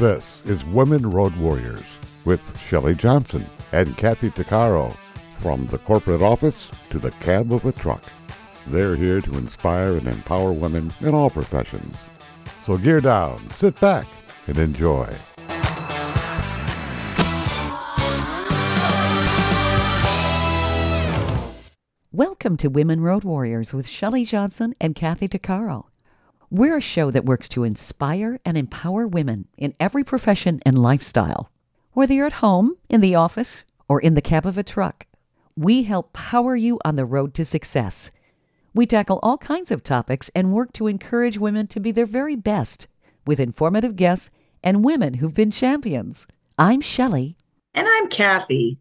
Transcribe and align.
This 0.00 0.42
is 0.46 0.64
Women 0.64 1.10
Road 1.10 1.36
Warriors 1.36 1.84
with 2.24 2.58
Shelley 2.58 2.94
Johnson 2.94 3.44
and 3.70 3.98
Kathy 3.98 4.30
Tuccaro. 4.30 4.96
From 5.36 5.66
the 5.66 5.76
corporate 5.76 6.22
office 6.22 6.70
to 6.88 6.98
the 6.98 7.10
cab 7.10 7.52
of 7.52 7.66
a 7.66 7.72
truck, 7.72 8.02
they're 8.66 8.96
here 8.96 9.20
to 9.20 9.36
inspire 9.36 9.98
and 9.98 10.08
empower 10.08 10.54
women 10.54 10.90
in 11.02 11.14
all 11.14 11.28
professions. 11.28 12.08
So 12.64 12.78
gear 12.78 13.02
down, 13.02 13.50
sit 13.50 13.78
back, 13.78 14.06
and 14.46 14.56
enjoy. 14.56 15.06
Welcome 22.10 22.56
to 22.56 22.68
Women 22.68 23.02
Road 23.02 23.24
Warriors 23.24 23.74
with 23.74 23.86
Shelley 23.86 24.24
Johnson 24.24 24.74
and 24.80 24.94
Kathy 24.94 25.28
Tuccaro. 25.28 25.89
We're 26.52 26.78
a 26.78 26.80
show 26.80 27.12
that 27.12 27.24
works 27.24 27.48
to 27.50 27.62
inspire 27.62 28.40
and 28.44 28.56
empower 28.56 29.06
women 29.06 29.46
in 29.56 29.72
every 29.78 30.02
profession 30.02 30.58
and 30.66 30.76
lifestyle. 30.76 31.48
Whether 31.92 32.14
you're 32.14 32.26
at 32.26 32.42
home, 32.44 32.76
in 32.88 33.00
the 33.00 33.14
office, 33.14 33.62
or 33.88 34.00
in 34.00 34.14
the 34.14 34.20
cab 34.20 34.44
of 34.44 34.58
a 34.58 34.64
truck, 34.64 35.06
we 35.56 35.84
help 35.84 36.12
power 36.12 36.56
you 36.56 36.80
on 36.84 36.96
the 36.96 37.04
road 37.04 37.34
to 37.34 37.44
success. 37.44 38.10
We 38.74 38.84
tackle 38.84 39.20
all 39.22 39.38
kinds 39.38 39.70
of 39.70 39.84
topics 39.84 40.28
and 40.34 40.52
work 40.52 40.72
to 40.72 40.88
encourage 40.88 41.38
women 41.38 41.68
to 41.68 41.78
be 41.78 41.92
their 41.92 42.04
very 42.04 42.34
best 42.34 42.88
with 43.24 43.38
informative 43.38 43.94
guests 43.94 44.32
and 44.60 44.84
women 44.84 45.14
who've 45.14 45.32
been 45.32 45.52
champions. 45.52 46.26
I'm 46.58 46.80
Shelley. 46.80 47.36
And 47.74 47.86
I'm 47.88 48.08
Kathy. 48.08 48.80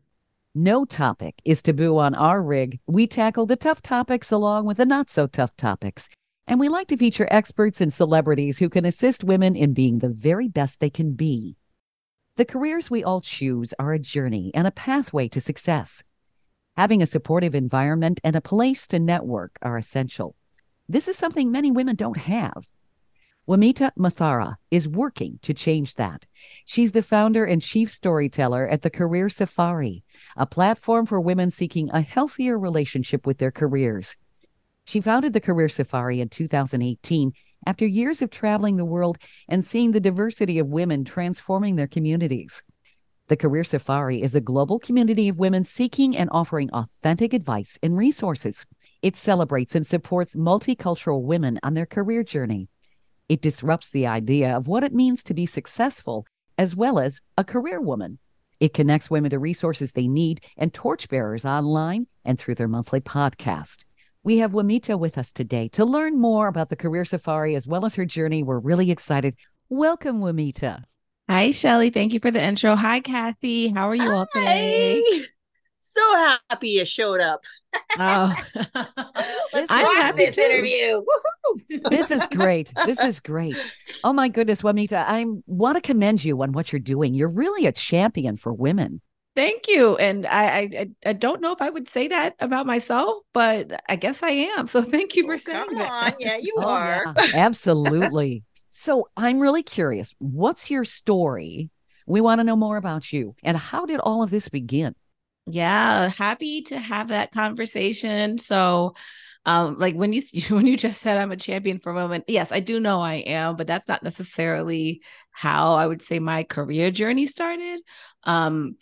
No 0.56 0.86
topic 0.86 1.40
is 1.46 1.62
taboo 1.62 2.00
on 2.00 2.16
our 2.16 2.42
rig. 2.42 2.80
We 2.88 3.06
tackle 3.06 3.46
the 3.46 3.56
tough 3.56 3.84
topics 3.84 4.32
along 4.32 4.66
with 4.66 4.78
the 4.78 4.86
not 4.86 5.12
so 5.12 5.28
tough 5.28 5.56
topics. 5.56 6.10
And 6.50 6.60
we 6.60 6.68
like 6.68 6.88
to 6.88 6.98
feature 6.98 7.28
experts 7.30 7.80
and 7.80 7.94
celebrities 7.94 8.58
who 8.58 8.70
can 8.70 8.84
assist 8.84 9.24
women 9.24 9.56
in 9.56 9.76
being 9.76 10.00
the 10.00 10.10
very 10.10 10.48
best 10.48 10.80
they 10.80 10.90
can 10.90 11.14
be. 11.14 11.58
The 12.38 12.46
careers 12.46 12.90
we 12.90 13.04
all 13.04 13.22
choose 13.22 13.72
are 13.78 13.94
a 13.94 14.00
journey 14.00 14.50
and 14.56 14.66
a 14.66 14.72
pathway 14.72 15.28
to 15.28 15.40
success. 15.40 16.04
Having 16.76 17.04
a 17.04 17.06
supportive 17.06 17.54
environment 17.54 18.20
and 18.24 18.36
a 18.36 18.42
place 18.42 18.88
to 18.88 18.98
network 18.98 19.60
are 19.62 19.78
essential. 19.78 20.36
This 20.88 21.08
is 21.08 21.20
something 21.20 21.52
many 21.52 21.70
women 21.70 21.96
don't 21.96 22.18
have. 22.18 22.66
Wamite 23.48 23.92
Muthara 23.96 24.56
is 24.72 24.88
working 24.88 25.38
to 25.44 25.54
change 25.54 25.94
that. 25.96 26.26
She's 26.66 26.94
the 26.94 27.04
founder 27.04 27.46
and 27.46 27.62
chief 27.62 27.92
storyteller 27.92 28.68
at 28.68 28.82
the 28.82 28.90
Career 28.90 29.30
Safari, 29.30 30.04
a 30.36 30.48
platform 30.48 31.06
for 31.06 31.22
women 31.22 31.52
seeking 31.52 31.92
a 31.92 32.02
healthier 32.02 32.58
relationship 32.58 33.28
with 33.28 33.38
their 33.38 33.52
careers. 33.52 34.18
She 34.90 35.02
founded 35.02 35.34
the 35.34 35.40
Career 35.40 35.70
Safari 35.70 36.20
in 36.20 36.30
2018 36.30 37.32
after 37.68 37.86
years 37.86 38.24
of 38.24 38.32
traveling 38.32 38.78
the 38.78 38.84
world 38.84 39.20
and 39.48 39.64
seeing 39.64 39.92
the 39.92 40.00
diversity 40.00 40.58
of 40.58 40.70
women 40.70 41.06
transforming 41.06 41.76
their 41.76 41.86
communities. 41.86 42.64
The 43.28 43.38
Career 43.38 43.64
Safari 43.64 44.24
is 44.24 44.34
a 44.34 44.42
global 44.42 44.80
community 44.80 45.30
of 45.30 45.38
women 45.38 45.64
seeking 45.64 46.18
and 46.18 46.28
offering 46.32 46.72
authentic 46.72 47.36
advice 47.36 47.78
and 47.84 48.00
resources. 48.00 48.66
It 49.04 49.16
celebrates 49.16 49.76
and 49.76 49.86
supports 49.86 50.36
multicultural 50.36 51.22
women 51.22 51.60
on 51.62 51.76
their 51.76 51.86
career 51.86 52.24
journey. 52.24 52.68
It 53.28 53.44
disrupts 53.44 53.92
the 53.92 54.08
idea 54.08 54.58
of 54.58 54.68
what 54.68 54.84
it 54.84 54.92
means 54.92 55.24
to 55.26 55.36
be 55.36 55.46
successful 55.46 56.26
as 56.58 56.76
well 56.76 56.98
as 56.98 57.22
a 57.38 57.44
career 57.44 57.80
woman. 57.80 58.18
It 58.60 58.74
connects 58.74 59.12
women 59.12 59.30
to 59.30 59.38
resources 59.38 59.92
they 59.92 60.08
need 60.08 60.42
and 60.58 60.74
torchbearers 60.74 61.46
online 61.46 62.08
and 62.26 62.40
through 62.40 62.56
their 62.56 62.68
monthly 62.68 63.02
podcast. 63.02 63.86
We 64.24 64.40
have 64.40 64.52
Wamite 64.52 65.00
with 65.00 65.18
us 65.18 65.32
today 65.32 65.70
to 65.70 65.86
learn 65.86 66.20
more 66.20 66.48
about 66.50 66.70
the 66.70 66.76
Career 66.76 67.06
Safari 67.06 67.56
as 67.56 67.68
well 67.68 67.86
as 67.86 67.96
her 67.96 68.06
journey. 68.06 68.44
We're 68.44 68.60
really 68.60 68.92
excited. 68.92 69.36
Welcome, 69.70 70.20
Wamite. 70.20 70.84
Hi, 71.30 71.52
Shelley. 71.52 71.90
Thank 71.90 72.12
you 72.12 72.20
for 72.20 72.30
the 72.30 72.44
intro. 72.44 72.76
Hi, 72.76 73.00
Kathy. 73.00 73.70
How 73.70 73.88
are 73.88 73.96
you 73.96 74.10
Hi. 74.10 74.14
all 74.16 74.28
today? 74.34 75.26
So 75.80 76.02
happy 76.50 76.70
you 76.70 76.86
showed 76.86 77.22
up. 77.22 77.44
Oh, 77.98 78.36
Let's 79.54 79.72
I'm 79.72 79.96
happy 79.96 80.26
this 80.26 80.36
too. 80.36 80.42
interview. 80.42 81.02
Woohoo. 81.02 81.90
This 81.90 82.12
is 82.12 82.28
great. 82.28 82.74
This 82.86 83.02
is 83.02 83.20
great. 83.22 83.56
Oh 84.04 84.12
my 84.14 84.28
goodness, 84.28 84.62
Wamite, 84.62 84.94
I 84.94 85.26
want 85.48 85.76
to 85.78 85.82
commend 85.82 86.24
you 86.26 86.42
on 86.44 86.52
what 86.52 86.74
you're 86.74 86.80
doing. 86.80 87.14
You're 87.16 87.30
really 87.34 87.66
a 87.68 87.72
champion 87.72 88.36
for 88.36 88.54
women. 88.54 89.02
Thank 89.40 89.70
you. 89.70 89.96
And 89.96 90.28
I, 90.28 90.44
I, 90.44 90.60
I- 90.60 91.10
I 91.12 91.14
don't 91.14 91.40
know 91.40 91.54
if 91.54 91.62
I 91.62 91.70
would 91.70 91.88
say 91.88 92.10
that 92.10 92.36
about 92.42 92.66
myself, 92.66 93.24
but 93.34 93.82
I 93.88 93.96
guess 93.96 94.22
I 94.22 94.32
am. 94.32 94.68
So 94.68 94.82
thank 94.96 95.16
you 95.16 95.24
for 95.24 95.38
saying 95.38 95.58
Come 95.68 95.78
that. 95.78 95.94
on. 95.94 96.14
Yeah, 96.20 96.36
you 96.36 96.58
Oh, 96.58 96.68
are. 96.68 97.06
yeah, 97.16 97.40
absolutely. 97.46 98.44
So 98.68 99.08
I'm 99.16 99.40
really 99.40 99.64
curious. 99.64 100.14
What's 100.20 100.70
your 100.70 100.84
story? 100.84 101.70
We 102.06 102.20
want 102.20 102.40
to 102.40 102.44
know 102.44 102.58
more 102.58 102.76
about 102.76 103.14
you. 103.14 103.34
And 103.42 103.56
how 103.56 103.86
did 103.86 104.02
all 104.02 104.24
of 104.24 104.30
this 104.30 104.50
begin? 104.50 104.94
Yeah, 105.48 106.10
happy 106.10 106.64
to 106.64 106.78
have 106.78 107.08
that 107.08 107.32
conversation. 107.32 108.40
So, 108.40 108.96
um, 109.46 109.78
like 109.80 109.96
when 109.96 110.12
you 110.12 110.22
when 110.50 110.66
you 110.68 110.76
just 110.76 111.00
said 111.02 111.18
I'm 111.18 111.32
a 111.32 111.38
champion 111.38 111.80
for 111.80 111.94
women, 111.94 112.26
yes, 112.28 112.52
I 112.52 112.60
do 112.60 112.78
know 112.82 113.00
I 113.00 113.16
am, 113.16 113.56
but 113.56 113.68
that's 113.68 113.88
not 113.88 114.04
necessarily 114.04 115.02
how 115.32 115.76
I 115.76 115.88
would 115.88 116.02
say 116.02 116.20
my 116.20 116.44
career 116.44 116.92
journey 116.92 117.26
started. 117.26 117.80
Um, 118.26 118.76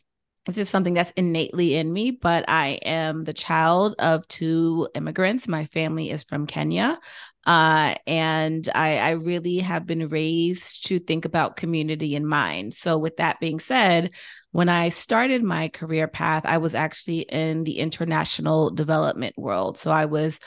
it's 0.47 0.55
just 0.55 0.71
something 0.71 0.93
that's 0.93 1.11
innately 1.11 1.75
in 1.75 1.91
me, 1.91 2.11
but 2.11 2.45
I 2.47 2.79
am 2.83 3.23
the 3.23 3.33
child 3.33 3.95
of 3.99 4.27
two 4.29 4.87
immigrants. 4.95 5.47
My 5.47 5.65
family 5.65 6.09
is 6.09 6.23
from 6.23 6.47
Kenya. 6.47 6.97
Uh, 7.45 7.95
and 8.05 8.67
I, 8.73 8.97
I 8.97 9.11
really 9.11 9.59
have 9.59 9.85
been 9.85 10.07
raised 10.07 10.87
to 10.87 10.99
think 10.99 11.25
about 11.25 11.57
community 11.57 12.15
in 12.15 12.25
mind. 12.25 12.73
So, 12.73 12.97
with 12.97 13.17
that 13.17 13.39
being 13.39 13.59
said, 13.59 14.11
when 14.51 14.69
I 14.69 14.89
started 14.89 15.43
my 15.43 15.69
career 15.69 16.07
path, 16.07 16.43
I 16.45 16.57
was 16.57 16.73
actually 16.73 17.19
in 17.19 17.63
the 17.63 17.79
international 17.79 18.71
development 18.71 19.37
world. 19.37 19.77
So 19.77 19.91
I 19.91 20.05
was 20.05 20.39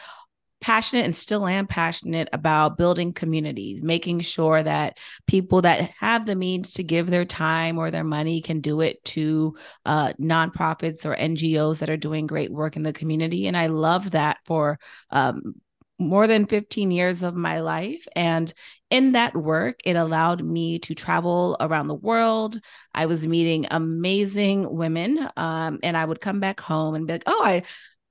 passionate 0.60 1.04
and 1.04 1.16
still 1.16 1.46
am 1.46 1.66
passionate 1.66 2.28
about 2.32 2.76
building 2.76 3.12
communities, 3.12 3.82
making 3.82 4.20
sure 4.20 4.62
that 4.62 4.98
people 5.26 5.62
that 5.62 5.90
have 5.98 6.26
the 6.26 6.36
means 6.36 6.72
to 6.74 6.82
give 6.82 7.08
their 7.08 7.24
time 7.24 7.78
or 7.78 7.90
their 7.90 8.04
money 8.04 8.42
can 8.42 8.60
do 8.60 8.80
it 8.80 9.02
to 9.04 9.56
uh, 9.86 10.12
nonprofits 10.20 11.06
or 11.06 11.16
NGOs 11.16 11.78
that 11.78 11.90
are 11.90 11.96
doing 11.96 12.26
great 12.26 12.52
work 12.52 12.76
in 12.76 12.82
the 12.82 12.92
community. 12.92 13.46
And 13.46 13.56
I 13.56 13.66
love 13.66 14.10
that 14.10 14.38
for 14.44 14.78
um, 15.10 15.54
more 15.98 16.26
than 16.26 16.46
15 16.46 16.90
years 16.90 17.22
of 17.22 17.34
my 17.34 17.60
life. 17.60 18.06
And 18.16 18.52
in 18.90 19.12
that 19.12 19.36
work, 19.36 19.80
it 19.84 19.96
allowed 19.96 20.42
me 20.42 20.78
to 20.80 20.94
travel 20.94 21.56
around 21.60 21.86
the 21.86 21.94
world. 21.94 22.60
I 22.94 23.06
was 23.06 23.26
meeting 23.26 23.66
amazing 23.70 24.68
women. 24.74 25.28
Um, 25.36 25.78
and 25.82 25.96
I 25.96 26.04
would 26.04 26.20
come 26.20 26.40
back 26.40 26.60
home 26.60 26.94
and 26.94 27.06
be 27.06 27.14
like, 27.14 27.22
oh, 27.26 27.42
I, 27.44 27.62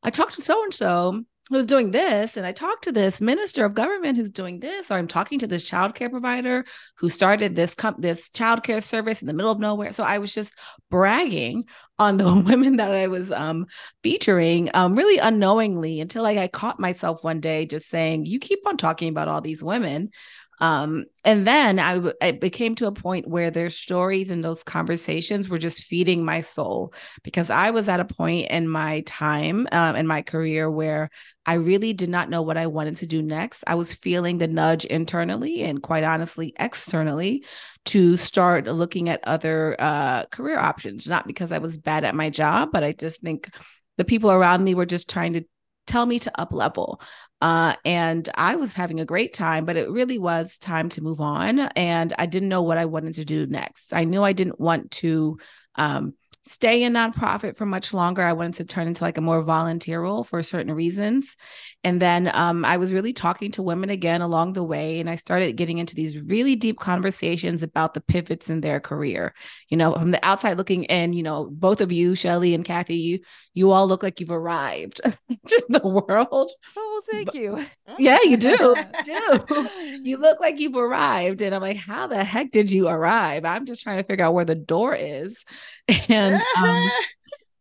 I 0.04 0.12
talked 0.12 0.36
to 0.36 0.42
so 0.42 0.64
and 0.64 0.74
so 0.74 1.24
who's 1.50 1.66
doing 1.66 1.92
this, 1.92 2.38
and 2.38 2.46
I 2.46 2.52
talked 2.52 2.84
to 2.84 2.92
this 2.92 3.20
minister 3.20 3.66
of 3.66 3.74
government 3.74 4.18
who's 4.18 4.30
doing 4.30 4.60
this, 4.60 4.92
or 4.92 4.96
I'm 4.96 5.08
talking 5.08 5.40
to 5.40 5.48
this 5.48 5.70
childcare 5.70 6.12
provider 6.12 6.66
who 6.98 7.10
started 7.10 7.56
this 7.56 7.74
comp- 7.74 8.02
this 8.02 8.30
childcare 8.30 8.84
service 8.84 9.22
in 9.22 9.28
the 9.28 9.34
middle 9.34 9.52
of 9.52 9.60
nowhere. 9.60 9.92
So 9.92 10.04
I 10.04 10.20
was 10.20 10.34
just 10.34 10.56
bragging 10.92 11.66
on 11.98 12.18
the 12.18 12.34
women 12.46 12.78
that 12.78 12.92
I 12.92 13.08
was 13.08 13.32
um, 13.32 13.66
featuring, 14.04 14.70
um, 14.74 14.96
really 14.96 15.18
unknowingly, 15.18 16.00
until 16.00 16.24
like 16.24 16.38
I 16.38 16.48
caught 16.48 16.80
myself 16.80 17.24
one 17.24 17.42
day 17.42 17.66
just 17.66 17.90
saying, 17.90 18.26
"You 18.26 18.40
keep 18.40 18.60
on 18.68 18.78
talking 18.78 19.10
about 19.10 19.28
all 19.28 19.42
these 19.42 19.64
women." 19.64 20.12
Um, 20.60 21.06
and 21.24 21.46
then 21.46 21.80
I 21.80 21.90
I, 21.90 21.94
w- 21.96 22.14
I 22.22 22.32
became 22.32 22.76
to 22.76 22.88
a 22.88 22.92
point 22.92 23.28
where 23.28 23.50
their 23.50 23.70
stories 23.70 24.30
and 24.30 24.44
those 24.44 24.64
conversations 24.64 25.50
were 25.50 25.58
just 25.58 25.84
feeding 25.84 26.24
my 26.24 26.42
soul 26.42 26.94
because 27.24 27.50
I 27.50 27.72
was 27.72 27.90
at 27.90 28.00
a 28.00 28.06
point 28.06 28.52
in 28.52 28.68
my 28.68 29.02
time 29.02 29.68
um, 29.72 29.96
in 29.96 30.06
my 30.06 30.22
career 30.22 30.70
where 30.70 31.10
I 31.46 31.56
really 31.56 31.94
did 31.94 32.10
not 32.10 32.30
know 32.30 32.44
what 32.44 32.58
I 32.58 32.68
wanted 32.68 32.98
to 32.98 33.08
do 33.08 33.24
next. 33.24 33.64
I 33.66 33.76
was 33.76 33.94
feeling 33.94 34.38
the 34.38 34.48
nudge 34.48 34.86
internally 34.86 35.64
and 35.64 35.82
quite 35.82 36.04
honestly 36.04 36.54
externally 36.60 37.44
to 37.86 38.18
start 38.18 38.66
looking 38.68 39.10
at 39.10 39.22
other 39.24 39.76
uh, 39.80 40.26
career 40.28 40.60
options, 40.60 41.08
not 41.08 41.26
because 41.26 41.52
I 41.52 41.58
was 41.58 41.78
bad 41.78 42.04
at 42.04 42.14
my 42.14 42.30
job, 42.30 42.70
but 42.72 42.84
I 42.84 42.92
just 42.92 43.20
think 43.22 43.50
the 43.98 44.06
people 44.06 44.32
around 44.32 44.64
me 44.64 44.76
were 44.76 44.86
just 44.86 45.10
trying 45.10 45.34
to 45.34 45.44
tell 45.88 46.06
me 46.06 46.20
to 46.20 46.40
up 46.40 46.54
level. 46.54 47.02
Uh, 47.42 47.76
and 47.86 48.30
I 48.36 48.56
was 48.56 48.74
having 48.74 49.00
a 49.00 49.06
great 49.06 49.34
time, 49.34 49.66
but 49.66 49.78
it 49.78 49.90
really 49.90 50.20
was 50.20 50.58
time 50.58 50.90
to 50.90 51.02
move 51.02 51.22
on. 51.22 51.60
And 51.60 52.14
I 52.18 52.26
didn't 52.26 52.50
know 52.50 52.62
what 52.62 52.78
I 52.78 52.86
wanted 52.86 53.16
to 53.16 53.26
do 53.26 53.46
next. 53.46 53.94
I 53.94 54.04
knew 54.04 54.24
I 54.24 54.34
didn't 54.34 54.60
want 54.60 54.92
to 54.92 55.38
um, 55.76 56.16
stay 56.48 56.84
in 56.84 56.94
nonprofit 56.94 57.56
for 57.56 57.66
much 57.66 57.94
longer. 57.94 58.24
I 58.24 58.34
wanted 58.34 58.56
to 58.56 58.66
turn 58.66 58.88
into 58.88 59.04
like 59.04 59.18
a 59.18 59.22
more 59.22 59.42
volunteer 59.42 60.02
role 60.02 60.24
for 60.24 60.44
certain 60.44 60.74
reasons. 60.74 61.38
And 61.84 62.02
then 62.02 62.30
um, 62.34 62.66
I 62.66 62.76
was 62.76 62.92
really 62.92 63.14
talking 63.14 63.52
to 63.52 63.64
women 63.64 63.90
again 63.90 64.22
along 64.22 64.54
the 64.54 64.64
way, 64.64 65.00
and 65.00 65.10
I 65.10 65.16
started 65.16 65.56
getting 65.56 65.78
into 65.78 65.96
these 65.96 66.20
really 66.20 66.58
deep 66.58 66.78
conversations 66.78 67.64
about 67.64 67.94
the 67.94 68.02
pivots 68.02 68.50
in 68.50 68.60
their 68.60 68.82
career. 68.82 69.34
You 69.70 69.78
know, 69.78 69.94
from 69.94 70.12
the 70.12 70.24
outside 70.26 70.58
looking 70.58 70.84
in, 70.86 71.14
you 71.14 71.24
know, 71.24 71.48
both 71.50 71.80
of 71.80 71.92
you, 71.92 72.16
Shelley 72.16 72.54
and 72.54 72.66
Kathy, 72.66 72.98
you 72.98 73.20
you 73.54 73.72
all 73.72 73.88
look 73.88 74.04
like 74.04 74.20
you've 74.20 74.32
arrived 74.32 75.02
to 75.04 75.64
the 75.70 75.86
world. 75.86 76.52
Oh, 76.78 76.92
well, 76.94 77.02
thank 77.12 77.34
you. 77.34 77.66
Yeah, 77.98 78.20
you 78.24 78.38
do. 78.38 78.76
do. 79.04 79.70
You 80.02 80.18
look 80.18 80.40
like 80.40 80.60
you've 80.60 80.78
arrived. 80.78 81.42
And 81.42 81.54
I'm 81.54 81.62
like, 81.62 81.78
how 81.78 82.08
the 82.08 82.24
heck 82.24 82.52
did 82.52 82.72
you 82.72 82.88
arrive? 82.88 83.46
I'm 83.46 83.66
just 83.66 83.82
trying 83.82 83.98
to 83.98 84.04
figure 84.04 84.24
out 84.24 84.34
where 84.34 84.46
the 84.46 84.56
door 84.56 84.96
is. 84.96 85.44
And 86.08 86.42
um, 86.58 86.92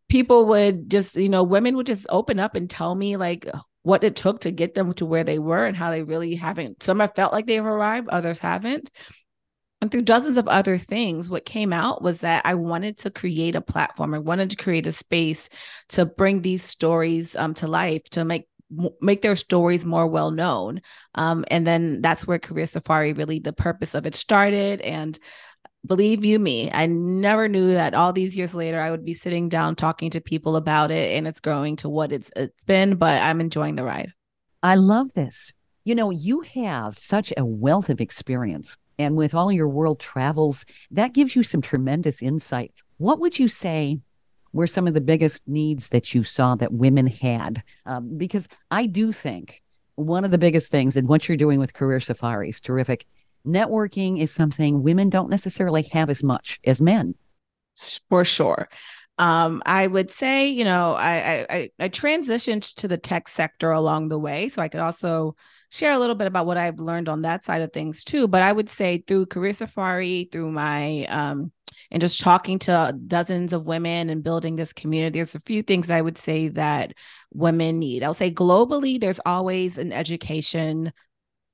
people 0.07 0.45
would 0.45 0.89
just, 0.89 1.15
you 1.15 1.29
know, 1.29 1.43
women 1.43 1.75
would 1.75 1.85
just 1.85 2.05
open 2.09 2.39
up 2.39 2.55
and 2.55 2.69
tell 2.69 2.93
me 2.93 3.17
like 3.17 3.47
what 3.83 4.03
it 4.03 4.15
took 4.15 4.41
to 4.41 4.51
get 4.51 4.73
them 4.73 4.93
to 4.93 5.05
where 5.05 5.23
they 5.23 5.39
were 5.39 5.65
and 5.65 5.75
how 5.75 5.91
they 5.91 6.03
really 6.03 6.35
haven't. 6.35 6.83
Some 6.83 6.99
have 6.99 7.15
felt 7.15 7.33
like 7.33 7.45
they've 7.45 7.63
arrived, 7.63 8.09
others 8.09 8.39
haven't. 8.39 8.89
And 9.81 9.89
through 9.89 10.01
dozens 10.01 10.35
of 10.37 10.47
other 10.49 10.77
things, 10.77 11.29
what 11.29 11.45
came 11.45 11.71
out 11.71 12.01
was 12.01 12.19
that 12.19 12.45
I 12.45 12.55
wanted 12.55 12.97
to 12.99 13.09
create 13.09 13.55
a 13.55 13.61
platform. 13.61 14.13
I 14.13 14.19
wanted 14.19 14.49
to 14.49 14.57
create 14.57 14.87
a 14.87 14.91
space 14.91 15.47
to 15.89 16.05
bring 16.05 16.41
these 16.41 16.63
stories 16.63 17.35
um, 17.35 17.53
to 17.55 17.67
life, 17.67 18.03
to 18.11 18.25
make 18.25 18.49
make 19.01 19.23
their 19.23 19.35
stories 19.35 19.83
more 19.83 20.05
well 20.05 20.29
known. 20.29 20.81
Um, 21.15 21.43
and 21.49 21.65
then 21.65 22.01
that's 22.01 22.27
where 22.27 22.37
Career 22.37 22.67
Safari 22.67 23.13
really 23.13 23.39
the 23.39 23.53
purpose 23.53 23.95
of 23.95 24.05
it 24.05 24.13
started. 24.13 24.81
And 24.81 25.17
believe 25.85 26.25
you 26.25 26.39
me, 26.39 26.69
I 26.71 26.85
never 26.87 27.47
knew 27.47 27.71
that 27.71 27.93
all 27.93 28.13
these 28.13 28.37
years 28.37 28.53
later 28.53 28.79
I 28.79 28.91
would 28.91 29.05
be 29.05 29.13
sitting 29.13 29.49
down 29.49 29.75
talking 29.75 30.09
to 30.11 30.21
people 30.21 30.55
about 30.55 30.91
it 30.91 31.15
and 31.15 31.27
it's 31.27 31.39
growing 31.39 31.75
to 31.77 31.89
what 31.89 32.11
it's, 32.11 32.31
it's 32.35 32.61
been, 32.61 32.95
but 32.95 33.21
I'm 33.21 33.41
enjoying 33.41 33.75
the 33.75 33.83
ride. 33.83 34.13
I 34.61 34.75
love 34.75 35.13
this. 35.13 35.53
You 35.85 35.95
know, 35.95 36.09
you 36.09 36.41
have 36.41 36.97
such 36.97 37.33
a 37.37 37.45
wealth 37.45 37.89
of 37.89 38.01
experience. 38.01 38.77
And 38.97 39.15
with 39.15 39.33
all 39.33 39.51
your 39.51 39.69
world 39.69 39.99
travels, 39.99 40.65
that 40.91 41.13
gives 41.13 41.35
you 41.35 41.41
some 41.41 41.61
tremendous 41.61 42.21
insight. 42.21 42.73
What 42.97 43.19
would 43.19 43.39
you 43.39 43.47
say 43.47 44.01
were 44.51 44.67
some 44.67 44.87
of 44.87 44.93
the 44.93 45.01
biggest 45.01 45.47
needs 45.47 45.89
that 45.89 46.13
you 46.13 46.25
saw 46.25 46.55
that 46.55 46.73
women 46.73 47.07
had? 47.07 47.63
Um, 47.85 48.17
because 48.17 48.49
I 48.69 48.87
do 48.87 49.13
think 49.13 49.61
one 49.95 50.25
of 50.25 50.31
the 50.31 50.37
biggest 50.37 50.69
things, 50.69 50.97
and 50.97 51.07
what 51.07 51.27
you're 51.27 51.37
doing 51.37 51.59
with 51.59 51.73
Career 51.73 51.99
Safari 51.99 52.49
is 52.49 52.59
terrific, 52.61 53.05
networking 53.45 54.19
is 54.19 54.31
something 54.31 54.83
women 54.83 55.09
don't 55.09 55.29
necessarily 55.29 55.83
have 55.83 56.09
as 56.09 56.23
much 56.23 56.59
as 56.65 56.81
men. 56.81 57.15
For 58.09 58.25
sure. 58.25 58.69
Um, 59.17 59.61
I 59.65 59.85
would 59.85 60.11
say, 60.11 60.47
you 60.47 60.63
know, 60.63 60.93
I, 60.93 61.45
I 61.49 61.69
I 61.79 61.89
transitioned 61.89 62.73
to 62.75 62.87
the 62.87 62.97
tech 62.97 63.27
sector 63.27 63.71
along 63.71 64.07
the 64.07 64.19
way, 64.19 64.47
so 64.47 64.61
I 64.61 64.69
could 64.69 64.79
also 64.79 65.35
share 65.69 65.91
a 65.91 65.99
little 65.99 66.15
bit 66.15 66.27
about 66.27 66.45
what 66.45 66.57
I've 66.57 66.79
learned 66.79 67.09
on 67.09 67.23
that 67.23 67.43
side 67.43 67.61
of 67.61 67.73
things 67.73 68.03
too. 68.05 68.27
But 68.27 68.41
I 68.41 68.51
would 68.51 68.69
say 68.69 69.03
through 69.05 69.25
Career 69.25 69.51
Safari, 69.51 70.29
through 70.31 70.51
my 70.51 71.05
um, 71.05 71.51
and 71.91 72.01
just 72.01 72.19
talking 72.21 72.59
to 72.59 72.97
dozens 73.07 73.51
of 73.51 73.67
women 73.67 74.09
and 74.09 74.23
building 74.23 74.55
this 74.55 74.73
community, 74.73 75.19
there's 75.19 75.35
a 75.35 75.41
few 75.41 75.63
things 75.63 75.87
that 75.87 75.97
I 75.97 76.01
would 76.01 76.17
say 76.17 76.49
that 76.49 76.93
women 77.33 77.79
need. 77.79 78.03
I'll 78.03 78.13
say 78.13 78.31
globally, 78.31 78.99
there's 78.99 79.19
always 79.25 79.77
an 79.77 79.91
education 79.91 80.93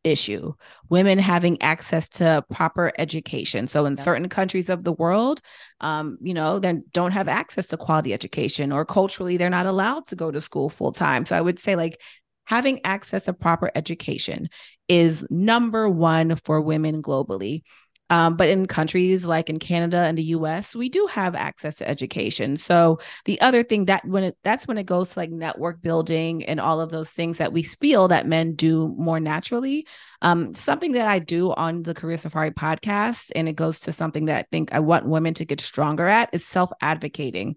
issue 0.05 0.53
women 0.89 1.17
having 1.17 1.61
access 1.61 2.07
to 2.07 2.43
proper 2.51 2.91
education. 2.97 3.67
So 3.67 3.85
in 3.85 3.97
certain 3.97 4.29
countries 4.29 4.69
of 4.69 4.83
the 4.83 4.93
world 4.93 5.41
um, 5.81 6.17
you 6.21 6.33
know 6.33 6.59
they 6.59 6.79
don't 6.93 7.11
have 7.11 7.27
access 7.27 7.67
to 7.67 7.77
quality 7.77 8.13
education 8.13 8.71
or 8.71 8.85
culturally 8.85 9.37
they're 9.37 9.49
not 9.49 9.65
allowed 9.65 10.07
to 10.07 10.15
go 10.15 10.31
to 10.31 10.41
school 10.41 10.69
full 10.69 10.91
time 10.91 11.25
so 11.25 11.35
i 11.35 11.41
would 11.41 11.59
say 11.59 11.75
like 11.75 11.99
having 12.45 12.79
access 12.85 13.23
to 13.23 13.33
proper 13.33 13.71
education 13.75 14.47
is 14.87 15.25
number 15.29 15.89
one 15.89 16.35
for 16.35 16.61
women 16.61 17.01
globally 17.01 17.63
um, 18.09 18.37
but 18.37 18.49
in 18.49 18.67
countries 18.67 19.25
like 19.25 19.49
in 19.49 19.57
Canada 19.57 19.97
and 19.97 20.17
the 20.17 20.23
US, 20.23 20.75
we 20.75 20.89
do 20.89 21.07
have 21.07 21.35
access 21.35 21.75
to 21.75 21.89
education. 21.89 22.55
So 22.55 22.99
the 23.25 23.41
other 23.41 23.63
thing 23.63 23.85
that 23.85 24.05
when 24.05 24.23
it 24.23 24.37
that's 24.43 24.67
when 24.67 24.77
it 24.77 24.85
goes 24.85 25.09
to 25.09 25.19
like 25.19 25.31
network 25.31 25.81
building 25.81 26.45
and 26.45 26.59
all 26.59 26.81
of 26.81 26.91
those 26.91 27.09
things 27.09 27.39
that 27.39 27.51
we 27.51 27.63
feel 27.63 28.07
that 28.09 28.27
men 28.27 28.53
do 28.53 28.93
more 28.97 29.19
naturally. 29.19 29.87
Um, 30.21 30.53
something 30.53 30.93
that 30.93 31.07
I 31.07 31.19
do 31.19 31.51
on 31.53 31.83
the 31.83 31.93
Career 31.93 32.17
Safari 32.17 32.51
podcast, 32.51 33.31
and 33.35 33.49
it 33.49 33.55
goes 33.55 33.79
to 33.81 33.91
something 33.91 34.25
that 34.25 34.37
I 34.37 34.45
think 34.51 34.73
I 34.73 34.79
want 34.79 35.07
women 35.07 35.33
to 35.35 35.45
get 35.45 35.61
stronger 35.61 36.07
at 36.07 36.29
is 36.31 36.45
self 36.45 36.71
advocating. 36.81 37.55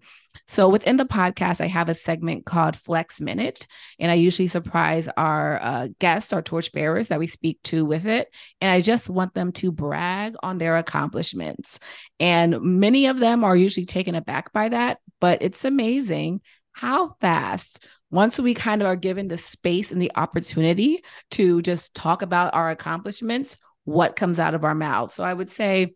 So 0.49 0.67
within 0.67 0.97
the 0.97 1.05
podcast, 1.05 1.61
I 1.61 1.67
have 1.67 1.89
a 1.89 1.93
segment 1.93 2.43
called 2.43 2.75
Flex 2.75 3.21
Minute, 3.21 3.67
and 3.99 4.11
I 4.11 4.15
usually 4.15 4.47
surprise 4.47 5.07
our 5.15 5.61
uh, 5.61 5.87
guests, 5.99 6.33
our 6.33 6.41
torchbearers 6.41 7.09
that 7.09 7.19
we 7.19 7.27
speak 7.27 7.59
to 7.65 7.85
with 7.85 8.07
it. 8.07 8.33
And 8.59 8.71
I 8.71 8.81
just 8.81 9.11
want 9.11 9.35
them 9.35 9.51
to 9.53 9.71
brag 9.71 10.35
on 10.41 10.57
their 10.57 10.77
accomplishments. 10.77 11.77
And 12.19 12.59
many 12.61 13.05
of 13.05 13.19
them 13.19 13.43
are 13.43 13.55
usually 13.55 13.85
taken 13.85 14.15
aback 14.15 14.51
by 14.51 14.69
that, 14.69 14.97
but 15.21 15.43
it's 15.43 15.65
amazing 15.65 16.41
how 16.71 17.15
fast 17.21 17.85
once 18.09 18.39
we 18.39 18.55
kind 18.55 18.81
of 18.81 18.87
are 18.87 18.95
given 18.95 19.27
the 19.27 19.37
space 19.37 19.91
and 19.91 20.01
the 20.01 20.11
opportunity 20.15 21.03
to 21.29 21.61
just 21.61 21.93
talk 21.93 22.23
about 22.23 22.55
our 22.55 22.71
accomplishments, 22.71 23.59
what 23.83 24.15
comes 24.15 24.39
out 24.39 24.55
of 24.55 24.63
our 24.63 24.73
mouths. 24.73 25.13
So 25.13 25.23
I 25.23 25.31
would 25.31 25.51
say 25.51 25.93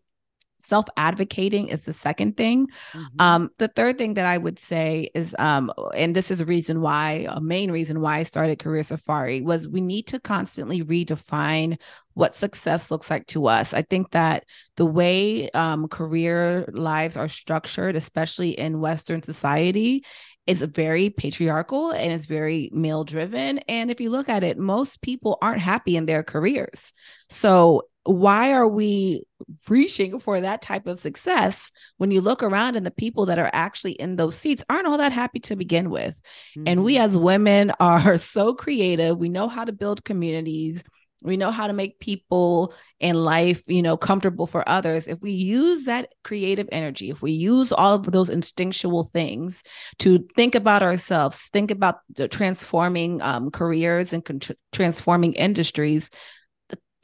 self 0.64 0.86
advocating 0.96 1.68
is 1.68 1.80
the 1.80 1.92
second 1.92 2.36
thing. 2.36 2.66
Mm-hmm. 2.92 3.20
Um, 3.20 3.50
the 3.58 3.68
third 3.68 3.98
thing 3.98 4.14
that 4.14 4.26
I 4.26 4.38
would 4.38 4.58
say 4.58 5.10
is, 5.14 5.34
um, 5.38 5.72
and 5.94 6.16
this 6.16 6.30
is 6.30 6.40
a 6.40 6.44
reason 6.44 6.80
why, 6.80 7.26
a 7.28 7.40
main 7.40 7.70
reason 7.70 8.00
why 8.00 8.18
I 8.18 8.22
started 8.22 8.58
Career 8.58 8.82
Safari 8.82 9.40
was 9.40 9.68
we 9.68 9.80
need 9.80 10.06
to 10.08 10.20
constantly 10.20 10.82
redefine 10.82 11.78
what 12.14 12.36
success 12.36 12.90
looks 12.90 13.10
like 13.10 13.26
to 13.28 13.46
us. 13.46 13.74
I 13.74 13.82
think 13.82 14.12
that 14.12 14.44
the 14.76 14.86
way 14.86 15.50
um, 15.50 15.88
career 15.88 16.68
lives 16.72 17.16
are 17.16 17.28
structured, 17.28 17.96
especially 17.96 18.50
in 18.50 18.80
Western 18.80 19.22
society, 19.22 20.04
is 20.46 20.62
very 20.62 21.10
patriarchal 21.10 21.90
and 21.90 22.12
it's 22.12 22.26
very 22.26 22.70
male 22.72 23.04
driven. 23.04 23.58
And 23.60 23.90
if 23.90 24.00
you 24.00 24.10
look 24.10 24.28
at 24.28 24.44
it, 24.44 24.58
most 24.58 25.00
people 25.00 25.38
aren't 25.40 25.60
happy 25.60 25.96
in 25.96 26.06
their 26.06 26.22
careers. 26.22 26.92
So 27.30 27.84
why 28.04 28.52
are 28.52 28.68
we 28.68 29.24
reaching 29.68 30.20
for 30.20 30.40
that 30.40 30.62
type 30.62 30.86
of 30.86 31.00
success 31.00 31.70
when 31.96 32.10
you 32.10 32.20
look 32.20 32.42
around 32.42 32.76
and 32.76 32.84
the 32.84 32.90
people 32.90 33.26
that 33.26 33.38
are 33.38 33.50
actually 33.52 33.92
in 33.92 34.16
those 34.16 34.36
seats 34.36 34.64
aren't 34.68 34.86
all 34.86 34.98
that 34.98 35.12
happy 35.12 35.40
to 35.40 35.56
begin 35.56 35.90
with? 35.90 36.20
Mm-hmm. 36.56 36.68
And 36.68 36.84
we 36.84 36.94
mm-hmm. 36.94 37.04
as 37.04 37.16
women 37.16 37.72
are 37.80 38.18
so 38.18 38.54
creative. 38.54 39.18
We 39.18 39.28
know 39.28 39.48
how 39.48 39.64
to 39.64 39.72
build 39.72 40.04
communities. 40.04 40.82
We 41.22 41.38
know 41.38 41.50
how 41.50 41.66
to 41.66 41.72
make 41.72 42.00
people 42.00 42.74
in 43.00 43.16
life, 43.16 43.62
you 43.66 43.80
know, 43.80 43.96
comfortable 43.96 44.46
for 44.46 44.68
others. 44.68 45.06
If 45.06 45.20
we 45.22 45.32
use 45.32 45.84
that 45.84 46.12
creative 46.22 46.68
energy, 46.70 47.08
if 47.08 47.22
we 47.22 47.32
use 47.32 47.72
all 47.72 47.94
of 47.94 48.12
those 48.12 48.28
instinctual 48.28 49.04
things 49.04 49.62
to 50.00 50.26
think 50.36 50.54
about 50.54 50.82
ourselves, 50.82 51.48
think 51.50 51.70
about 51.70 52.00
the 52.14 52.28
transforming 52.28 53.22
um, 53.22 53.50
careers 53.50 54.12
and 54.12 54.22
con- 54.22 54.40
transforming 54.70 55.32
industries, 55.32 56.10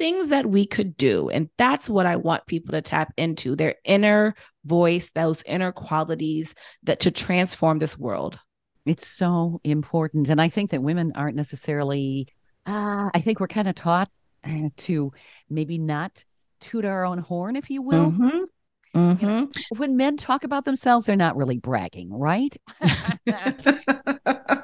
things 0.00 0.30
that 0.30 0.46
we 0.46 0.64
could 0.64 0.96
do. 0.96 1.28
And 1.28 1.50
that's 1.58 1.90
what 1.90 2.06
I 2.06 2.16
want 2.16 2.46
people 2.46 2.72
to 2.72 2.80
tap 2.80 3.12
into 3.18 3.54
their 3.54 3.74
inner 3.84 4.34
voice, 4.64 5.10
those 5.10 5.42
inner 5.42 5.72
qualities 5.72 6.54
that 6.84 7.00
to 7.00 7.10
transform 7.10 7.80
this 7.80 7.98
world. 7.98 8.38
It's 8.86 9.06
so 9.06 9.60
important. 9.62 10.30
And 10.30 10.40
I 10.40 10.48
think 10.48 10.70
that 10.70 10.82
women 10.82 11.12
aren't 11.14 11.36
necessarily 11.36 12.28
uh, 12.64 13.10
I 13.12 13.20
think 13.20 13.40
we're 13.40 13.48
kind 13.48 13.68
of 13.68 13.74
taught 13.74 14.08
uh, 14.42 14.70
to 14.78 15.12
maybe 15.50 15.76
not 15.76 16.24
toot 16.60 16.86
our 16.86 17.04
own 17.04 17.18
horn, 17.18 17.56
if 17.56 17.68
you 17.68 17.82
will. 17.82 18.10
Mm-hmm. 18.10 18.98
Mm-hmm. 18.98 19.22
You 19.22 19.30
know, 19.30 19.46
mm-hmm. 19.46 19.78
when 19.78 19.98
men 19.98 20.16
talk 20.16 20.44
about 20.44 20.64
themselves, 20.64 21.04
they're 21.04 21.14
not 21.14 21.36
really 21.36 21.58
bragging, 21.58 22.10
right? 22.10 22.56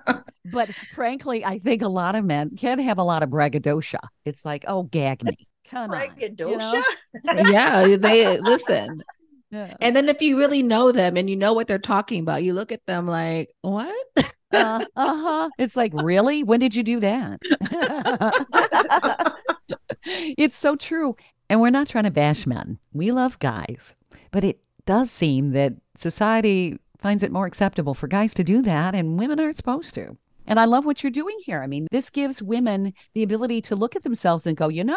but 0.57 0.71
frankly, 0.93 1.45
I 1.45 1.59
think 1.59 1.83
a 1.83 1.89
lot 1.89 2.15
of 2.15 2.25
men 2.25 2.57
can 2.57 2.79
have 2.79 2.97
a 2.97 3.03
lot 3.03 3.23
of 3.23 3.29
braggadocio. 3.29 4.01
It's 4.25 4.43
like, 4.45 4.65
oh, 4.67 4.85
gag 4.85 5.23
me. 5.23 5.37
Come 5.69 5.91
braggadocio? 5.91 6.59
on. 6.59 6.83
You 7.25 7.35
know? 7.35 7.51
yeah, 7.51 7.97
they 7.97 8.39
listen. 8.41 9.05
Yeah. 9.51 9.77
And 9.81 9.95
then 9.95 10.09
if 10.09 10.23
you 10.23 10.39
really 10.39 10.63
know 10.63 10.93
them 10.93 11.19
and 11.19 11.29
you 11.29 11.37
know 11.37 11.53
what 11.53 11.69
they're 11.69 11.79
talking 11.79 12.21
about, 12.21 12.43
you 12.43 12.55
look 12.55 12.73
at 12.73 12.87
them 12.87 13.07
like, 13.07 13.51
what? 13.61 13.95
uh 14.53 14.85
huh. 14.97 15.51
It's 15.59 15.77
like, 15.77 15.93
really? 15.95 16.43
When 16.43 16.59
did 16.59 16.75
you 16.75 16.83
do 16.83 17.01
that? 17.01 17.41
it's 20.05 20.57
so 20.57 20.75
true. 20.75 21.17
And 21.51 21.61
we're 21.61 21.69
not 21.71 21.87
trying 21.87 22.05
to 22.05 22.11
bash 22.11 22.47
men. 22.47 22.79
We 22.95 23.13
love 23.13 23.39
guys. 23.39 23.95
But 24.31 24.43
it 24.43 24.59
does 24.87 25.11
seem 25.11 25.49
that 25.49 25.75
society 25.95 26.79
finds 26.99 27.23
it 27.23 27.31
more 27.31 27.47
acceptable 27.47 27.95
for 27.95 28.09
guys 28.09 28.35
to 28.35 28.43
do 28.45 28.63
that, 28.63 28.95
and 28.95 29.19
women 29.19 29.39
aren't 29.39 29.57
supposed 29.57 29.95
to. 29.95 30.17
And 30.47 30.61
I 30.61 30.65
love 30.65 30.87
what 30.87 31.03
you're 31.03 31.11
doing 31.11 31.37
here. 31.45 31.63
I 31.63 31.67
mean, 31.67 31.87
this 31.91 32.11
gives 32.11 32.43
women 32.43 32.93
the 33.15 33.23
ability 33.23 33.63
to 33.63 33.77
look 33.77 33.97
at 33.97 34.03
themselves 34.03 34.47
and 34.47 34.57
go, 34.57 34.69
you 34.69 34.85
know, 34.85 34.97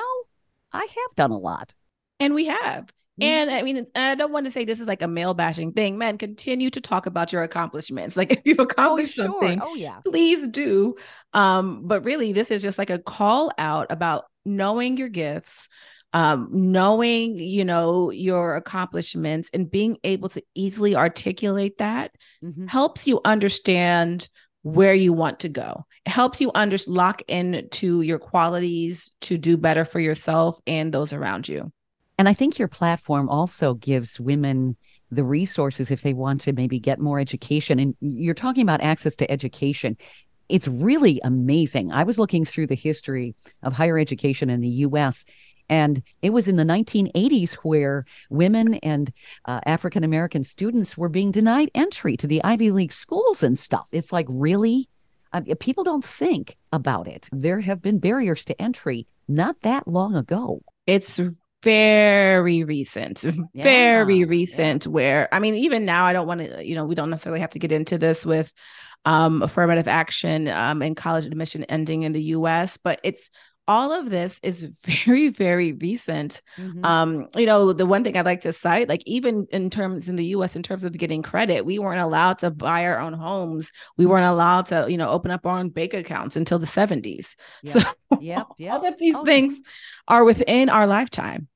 I 0.72 0.82
have 0.82 1.16
done 1.16 1.32
a 1.32 1.38
lot. 1.38 1.74
And 2.20 2.36
we 2.36 2.46
have 2.46 2.92
And 3.22 3.50
I 3.52 3.62
mean, 3.64 3.86
I 3.96 4.16
don't 4.16 4.32
want 4.32 4.46
to 4.46 4.52
say 4.52 4.64
this 4.64 4.80
is 4.80 4.88
like 4.88 5.02
a 5.02 5.08
male 5.08 5.34
bashing 5.34 5.74
thing. 5.74 5.98
Men, 5.98 6.18
continue 6.18 6.70
to 6.70 6.82
talk 6.82 7.06
about 7.06 7.34
your 7.34 7.44
accomplishments. 7.44 8.16
Like 8.20 8.32
if 8.32 8.40
you've 8.46 8.60
accomplished 8.60 9.18
oh, 9.20 9.24
sure. 9.24 9.34
something, 9.34 9.62
oh 9.62 9.76
yeah, 9.76 10.00
please 10.06 10.48
do. 10.48 10.96
Um, 11.34 11.88
but 11.88 12.04
really, 12.04 12.34
this 12.34 12.52
is 12.52 12.62
just 12.62 12.78
like 12.78 12.90
a 12.90 13.00
call 13.00 13.52
out 13.58 13.88
about 13.90 14.26
knowing 14.46 14.98
your 14.98 15.10
gifts, 15.10 15.70
um, 16.14 16.50
knowing, 16.52 17.38
you 17.38 17.64
know, 17.66 18.10
your 18.10 18.56
accomplishments 18.56 19.50
and 19.54 19.70
being 19.70 19.98
able 20.04 20.30
to 20.30 20.42
easily 20.56 20.96
articulate 20.96 21.78
that 21.78 22.12
mm-hmm. 22.44 22.68
helps 22.68 23.08
you 23.08 23.22
understand 23.24 24.28
where 24.64 24.94
you 24.94 25.14
want 25.14 25.40
to 25.40 25.50
go. 25.50 25.86
It 26.06 26.12
helps 26.12 26.42
you 26.42 26.52
under 26.54 26.78
lock 26.88 27.22
into 27.28 28.02
your 28.02 28.20
qualities 28.20 29.10
to 29.22 29.38
do 29.38 29.58
better 29.58 29.86
for 29.86 30.00
yourself 30.00 30.60
and 30.68 30.94
those 30.94 31.14
around 31.14 31.48
you. 31.48 31.72
And 32.18 32.28
I 32.28 32.34
think 32.34 32.60
your 32.60 32.68
platform 32.68 33.30
also 33.30 33.76
gives 33.76 34.20
women 34.20 34.76
the 35.10 35.24
resources 35.24 35.90
if 35.90 36.02
they 36.02 36.14
want 36.14 36.42
to 36.42 36.54
maybe 36.54 36.80
get 36.80 37.00
more 37.00 37.20
education. 37.20 37.80
And 37.80 37.96
you're 38.02 38.34
talking 38.34 38.62
about 38.62 38.82
access 38.82 39.16
to 39.18 39.32
education. 39.32 39.96
It's 40.50 40.68
really 40.68 41.22
amazing. 41.24 41.94
I 41.94 42.04
was 42.04 42.20
looking 42.20 42.44
through 42.44 42.68
the 42.68 42.76
history 42.76 43.36
of 43.64 43.72
higher 43.72 43.98
education 43.98 44.50
in 44.50 44.60
the 44.60 44.70
US, 44.70 45.24
and 45.70 46.02
it 46.22 46.32
was 46.32 46.48
in 46.48 46.56
the 46.56 46.64
1980s 46.64 47.54
where 47.56 48.06
women 48.30 48.76
and 48.76 49.12
uh, 49.46 49.62
African 49.66 50.04
American 50.04 50.44
students 50.44 50.98
were 50.98 51.10
being 51.10 51.32
denied 51.32 51.70
entry 51.76 52.18
to 52.18 52.28
the 52.28 52.44
Ivy 52.44 52.72
League 52.72 52.94
schools 52.94 53.44
and 53.44 53.58
stuff. 53.58 53.90
It's 53.92 54.12
like, 54.12 54.26
really? 54.30 54.88
Uh, 55.32 55.42
people 55.60 55.84
don't 55.84 56.04
think 56.04 56.58
about 56.72 57.08
it. 57.08 57.30
There 57.32 57.60
have 57.60 57.82
been 57.82 58.00
barriers 58.00 58.46
to 58.46 58.60
entry 58.60 59.08
not 59.28 59.62
that 59.62 59.88
long 59.88 60.16
ago. 60.16 60.62
It's 60.88 61.20
very 61.62 62.64
recent, 62.64 63.24
yeah, 63.54 63.64
very 63.64 64.24
recent. 64.24 64.86
Yeah. 64.86 64.92
Where, 64.92 65.34
I 65.34 65.40
mean, 65.40 65.54
even 65.56 65.86
now, 65.86 66.06
I 66.06 66.14
don't 66.14 66.28
want 66.28 66.42
to, 66.42 66.66
you 66.66 66.74
know, 66.74 66.86
we 66.86 66.96
don't 66.96 67.12
necessarily 67.12 67.42
have 67.42 67.52
to 67.52 67.60
get 67.60 67.72
into 67.72 68.00
this 68.00 68.26
with 68.26 68.52
um, 69.06 69.42
affirmative 69.42 69.88
action 69.88 70.48
um, 70.48 70.82
and 70.82 70.96
college 70.96 71.26
admission 71.26 71.64
ending 71.66 72.04
in 72.04 72.12
the 72.12 72.24
US, 72.24 72.78
but 72.78 73.00
it's 73.04 73.30
all 73.70 73.94
of 73.94 74.10
this 74.10 74.40
is 74.42 74.64
very 74.86 75.30
very 75.30 75.74
recent 75.74 76.42
mm-hmm. 76.58 76.84
um 76.84 77.28
you 77.38 77.46
know 77.46 77.72
the 77.72 77.86
one 77.86 78.04
thing 78.04 78.18
i'd 78.18 78.26
like 78.26 78.42
to 78.42 78.52
cite 78.52 78.90
like 78.90 79.04
even 79.06 79.48
in 79.52 79.70
terms 79.70 80.10
in 80.10 80.16
the 80.16 80.26
us 80.26 80.56
in 80.56 80.64
terms 80.64 80.84
of 80.84 80.92
getting 80.94 81.22
credit 81.22 81.66
we 81.66 81.78
weren't 81.78 82.02
allowed 82.02 82.40
to 82.40 82.50
buy 82.50 82.84
our 82.84 83.00
own 83.00 83.14
homes 83.14 83.72
we 83.96 84.08
weren't 84.08 84.26
allowed 84.26 84.66
to 84.66 84.88
you 84.90 84.98
know 84.98 85.10
open 85.10 85.30
up 85.30 85.46
our 85.46 85.60
own 85.60 85.70
bank 85.70 85.94
accounts 85.94 86.36
until 86.36 86.58
the 86.58 86.66
70s 86.66 87.36
yep. 87.62 87.74
so 87.74 87.80
yep, 88.20 88.48
yep. 88.58 88.74
all 88.74 88.86
of 88.86 88.98
these 88.98 89.16
oh, 89.16 89.24
things 89.24 89.62
are 90.08 90.24
within 90.24 90.68
our 90.68 90.88
lifetime 90.88 91.48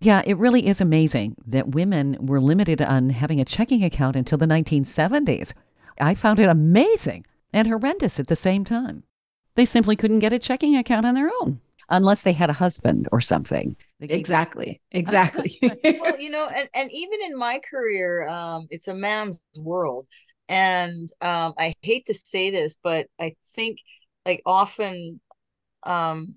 yeah, 0.00 0.20
it 0.26 0.36
really 0.36 0.66
is 0.66 0.82
amazing 0.82 1.34
that 1.46 1.68
women 1.68 2.18
were 2.20 2.40
limited 2.40 2.82
on 2.82 3.08
having 3.08 3.40
a 3.40 3.44
checking 3.44 3.82
account 3.82 4.16
until 4.16 4.36
the 4.36 4.44
1970s. 4.44 5.54
I 5.98 6.12
found 6.12 6.38
it 6.40 6.48
amazing 6.50 7.24
and 7.54 7.66
horrendous 7.66 8.20
at 8.20 8.26
the 8.26 8.36
same 8.36 8.64
time. 8.64 9.04
They 9.56 9.64
simply 9.64 9.96
couldn't 9.96 10.18
get 10.18 10.32
a 10.32 10.38
checking 10.38 10.76
account 10.76 11.06
on 11.06 11.14
their 11.14 11.30
own 11.40 11.60
unless 11.88 12.22
they 12.22 12.32
had 12.32 12.50
a 12.50 12.54
husband 12.54 13.08
or 13.12 13.20
something. 13.20 13.76
Exactly. 14.00 14.80
Exactly. 14.92 15.58
well, 15.62 16.18
you 16.18 16.30
know, 16.30 16.46
and, 16.46 16.68
and 16.74 16.90
even 16.92 17.20
in 17.22 17.36
my 17.36 17.60
career, 17.68 18.28
um, 18.28 18.66
it's 18.70 18.88
a 18.88 18.94
man's 18.94 19.38
world. 19.56 20.06
And 20.48 21.08
um, 21.20 21.54
I 21.58 21.74
hate 21.82 22.06
to 22.06 22.14
say 22.14 22.50
this, 22.50 22.76
but 22.82 23.06
I 23.20 23.34
think 23.54 23.78
like 24.26 24.42
often 24.46 25.20
um, 25.84 26.36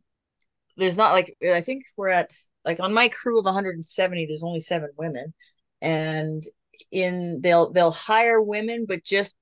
there's 0.77 0.97
not 0.97 1.13
like, 1.13 1.36
I 1.43 1.62
think 1.62 1.83
we're 1.97 2.09
at 2.09 2.31
like 2.65 2.79
on 2.79 2.93
my 2.93 3.09
crew 3.09 3.39
of 3.39 3.45
170, 3.45 4.25
there's 4.25 4.43
only 4.43 4.59
seven 4.59 4.89
women. 4.97 5.33
And 5.81 6.43
in 6.91 7.41
they'll 7.41 7.71
they'll 7.71 7.91
hire 7.91 8.41
women, 8.41 8.86
but 8.88 9.03
just 9.03 9.36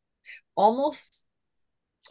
almost 0.56 1.28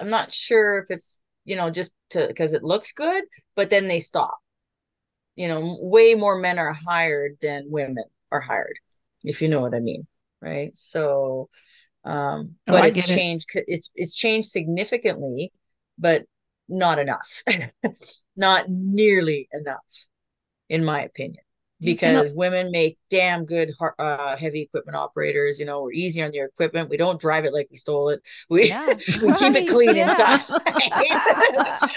I'm 0.00 0.10
not 0.10 0.32
sure 0.32 0.78
if 0.80 0.90
it's 0.90 1.18
you 1.44 1.56
know, 1.56 1.70
just 1.70 1.92
to 2.10 2.26
because 2.26 2.54
it 2.54 2.62
looks 2.62 2.92
good, 2.92 3.24
but 3.54 3.70
then 3.70 3.88
they 3.88 4.00
stop. 4.00 4.36
You 5.36 5.48
know, 5.48 5.78
way 5.80 6.14
more 6.14 6.38
men 6.38 6.58
are 6.58 6.72
hired 6.72 7.38
than 7.40 7.64
women 7.68 8.04
are 8.30 8.40
hired, 8.40 8.78
if 9.22 9.42
you 9.42 9.48
know 9.48 9.60
what 9.60 9.74
I 9.74 9.80
mean, 9.80 10.06
right? 10.40 10.70
So, 10.74 11.48
um, 12.04 12.56
oh, 12.68 12.72
but 12.72 12.96
it's 12.96 13.06
changed. 13.06 13.48
It. 13.54 13.64
It's 13.66 13.90
it's 13.94 14.14
changed 14.14 14.48
significantly, 14.48 15.52
but 15.98 16.24
not 16.68 16.98
enough, 16.98 17.42
not 18.36 18.66
nearly 18.68 19.48
enough, 19.52 19.84
in 20.68 20.84
my 20.84 21.02
opinion 21.02 21.42
because 21.80 22.32
women 22.34 22.70
make 22.70 22.98
damn 23.10 23.44
good 23.44 23.72
uh, 23.98 24.36
heavy 24.36 24.62
equipment 24.62 24.96
operators. 24.96 25.58
You 25.58 25.66
know, 25.66 25.82
we're 25.82 25.92
easy 25.92 26.22
on 26.22 26.32
your 26.32 26.46
equipment. 26.46 26.88
We 26.88 26.96
don't 26.96 27.20
drive 27.20 27.44
it 27.44 27.52
like 27.52 27.68
we 27.70 27.76
stole 27.76 28.08
it. 28.10 28.22
We 28.48 28.68
yeah, 28.68 28.94
we 29.22 29.28
right, 29.28 29.38
keep 29.38 29.54
it 29.54 29.68
clean 29.68 29.96
yeah. 29.96 30.10
inside. 30.10 30.40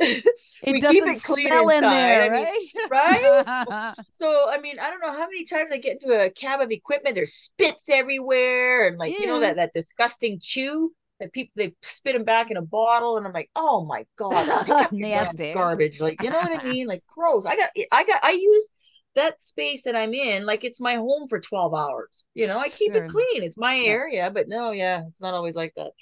it 0.00 0.72
we 0.72 0.80
doesn't 0.80 1.04
keep 1.04 1.16
it 1.16 1.22
clean 1.22 1.48
smell 1.48 1.68
inside. 1.68 1.76
in 1.76 1.90
there, 1.90 2.30
right? 2.30 2.46
I 2.46 2.52
mean, 2.52 2.90
right? 2.90 3.94
so 4.12 4.50
I 4.50 4.58
mean, 4.60 4.78
I 4.78 4.90
don't 4.90 5.00
know 5.00 5.12
how 5.12 5.26
many 5.26 5.44
times 5.44 5.72
I 5.72 5.78
get 5.78 5.98
into 6.00 6.18
a 6.18 6.30
cab 6.30 6.60
of 6.60 6.70
equipment. 6.70 7.14
There's 7.14 7.34
spits 7.34 7.88
everywhere, 7.88 8.86
and 8.88 8.98
like 8.98 9.14
yeah. 9.14 9.20
you 9.20 9.26
know 9.26 9.40
that 9.40 9.56
that 9.56 9.72
disgusting 9.74 10.38
chew 10.40 10.92
that 11.20 11.32
people 11.32 11.52
they 11.56 11.74
spit 11.82 12.14
them 12.14 12.22
back 12.22 12.48
in 12.48 12.56
a 12.56 12.62
bottle 12.62 13.16
and 13.16 13.26
i'm 13.26 13.32
like 13.32 13.50
oh 13.56 13.84
my 13.84 14.06
god 14.16 14.46
that's 14.68 14.92
nasty 14.92 15.52
garbage 15.52 16.00
like 16.00 16.22
you 16.22 16.30
know 16.30 16.38
what 16.38 16.60
i 16.60 16.62
mean 16.62 16.86
like 16.86 17.02
gross 17.08 17.44
i 17.44 17.56
got 17.56 17.68
i 17.90 18.04
got 18.04 18.24
i 18.24 18.30
use 18.30 18.70
that 19.18 19.42
space 19.42 19.82
that 19.84 19.96
I'm 19.96 20.14
in, 20.14 20.46
like 20.46 20.64
it's 20.64 20.80
my 20.80 20.94
home 20.94 21.28
for 21.28 21.40
12 21.40 21.74
hours. 21.74 22.24
You 22.34 22.46
know, 22.46 22.58
I 22.58 22.68
keep 22.68 22.94
sure. 22.94 23.04
it 23.04 23.10
clean. 23.10 23.42
It's 23.42 23.58
my 23.58 23.74
yeah. 23.74 23.90
area, 23.90 24.30
but 24.32 24.48
no, 24.48 24.70
yeah, 24.70 25.02
it's 25.08 25.20
not 25.20 25.34
always 25.34 25.54
like 25.54 25.72
that. 25.76 25.92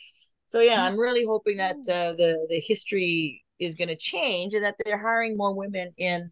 So 0.46 0.61
yeah, 0.61 0.85
I'm 0.85 0.99
really 0.99 1.25
hoping 1.26 1.56
that 1.56 1.76
uh, 1.76 2.12
the 2.12 2.46
the 2.49 2.61
history 2.61 3.42
is 3.58 3.75
going 3.75 3.88
to 3.88 3.96
change 3.96 4.54
and 4.54 4.64
that 4.64 4.76
they're 4.85 5.00
hiring 5.00 5.37
more 5.37 5.54
women 5.54 5.90
in 5.99 6.30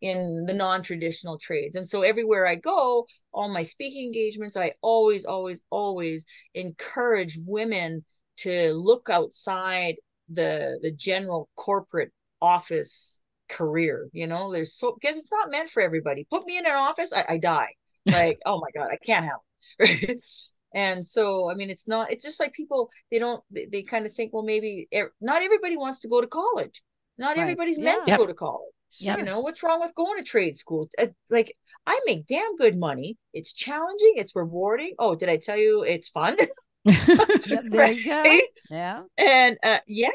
in 0.00 0.44
the 0.46 0.52
non-traditional 0.52 1.38
trades. 1.38 1.76
And 1.76 1.88
so 1.88 2.02
everywhere 2.02 2.46
I 2.46 2.56
go, 2.56 3.06
all 3.32 3.48
my 3.48 3.62
speaking 3.62 4.06
engagements, 4.06 4.56
I 4.56 4.74
always 4.82 5.24
always 5.24 5.62
always 5.70 6.26
encourage 6.54 7.38
women 7.46 8.04
to 8.38 8.74
look 8.74 9.08
outside 9.08 9.96
the 10.28 10.78
the 10.82 10.92
general 10.92 11.48
corporate 11.56 12.12
office 12.42 13.22
career 13.56 14.08
you 14.12 14.26
know? 14.26 14.52
There's 14.52 14.74
so 14.74 14.96
because 15.00 15.18
it's 15.18 15.32
not 15.32 15.50
meant 15.50 15.70
for 15.70 15.82
everybody. 15.82 16.26
Put 16.30 16.46
me 16.46 16.58
in 16.58 16.66
an 16.66 16.72
office 16.72 17.12
i, 17.12 17.24
I 17.28 17.38
die. 17.38 17.74
Like 18.06 18.38
oh 18.46 18.60
my 18.60 18.68
god 18.78 18.90
i 18.92 18.98
can't 19.04 19.24
help 19.24 19.42
right 19.80 20.24
and 20.74 21.06
so 21.06 21.50
i 21.50 21.54
mean 21.54 21.70
it's 21.70 21.88
not 21.88 22.10
it's 22.10 22.24
just 22.24 22.40
like 22.40 22.52
people 22.52 22.90
they 23.10 23.18
don't 23.18 23.42
they, 23.50 23.66
they 23.70 23.82
kind 23.82 24.04
of 24.04 24.12
think 24.12 24.32
well 24.32 24.42
maybe 24.42 24.88
er, 24.94 25.12
not 25.20 25.42
everybody 25.42 25.76
wants 25.76 26.00
to 26.00 26.08
go 26.08 26.20
to 26.20 26.26
college. 26.26 26.82
Not 27.16 27.36
right. 27.36 27.42
everybody's 27.42 27.78
yeah. 27.78 27.84
meant 27.84 28.04
to 28.04 28.10
yep. 28.10 28.18
go 28.18 28.26
to 28.26 28.34
college. 28.34 28.72
Yep. 28.98 29.18
you 29.18 29.24
know 29.24 29.40
what's 29.40 29.62
wrong 29.62 29.80
with 29.80 29.94
going 29.94 30.18
to 30.18 30.24
trade 30.24 30.56
school? 30.56 30.88
Like 31.30 31.54
i 31.86 31.98
make 32.06 32.26
damn 32.26 32.56
good 32.56 32.76
money. 32.78 33.16
It's 33.32 33.52
challenging. 33.52 34.14
It's 34.16 34.36
rewarding. 34.36 34.94
Oh 34.98 35.14
did 35.14 35.28
i 35.28 35.36
tell 35.36 35.56
you 35.56 35.82
it's 35.82 36.08
fun 36.08 36.36
there 37.70 37.92
you 37.92 38.04
go. 38.04 38.40
Yeah. 38.70 39.02
And 39.16 39.58
uh, 39.62 39.78
yeah, 39.86 40.10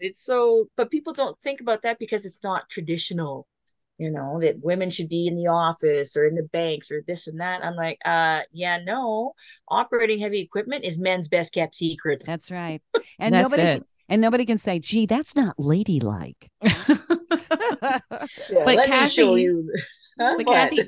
it's 0.00 0.24
so, 0.24 0.68
but 0.76 0.90
people 0.90 1.12
don't 1.12 1.38
think 1.40 1.60
about 1.60 1.82
that 1.82 1.98
because 1.98 2.24
it's 2.24 2.42
not 2.42 2.68
traditional, 2.70 3.46
you 3.98 4.10
know, 4.10 4.38
that 4.40 4.60
women 4.62 4.90
should 4.90 5.08
be 5.08 5.26
in 5.26 5.34
the 5.36 5.48
office 5.48 6.16
or 6.16 6.26
in 6.26 6.34
the 6.34 6.48
banks 6.52 6.90
or 6.90 7.02
this 7.06 7.26
and 7.26 7.40
that. 7.40 7.64
I'm 7.64 7.74
like, 7.76 7.98
uh, 8.04 8.42
yeah, 8.52 8.78
no, 8.82 9.34
operating 9.68 10.18
heavy 10.20 10.40
equipment 10.40 10.84
is 10.84 10.98
men's 10.98 11.28
best 11.28 11.52
kept 11.52 11.74
secret. 11.74 12.22
That's 12.26 12.50
right. 12.50 12.82
And 13.18 13.34
That's 13.34 13.44
nobody, 13.50 13.62
it. 13.62 13.86
and 14.08 14.20
nobody 14.20 14.46
can 14.46 14.58
say, 14.58 14.78
gee, 14.78 15.06
that's 15.06 15.34
not 15.36 15.58
ladylike. 15.58 16.50
yeah, 16.62 18.00
but 18.64 18.76
let 18.76 18.86
Kathy, 18.86 19.04
me 19.04 19.08
show 19.08 19.34
you. 19.34 19.72
Huh? 20.20 20.34
But 20.38 20.46
Kathy, 20.46 20.82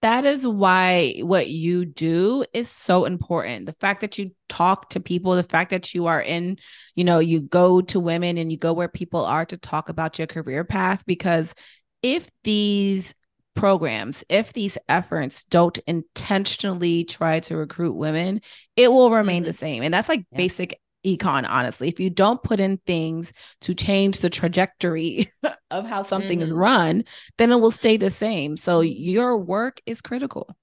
that 0.00 0.24
is 0.24 0.46
why 0.46 1.18
what 1.20 1.48
you 1.48 1.84
do 1.84 2.44
is 2.52 2.70
so 2.70 3.04
important. 3.04 3.66
The 3.66 3.74
fact 3.74 4.00
that 4.02 4.16
you 4.16 4.30
talk 4.48 4.90
to 4.90 5.00
people, 5.00 5.34
the 5.34 5.42
fact 5.42 5.70
that 5.70 5.92
you 5.94 6.06
are 6.06 6.22
in, 6.22 6.58
you 6.94 7.04
know, 7.04 7.18
you 7.18 7.40
go 7.40 7.80
to 7.80 7.98
women 7.98 8.38
and 8.38 8.52
you 8.52 8.58
go 8.58 8.72
where 8.72 8.88
people 8.88 9.24
are 9.24 9.44
to 9.46 9.56
talk 9.56 9.88
about 9.88 10.18
your 10.18 10.28
career 10.28 10.62
path. 10.64 11.04
Because 11.04 11.54
if 12.02 12.30
these 12.44 13.12
programs, 13.56 14.22
if 14.28 14.52
these 14.52 14.78
efforts 14.88 15.44
don't 15.44 15.78
intentionally 15.86 17.02
try 17.02 17.40
to 17.40 17.56
recruit 17.56 17.94
women, 17.94 18.40
it 18.76 18.92
will 18.92 19.10
remain 19.10 19.42
mm-hmm. 19.42 19.48
the 19.50 19.56
same. 19.56 19.82
And 19.82 19.92
that's 19.92 20.08
like 20.08 20.24
yeah. 20.30 20.36
basic 20.36 20.80
econ 21.16 21.46
honestly. 21.48 21.88
If 21.88 22.00
you 22.00 22.10
don't 22.10 22.42
put 22.42 22.60
in 22.60 22.78
things 22.86 23.32
to 23.62 23.74
change 23.74 24.20
the 24.20 24.30
trajectory 24.30 25.30
of 25.70 25.86
how 25.86 26.02
something 26.02 26.38
mm-hmm. 26.38 26.42
is 26.42 26.52
run 26.52 27.04
then 27.36 27.52
it 27.52 27.60
will 27.60 27.70
stay 27.70 27.96
the 27.96 28.10
same. 28.10 28.56
So 28.56 28.80
your 28.80 29.36
work 29.38 29.80
is 29.86 30.00
critical. 30.00 30.56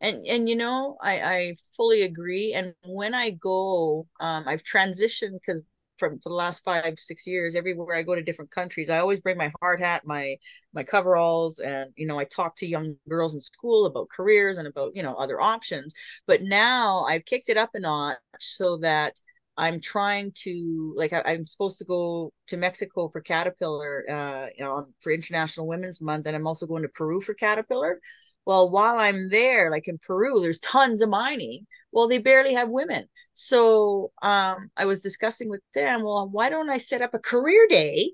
And 0.00 0.26
and 0.26 0.48
you 0.48 0.56
know 0.56 0.98
i 1.02 1.20
i 1.20 1.54
fully 1.76 2.02
agree. 2.02 2.52
And 2.52 2.74
when 2.84 3.14
i 3.14 3.30
go 3.30 4.06
um 4.20 4.44
i've 4.46 4.62
transitioned 4.62 5.40
because 5.40 5.62
from 5.98 6.18
for 6.20 6.28
the 6.28 6.34
last 6.34 6.62
five 6.64 6.98
six 6.98 7.26
years 7.26 7.54
everywhere 7.54 7.96
i 7.96 8.02
go 8.02 8.14
to 8.14 8.22
different 8.22 8.50
countries 8.50 8.90
i 8.90 8.98
always 8.98 9.20
bring 9.20 9.36
my 9.36 9.50
hard 9.60 9.80
hat 9.80 10.02
my 10.04 10.36
my 10.74 10.82
coveralls 10.82 11.58
and 11.58 11.90
you 11.96 12.06
know 12.06 12.18
i 12.18 12.24
talk 12.24 12.56
to 12.56 12.66
young 12.66 12.94
girls 13.08 13.34
in 13.34 13.40
school 13.40 13.86
about 13.86 14.08
careers 14.10 14.58
and 14.58 14.68
about 14.68 14.94
you 14.94 15.02
know 15.02 15.14
other 15.14 15.40
options. 15.40 15.94
But 16.26 16.42
now 16.42 17.04
i've 17.04 17.24
kicked 17.24 17.48
it 17.48 17.56
up 17.56 17.70
a 17.74 17.80
notch 17.80 18.18
so 18.40 18.76
that 18.78 19.14
i'm 19.56 19.80
trying 19.80 20.32
to 20.32 20.94
like 20.96 21.12
I, 21.12 21.34
am 21.34 21.44
supposed 21.44 21.78
to 21.78 21.84
go 21.84 22.32
to 22.48 22.56
mexico 22.56 23.08
for 23.08 23.20
caterpillar 23.20 24.04
uh 24.10 24.46
you 24.56 24.64
know 24.64 24.86
for 25.00 25.12
international 25.12 25.66
women's 25.66 26.00
month 26.00 26.26
and 26.26 26.36
i'm 26.36 26.46
also 26.46 26.66
going 26.66 26.82
to 26.82 26.88
peru 26.88 27.20
for 27.20 27.34
caterpillar 27.34 28.00
well, 28.46 28.70
while 28.70 28.96
I'm 28.96 29.28
there, 29.28 29.72
like 29.72 29.88
in 29.88 29.98
Peru, 29.98 30.40
there's 30.40 30.60
tons 30.60 31.02
of 31.02 31.08
mining. 31.08 31.66
Well, 31.90 32.06
they 32.06 32.18
barely 32.18 32.54
have 32.54 32.70
women. 32.70 33.08
So 33.34 34.12
um, 34.22 34.70
I 34.76 34.84
was 34.84 35.02
discussing 35.02 35.50
with 35.50 35.62
them, 35.74 36.04
well, 36.04 36.28
why 36.30 36.48
don't 36.48 36.70
I 36.70 36.78
set 36.78 37.02
up 37.02 37.12
a 37.12 37.18
career 37.18 37.66
day 37.68 38.12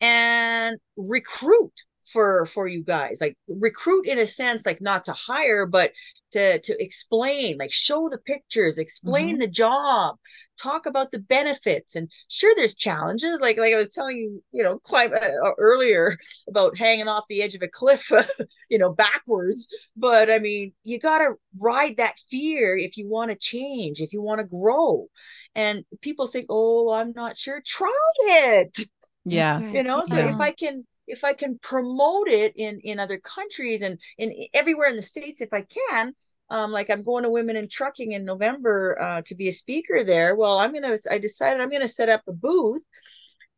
and 0.00 0.78
recruit 0.96 1.72
for 2.12 2.46
for 2.46 2.66
you 2.66 2.82
guys 2.82 3.18
like 3.20 3.36
recruit 3.48 4.06
in 4.06 4.18
a 4.18 4.26
sense 4.26 4.66
like 4.66 4.80
not 4.80 5.04
to 5.04 5.12
hire 5.12 5.66
but 5.66 5.92
to 6.32 6.58
to 6.60 6.80
explain 6.82 7.56
like 7.58 7.72
show 7.72 8.08
the 8.08 8.18
pictures 8.18 8.78
explain 8.78 9.30
mm-hmm. 9.30 9.38
the 9.38 9.46
job 9.46 10.16
talk 10.60 10.86
about 10.86 11.10
the 11.10 11.18
benefits 11.18 11.96
and 11.96 12.10
sure 12.28 12.52
there's 12.54 12.74
challenges 12.74 13.40
like 13.40 13.56
like 13.56 13.72
i 13.72 13.76
was 13.76 13.88
telling 13.88 14.18
you 14.18 14.42
you 14.52 14.62
know 14.62 14.78
climb 14.78 15.12
uh, 15.12 15.16
uh 15.16 15.52
earlier 15.58 16.16
about 16.48 16.76
hanging 16.76 17.08
off 17.08 17.24
the 17.28 17.42
edge 17.42 17.54
of 17.54 17.62
a 17.62 17.68
cliff 17.68 18.10
you 18.68 18.78
know 18.78 18.92
backwards 18.92 19.66
but 19.96 20.30
i 20.30 20.38
mean 20.38 20.72
you 20.84 20.98
got 20.98 21.18
to 21.18 21.32
ride 21.60 21.96
that 21.96 22.18
fear 22.30 22.76
if 22.76 22.96
you 22.96 23.08
want 23.08 23.30
to 23.30 23.36
change 23.36 24.00
if 24.00 24.12
you 24.12 24.22
want 24.22 24.38
to 24.38 24.44
grow 24.44 25.06
and 25.54 25.84
people 26.00 26.26
think 26.26 26.46
oh 26.50 26.90
i'm 26.92 27.12
not 27.12 27.36
sure 27.38 27.62
try 27.64 27.90
it 28.20 28.78
yeah 29.24 29.60
you 29.60 29.82
know 29.82 30.02
so 30.04 30.16
yeah. 30.16 30.34
if 30.34 30.40
i 30.40 30.50
can 30.50 30.84
if 31.12 31.24
I 31.24 31.34
can 31.34 31.58
promote 31.58 32.28
it 32.28 32.54
in 32.56 32.80
in 32.80 32.98
other 32.98 33.18
countries 33.18 33.82
and 33.82 33.98
in 34.18 34.32
everywhere 34.54 34.88
in 34.88 34.96
the 34.96 35.02
states 35.02 35.40
if 35.40 35.52
I 35.52 35.62
can, 35.62 36.14
um, 36.48 36.72
like 36.72 36.90
I'm 36.90 37.04
going 37.04 37.22
to 37.24 37.30
Women 37.30 37.56
in 37.56 37.68
Trucking 37.68 38.12
in 38.12 38.24
November 38.24 39.00
uh, 39.00 39.22
to 39.26 39.34
be 39.34 39.48
a 39.48 39.52
speaker 39.52 40.04
there. 40.04 40.34
Well, 40.34 40.58
I'm 40.58 40.72
gonna. 40.72 40.96
I 41.10 41.18
decided 41.18 41.60
I'm 41.60 41.70
gonna 41.70 41.88
set 41.88 42.08
up 42.08 42.22
a 42.26 42.32
booth, 42.32 42.82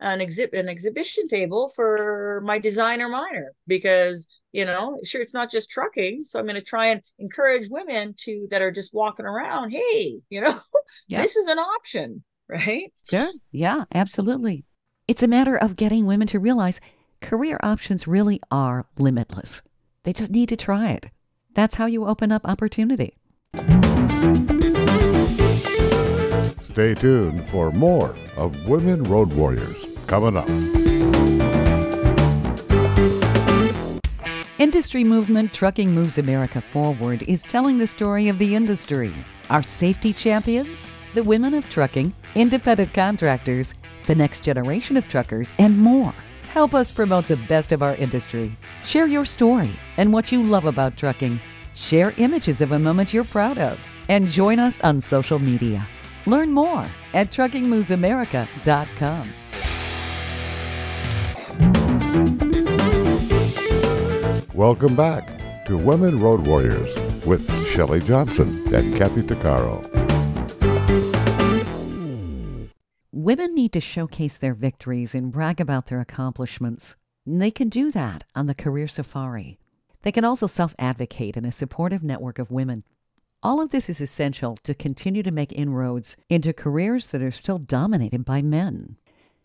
an 0.00 0.20
exhibit, 0.20 0.58
an 0.58 0.68
exhibition 0.68 1.28
table 1.28 1.73
for 1.75 2.42
my 2.44 2.58
designer 2.58 3.08
minor 3.08 3.52
because 3.66 4.26
you 4.52 4.64
know, 4.64 4.99
sure 5.04 5.20
it's 5.20 5.34
not 5.34 5.50
just 5.50 5.70
trucking. 5.70 6.23
So 6.23 6.38
I'm 6.38 6.46
gonna 6.46 6.61
try 6.61 6.87
and 6.87 7.02
encourage 7.18 7.68
women 7.70 8.14
to 8.18 8.46
that 8.50 8.62
are 8.62 8.73
just 8.73 8.92
walking 8.92 9.26
around. 9.26 9.70
Hey, 9.70 10.20
you 10.28 10.40
know, 10.40 10.58
yeah. 11.08 11.23
this 11.23 11.37
is 11.37 11.49
an 11.49 11.58
option, 11.58 12.25
right? 12.49 12.92
Yeah, 13.11 13.30
Yeah, 13.50 13.84
absolutely. 13.94 14.64
It's 15.06 15.23
a 15.23 15.28
matter 15.28 15.56
of 15.56 15.76
getting 15.76 16.06
women 16.06 16.26
to 16.28 16.38
realize 16.38 16.80
career 17.25 17.59
options 17.62 18.07
really 18.07 18.38
are 18.50 18.87
limitless. 18.99 19.62
They 20.02 20.12
just 20.12 20.31
need 20.31 20.50
to 20.50 20.57
try 20.57 20.90
it. 20.90 21.11
That's 21.54 21.76
how 21.76 21.87
you 21.87 22.07
open 22.07 22.31
up 22.31 22.45
opportunity. 22.45 23.16
Stay 26.62 26.93
tuned 26.95 27.49
for 27.49 27.73
more 27.73 28.14
of 28.37 28.69
Women 28.69 29.04
Road 29.04 29.33
Warriors 29.33 29.87
coming 30.07 30.37
up. 30.37 30.49
Industry 34.59 35.02
movement 35.02 35.54
Trucking 35.54 35.93
Moves 35.93 36.19
America 36.19 36.61
Forward 36.61 37.23
is 37.23 37.43
telling 37.43 37.78
the 37.78 37.87
story 37.87 38.28
of 38.28 38.38
the 38.38 38.54
industry. 38.54 39.12
Our 39.49 39.62
safety 39.62 40.12
champions, 40.12 40.93
the 41.14 41.23
women 41.23 41.54
of 41.54 41.69
trucking, 41.71 42.12
independent 42.35 42.93
contractors, 42.93 43.75
the 44.07 44.14
next 44.14 44.45
generation 44.45 44.99
of 44.99 45.09
truckers, 45.09 45.54
and 45.59 45.78
more. 45.78 46.12
Help 46.54 46.73
us 46.73 46.90
promote 46.92 47.26
the 47.26 47.37
best 47.49 47.73
of 47.73 47.82
our 47.82 47.96
industry. 47.96 48.52
Share 48.84 49.08
your 49.08 49.25
story 49.25 49.70
and 49.96 50.12
what 50.12 50.30
you 50.30 50.40
love 50.40 50.66
about 50.66 50.96
trucking. 50.96 51.40
Share 51.75 52.14
images 52.16 52.61
of 52.61 52.70
a 52.70 52.78
moment 52.78 53.12
you're 53.12 53.25
proud 53.25 53.58
of. 53.58 53.76
And 54.08 54.28
join 54.28 54.61
us 54.61 54.80
on 54.82 55.00
social 55.00 55.40
media. 55.40 55.84
Learn 56.26 56.52
more 56.52 56.87
at 57.12 57.30
truckingmovesamerica.com. 57.30 59.32
Welcome 64.54 64.94
back 64.94 65.66
to 65.66 65.76
Women 65.76 66.20
Road 66.20 66.46
Warriors 66.46 66.96
with 67.26 67.50
Shelley 67.66 68.00
Johnson 68.00 68.73
and 68.73 68.96
Kathy 68.96 69.23
Tuccaro. 69.23 70.03
Women 73.16 73.54
need 73.54 73.73
to 73.75 73.80
showcase 73.80 74.37
their 74.37 74.54
victories 74.54 75.14
and 75.14 75.30
brag 75.30 75.61
about 75.61 75.87
their 75.87 76.00
accomplishments. 76.00 76.97
They 77.25 77.52
can 77.52 77.68
do 77.68 77.92
that 77.92 78.25
on 78.35 78.47
the 78.47 78.56
Career 78.56 78.88
Safari. 78.88 79.56
They 80.02 80.11
can 80.11 80.25
also 80.25 80.49
self 80.49 80.75
advocate 80.80 81.37
in 81.37 81.44
a 81.44 81.52
supportive 81.52 82.02
network 82.02 82.40
of 82.40 82.50
women. 82.50 82.83
All 83.40 83.61
of 83.61 83.71
this 83.71 83.88
is 83.88 84.00
essential 84.00 84.59
to 84.64 84.75
continue 84.75 85.23
to 85.23 85.30
make 85.30 85.52
inroads 85.52 86.16
into 86.29 86.53
careers 86.53 87.12
that 87.12 87.22
are 87.22 87.31
still 87.31 87.59
dominated 87.59 88.24
by 88.24 88.42
men. 88.42 88.96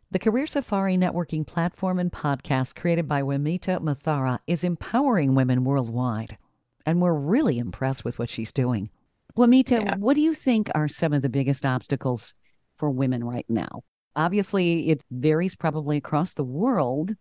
The 0.09 0.17
Career 0.17 0.47
Safari 0.47 0.97
networking 0.97 1.45
platform 1.45 1.99
and 1.99 2.11
podcast 2.11 2.73
created 2.73 3.07
by 3.07 3.21
Wamite 3.21 3.83
Muthara 3.83 4.39
is 4.47 4.63
empowering 4.63 5.35
women 5.35 5.63
worldwide. 5.63 6.39
And 6.87 7.03
we're 7.03 7.13
really 7.13 7.59
impressed 7.59 8.03
with 8.03 8.17
what 8.17 8.29
she's 8.29 8.51
doing. 8.51 8.89
Wamite, 9.37 9.69
yeah. 9.69 9.95
what 9.97 10.15
do 10.15 10.21
you 10.21 10.33
think 10.33 10.71
are 10.73 10.87
some 10.87 11.13
of 11.13 11.21
the 11.21 11.29
biggest 11.29 11.67
obstacles 11.67 12.33
for 12.79 12.89
women 12.89 13.23
right 13.23 13.45
now. 13.49 13.81
Obviously, 14.15 14.89
it 14.89 15.03
varies 15.11 15.55
probably 15.55 15.97
across 15.97 16.33
the 16.33 16.43
world, 16.43 17.13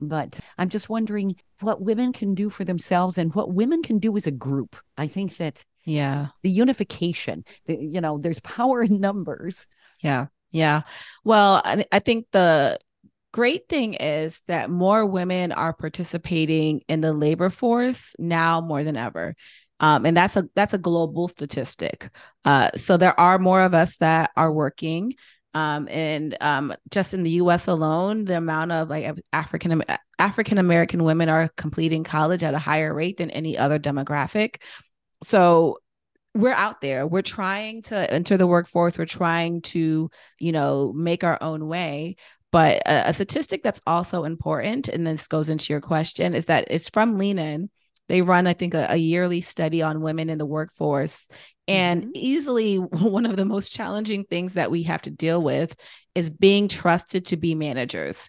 but 0.00 0.38
I'm 0.56 0.68
just 0.68 0.88
wondering 0.88 1.36
what 1.60 1.82
women 1.82 2.12
can 2.12 2.34
do 2.34 2.48
for 2.48 2.64
themselves 2.64 3.18
and 3.18 3.34
what 3.34 3.52
women 3.52 3.82
can 3.82 3.98
do 3.98 4.16
as 4.16 4.26
a 4.26 4.30
group. 4.30 4.76
I 4.96 5.08
think 5.08 5.38
that 5.38 5.64
yeah, 5.84 6.28
the 6.42 6.50
unification, 6.50 7.44
the, 7.66 7.76
you 7.76 8.00
know, 8.00 8.18
there's 8.18 8.40
power 8.40 8.82
in 8.82 9.00
numbers. 9.00 9.66
Yeah. 10.00 10.26
Yeah. 10.50 10.82
Well, 11.24 11.60
I, 11.64 11.84
I 11.90 11.98
think 11.98 12.26
the 12.30 12.78
great 13.32 13.68
thing 13.68 13.94
is 13.94 14.40
that 14.46 14.70
more 14.70 15.04
women 15.04 15.52
are 15.52 15.72
participating 15.72 16.82
in 16.88 17.00
the 17.00 17.12
labor 17.12 17.50
force 17.50 18.14
now 18.18 18.60
more 18.60 18.84
than 18.84 18.96
ever 18.96 19.34
um, 19.80 20.06
and 20.06 20.16
that's 20.16 20.36
a 20.36 20.48
that's 20.54 20.74
a 20.74 20.78
global 20.78 21.28
statistic. 21.28 22.10
Uh, 22.44 22.70
so 22.76 22.96
there 22.96 23.18
are 23.18 23.38
more 23.38 23.60
of 23.60 23.74
us 23.74 23.96
that 23.98 24.30
are 24.36 24.52
working, 24.52 25.14
um, 25.54 25.88
and 25.88 26.36
um, 26.40 26.74
just 26.90 27.14
in 27.14 27.22
the 27.22 27.30
U.S. 27.30 27.68
alone, 27.68 28.24
the 28.24 28.36
amount 28.36 28.72
of 28.72 28.88
like 28.88 29.18
African 29.32 29.82
African 30.18 30.58
American 30.58 31.04
women 31.04 31.28
are 31.28 31.48
completing 31.56 32.04
college 32.04 32.42
at 32.42 32.54
a 32.54 32.58
higher 32.58 32.92
rate 32.92 33.18
than 33.18 33.30
any 33.30 33.56
other 33.56 33.78
demographic. 33.78 34.56
So 35.24 35.78
we're 36.34 36.52
out 36.52 36.80
there. 36.80 37.06
We're 37.06 37.22
trying 37.22 37.82
to 37.82 38.12
enter 38.12 38.36
the 38.36 38.46
workforce. 38.46 38.98
We're 38.98 39.06
trying 39.06 39.62
to, 39.62 40.10
you 40.38 40.52
know, 40.52 40.92
make 40.94 41.24
our 41.24 41.38
own 41.42 41.66
way. 41.66 42.16
But 42.50 42.82
a, 42.86 43.10
a 43.10 43.14
statistic 43.14 43.62
that's 43.62 43.80
also 43.86 44.24
important, 44.24 44.88
and 44.88 45.06
this 45.06 45.26
goes 45.26 45.48
into 45.48 45.72
your 45.72 45.80
question, 45.80 46.34
is 46.34 46.46
that 46.46 46.66
it's 46.70 46.88
from 46.88 47.18
Lean 47.18 47.38
In 47.38 47.70
they 48.08 48.22
run, 48.22 48.46
I 48.46 48.54
think, 48.54 48.74
a, 48.74 48.86
a 48.90 48.96
yearly 48.96 49.40
study 49.40 49.82
on 49.82 50.00
women 50.00 50.30
in 50.30 50.38
the 50.38 50.46
workforce. 50.46 51.28
And 51.66 52.02
mm-hmm. 52.02 52.10
easily 52.14 52.76
one 52.78 53.26
of 53.26 53.36
the 53.36 53.44
most 53.44 53.72
challenging 53.72 54.24
things 54.24 54.54
that 54.54 54.70
we 54.70 54.84
have 54.84 55.02
to 55.02 55.10
deal 55.10 55.42
with 55.42 55.76
is 56.14 56.30
being 56.30 56.68
trusted 56.68 57.26
to 57.26 57.36
be 57.36 57.54
managers. 57.54 58.28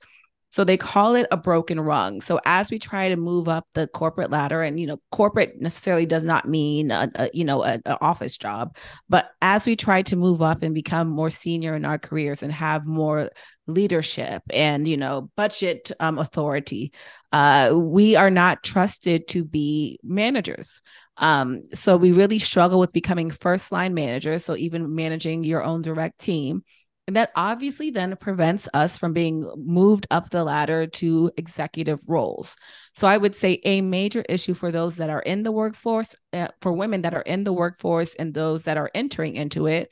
So 0.52 0.64
they 0.64 0.78
call 0.78 1.14
it 1.14 1.28
a 1.32 1.38
broken 1.38 1.80
rung. 1.80 2.22
So 2.22 2.40
as 2.44 2.72
we 2.72 2.80
try 2.80 3.10
to 3.10 3.16
move 3.16 3.48
up 3.48 3.68
the 3.76 3.88
corporate 3.88 4.32
ladder, 4.32 4.64
and 4.64 4.80
you 4.80 4.88
know, 4.88 5.00
corporate 5.12 5.62
necessarily 5.62 6.08
does 6.08 6.24
not 6.24 6.48
mean 6.48 6.90
a, 6.90 7.10
a 7.16 7.30
you 7.34 7.46
know 7.46 7.62
an 7.62 7.84
office 8.02 8.36
job, 8.36 8.76
but 9.08 9.30
as 9.44 9.68
we 9.68 9.76
try 9.76 10.02
to 10.04 10.16
move 10.16 10.42
up 10.42 10.64
and 10.64 10.74
become 10.74 11.08
more 11.08 11.30
senior 11.30 11.76
in 11.76 11.86
our 11.86 12.00
careers 12.00 12.42
and 12.42 12.52
have 12.52 12.88
more 12.88 13.30
leadership 13.74 14.44
and 14.52 14.88
you 14.88 14.98
know 14.98 15.30
budget 15.36 15.92
um, 16.00 16.18
authority, 16.18 16.92
uh, 17.32 17.72
we 17.74 18.16
are 18.16 18.32
not 18.32 18.64
trusted 18.64 19.28
to 19.30 19.44
be 19.44 20.00
managers. 20.04 20.82
Um, 21.18 21.64
so 21.74 21.98
we 21.98 22.12
really 22.12 22.40
struggle 22.40 22.80
with 22.80 22.94
becoming 22.94 23.30
first 23.30 23.72
line 23.72 23.94
managers. 23.94 24.46
So 24.46 24.56
even 24.56 24.96
managing 24.96 25.44
your 25.44 25.64
own 25.64 25.82
direct 25.82 26.20
team 26.20 26.64
and 27.10 27.16
that 27.16 27.32
obviously 27.36 27.90
then 27.90 28.16
prevents 28.18 28.70
us 28.72 28.96
from 28.96 29.14
being 29.14 29.52
moved 29.58 30.06
up 30.12 30.30
the 30.30 30.44
ladder 30.44 30.86
to 30.86 31.32
executive 31.38 32.08
roles. 32.08 32.56
So 32.96 33.08
I 33.08 33.18
would 33.18 33.36
say 33.36 33.60
a 33.64 33.82
major 33.82 34.24
issue 34.30 34.54
for 34.54 34.72
those 34.72 34.98
that 34.98 35.10
are 35.10 35.24
in 35.24 35.42
the 35.42 35.52
workforce, 35.52 36.16
uh, 36.34 36.50
for 36.62 36.72
women 36.72 37.02
that 37.02 37.16
are 37.16 37.24
in 37.24 37.46
the 37.46 37.52
workforce 37.52 38.14
and 38.14 38.32
those 38.32 38.66
that 38.66 38.78
are 38.78 38.92
entering 38.94 39.38
into 39.38 39.66
it, 39.66 39.90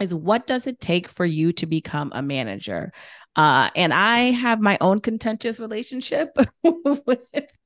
is 0.00 0.14
what 0.14 0.46
does 0.46 0.66
it 0.66 0.80
take 0.80 1.08
for 1.08 1.24
you 1.24 1.52
to 1.54 1.66
become 1.66 2.12
a 2.14 2.22
manager? 2.22 2.92
Uh, 3.36 3.70
and 3.76 3.94
I 3.94 4.32
have 4.32 4.60
my 4.60 4.76
own 4.80 5.00
contentious 5.00 5.60
relationship 5.60 6.36
with 6.62 7.56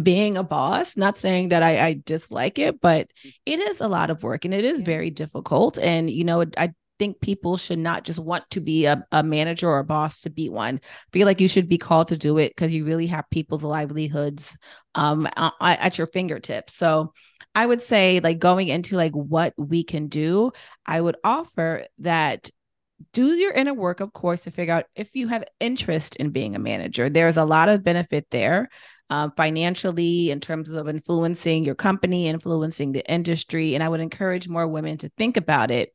being 0.00 0.36
a 0.36 0.42
boss. 0.42 0.96
Not 0.96 1.18
saying 1.18 1.48
that 1.48 1.62
I, 1.62 1.86
I 1.86 2.00
dislike 2.04 2.58
it, 2.58 2.80
but 2.80 3.08
it 3.46 3.58
is 3.58 3.80
a 3.80 3.88
lot 3.88 4.10
of 4.10 4.22
work 4.22 4.44
and 4.44 4.52
it 4.52 4.64
is 4.64 4.82
very 4.82 5.10
difficult. 5.10 5.78
And, 5.78 6.10
you 6.10 6.24
know, 6.24 6.44
I 6.58 6.72
think 6.98 7.20
people 7.20 7.56
should 7.56 7.78
not 7.78 8.04
just 8.04 8.18
want 8.18 8.44
to 8.50 8.60
be 8.60 8.84
a, 8.84 9.04
a 9.10 9.22
manager 9.22 9.68
or 9.68 9.78
a 9.78 9.84
boss 9.84 10.20
to 10.20 10.30
be 10.30 10.48
one. 10.48 10.76
I 10.76 11.08
feel 11.12 11.26
like 11.26 11.40
you 11.40 11.48
should 11.48 11.68
be 11.68 11.78
called 11.78 12.08
to 12.08 12.16
do 12.16 12.38
it 12.38 12.50
because 12.50 12.72
you 12.72 12.84
really 12.84 13.06
have 13.08 13.24
people's 13.30 13.64
livelihoods 13.64 14.56
um, 14.94 15.28
at 15.36 15.98
your 15.98 16.06
fingertips. 16.06 16.74
So 16.74 17.12
I 17.54 17.66
would 17.66 17.82
say, 17.82 18.20
like 18.20 18.38
going 18.38 18.68
into 18.68 18.96
like 18.96 19.12
what 19.12 19.54
we 19.56 19.84
can 19.84 20.08
do, 20.08 20.52
I 20.86 21.00
would 21.00 21.16
offer 21.22 21.86
that 21.98 22.50
do 23.12 23.28
your 23.34 23.52
inner 23.52 23.74
work, 23.74 24.00
of 24.00 24.12
course, 24.12 24.42
to 24.42 24.50
figure 24.50 24.74
out 24.74 24.86
if 24.94 25.14
you 25.14 25.28
have 25.28 25.44
interest 25.60 26.16
in 26.16 26.30
being 26.30 26.54
a 26.54 26.58
manager. 26.60 27.08
There's 27.08 27.36
a 27.36 27.44
lot 27.44 27.68
of 27.68 27.84
benefit 27.84 28.26
there 28.30 28.68
uh, 29.10 29.30
financially 29.36 30.30
in 30.30 30.40
terms 30.40 30.68
of 30.70 30.88
influencing 30.88 31.64
your 31.64 31.74
company, 31.74 32.28
influencing 32.28 32.92
the 32.92 33.08
industry. 33.10 33.74
And 33.74 33.82
I 33.82 33.88
would 33.88 34.00
encourage 34.00 34.48
more 34.48 34.66
women 34.66 34.98
to 34.98 35.10
think 35.16 35.36
about 35.36 35.70
it. 35.70 35.92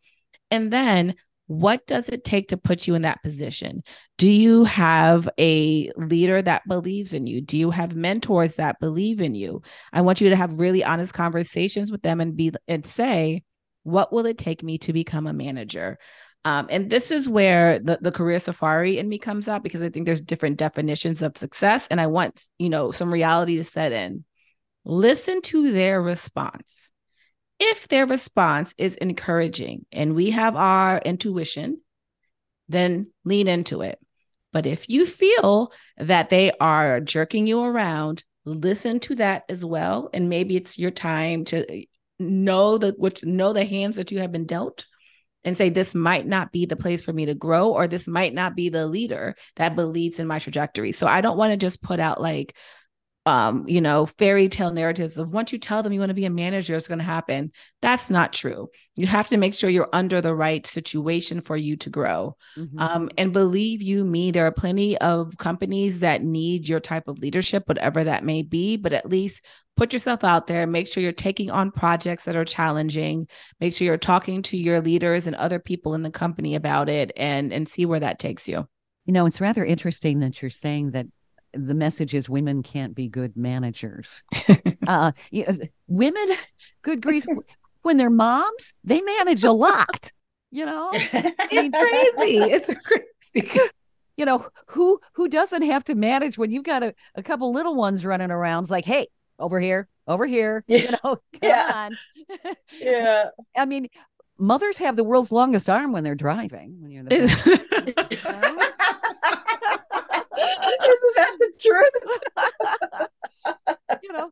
And 0.52 0.72
then 0.72 1.16
what 1.50 1.88
does 1.88 2.10
it 2.10 2.24
take 2.24 2.50
to 2.50 2.58
put 2.58 2.86
you 2.86 2.94
in 2.94 3.02
that 3.02 3.24
position? 3.24 3.82
Do 4.20 4.28
you 4.28 4.66
have 4.66 5.28
a 5.40 5.92
leader 5.98 6.44
that 6.44 6.62
believes 6.68 7.12
in 7.12 7.26
you? 7.26 7.42
Do 7.42 7.58
you 7.58 7.72
have 7.72 7.96
mentors 7.96 8.54
that 8.58 8.80
believe 8.80 9.20
in 9.20 9.34
you? 9.34 9.64
I 9.92 10.02
want 10.02 10.22
you 10.22 10.30
to 10.30 10.36
have 10.36 10.60
really 10.60 10.84
honest 10.84 11.12
conversations 11.12 11.92
with 11.92 12.04
them 12.04 12.22
and 12.22 12.38
be 12.38 12.52
and 12.68 12.86
say, 12.86 13.42
what 13.82 14.14
will 14.14 14.28
it 14.28 14.38
take 14.38 14.62
me 14.62 14.78
to 14.78 14.94
become 14.94 15.26
a 15.26 15.34
manager? 15.34 15.98
Um, 16.46 16.68
and 16.70 16.88
this 16.88 17.10
is 17.10 17.28
where 17.28 17.80
the, 17.80 17.98
the 18.00 18.12
career 18.12 18.38
safari 18.38 19.00
in 19.00 19.10
me 19.10 19.18
comes 19.18 19.48
out 19.48 19.64
because 19.64 19.82
I 19.82 19.90
think 19.90 20.06
there's 20.06 20.22
different 20.22 20.58
definitions 20.58 21.24
of 21.24 21.36
success. 21.36 21.88
And 21.90 22.00
I 22.00 22.06
want, 22.06 22.46
you 22.60 22.70
know, 22.70 22.92
some 22.92 23.12
reality 23.12 23.58
to 23.58 23.64
set 23.64 23.92
in. 23.92 24.24
Listen 24.86 25.42
to 25.42 25.72
their 25.72 26.00
response. 26.00 26.92
If 27.60 27.88
their 27.88 28.06
response 28.06 28.74
is 28.78 28.96
encouraging 28.96 29.86
and 29.92 30.16
we 30.16 30.32
have 30.32 30.56
our 30.56 31.00
intuition, 31.00 31.82
then 32.68 33.08
lean 33.26 33.48
into 33.48 33.82
it. 33.82 34.00
But 34.52 34.66
if 34.66 34.90
you 34.90 35.06
feel 35.06 35.72
that 35.98 36.30
they 36.30 36.52
are 36.60 37.00
jerking 37.00 37.48
you 37.48 37.62
around, 37.62 38.24
listen 38.46 39.00
to 39.02 39.16
that 39.16 39.44
as 39.50 39.64
well. 39.64 40.10
And 40.14 40.30
maybe 40.30 40.56
it's 40.56 40.80
your 40.80 40.92
time 40.92 41.46
to 41.46 41.86
know 42.20 42.78
the 42.78 42.94
which 42.98 43.24
know 43.24 43.54
the 43.54 43.66
hands 43.66 43.96
that 43.96 44.12
you 44.12 44.20
have 44.20 44.32
been 44.32 44.46
dealt 44.46 44.86
and 45.46 45.58
say 45.58 45.70
this 45.70 45.96
might 45.96 46.28
not 46.28 46.52
be 46.52 46.66
the 46.66 46.76
place 46.76 47.02
for 47.02 47.14
me 47.14 47.26
to 47.26 47.34
grow 47.34 47.72
or 47.72 47.88
this 47.88 48.08
might 48.08 48.34
not 48.34 48.56
be 48.56 48.70
the 48.70 48.86
leader 48.86 49.36
that 49.56 49.76
believes 49.76 50.20
in 50.20 50.28
my 50.28 50.38
trajectory 50.38 50.92
so 50.92 51.08
i 51.08 51.22
don't 51.22 51.38
want 51.38 51.52
to 51.52 51.58
just 51.58 51.82
put 51.82 51.98
out 51.98 52.20
like 52.20 52.54
um, 53.30 53.66
you 53.68 53.80
know, 53.80 54.08
fairy 54.08 54.50
tale 54.50 54.72
narratives 54.72 55.20
of 55.20 55.32
once 55.32 55.54
you 55.54 55.60
tell 55.60 55.84
them 55.84 55.94
you 55.94 56.00
want 56.00 56.10
to 56.10 56.16
be 56.16 56.26
a 56.26 56.32
manager, 56.32 56.76
it's 56.76 56.88
going 56.88 56.98
to 56.98 57.04
happen. 57.04 57.52
That's 57.80 58.10
not 58.10 58.34
true. 58.34 58.70
You 58.96 59.06
have 59.06 59.28
to 59.28 59.38
make 59.38 59.54
sure 59.54 59.70
you're 59.70 59.88
under 59.94 60.20
the 60.20 60.34
right 60.34 60.66
situation 60.66 61.42
for 61.42 61.56
you 61.56 61.78
to 61.78 61.92
grow. 61.92 62.36
Mm-hmm. 62.58 62.80
Um, 62.80 63.10
and 63.20 63.32
believe 63.32 63.84
you 63.84 64.04
me, 64.04 64.32
there 64.32 64.48
are 64.48 64.52
plenty 64.52 64.98
of 64.98 65.38
companies 65.38 66.00
that 66.00 66.24
need 66.24 66.68
your 66.68 66.80
type 66.80 67.08
of 67.08 67.20
leadership, 67.20 67.68
whatever 67.68 68.04
that 68.04 68.24
may 68.24 68.42
be, 68.42 68.78
but 68.78 68.94
at 68.94 69.08
least 69.08 69.46
put 69.78 69.94
yourself 69.94 70.26
out 70.26 70.48
there 70.48 70.68
make 70.68 70.88
sure 70.88 71.02
you're 71.02 71.14
taking 71.14 71.50
on 71.50 71.72
projects 71.72 72.26
that 72.26 72.36
are 72.36 72.44
challenging 72.44 73.26
make 73.62 73.74
sure 73.74 73.86
you're 73.86 73.98
talking 73.98 74.42
to 74.42 74.58
your 74.58 74.82
leaders 74.82 75.26
and 75.26 75.38
other 75.38 75.58
people 75.58 75.94
in 75.94 76.04
the 76.04 76.12
company 76.12 76.56
about 76.56 76.90
it 76.90 77.14
and 77.16 77.54
and 77.54 77.70
see 77.70 77.86
where 77.86 78.02
that 78.02 78.20
takes 78.20 78.50
you 78.50 78.68
you 79.06 79.14
know 79.14 79.26
it's 79.26 79.40
rather 79.40 79.64
interesting 79.64 80.20
that 80.20 80.42
you're 80.42 80.52
saying 80.52 80.92
that 80.92 81.06
the 81.54 81.74
message 81.74 82.14
is 82.14 82.30
women 82.30 82.64
can't 82.64 82.96
be 82.96 83.08
good 83.08 83.36
managers 83.36 84.24
uh 84.88 85.12
you 85.32 85.46
know, 85.46 85.58
women 85.88 86.28
good 86.82 87.02
grief 87.02 87.26
when 87.82 87.98
they're 87.98 88.10
moms 88.10 88.74
they 88.84 89.02
manage 89.02 89.44
a 89.44 89.52
lot 89.52 90.12
you 90.52 90.66
know 90.66 90.90
it's 90.94 91.76
crazy 91.76 92.38
it's 92.54 92.70
crazy 92.84 93.70
you 94.18 94.26
know 94.26 94.46
who 94.68 95.00
who 95.14 95.28
doesn't 95.28 95.64
have 95.64 95.84
to 95.84 95.96
manage 95.96 96.38
when 96.38 96.52
you've 96.52 96.64
got 96.64 96.84
a, 96.84 96.94
a 97.16 97.24
couple 97.24 97.52
little 97.54 97.76
ones 97.76 98.06
running 98.06 98.32
around 98.32 98.64
it's 98.64 98.72
like 98.72 98.86
hey 98.86 99.08
over 99.40 99.60
here, 99.60 99.88
over 100.08 100.26
here. 100.26 100.64
Yeah. 100.68 100.78
You 100.78 100.92
know, 100.92 100.98
come 101.04 101.20
yeah. 101.42 101.72
on. 101.74 101.98
yeah. 102.80 103.30
I 103.56 103.66
mean, 103.66 103.88
mothers 104.38 104.78
have 104.78 104.96
the 104.96 105.04
world's 105.04 105.32
longest 105.32 105.70
arm 105.70 105.92
when 105.92 106.04
they're 106.04 106.16
driving. 106.16 106.78
When 106.82 106.92
you're 106.92 107.04
the 107.04 107.10
Isn't 110.38 111.16
that 111.16 111.38
the 111.40 111.54
truth? 111.62 113.10
you 114.04 114.14
know, 114.14 114.32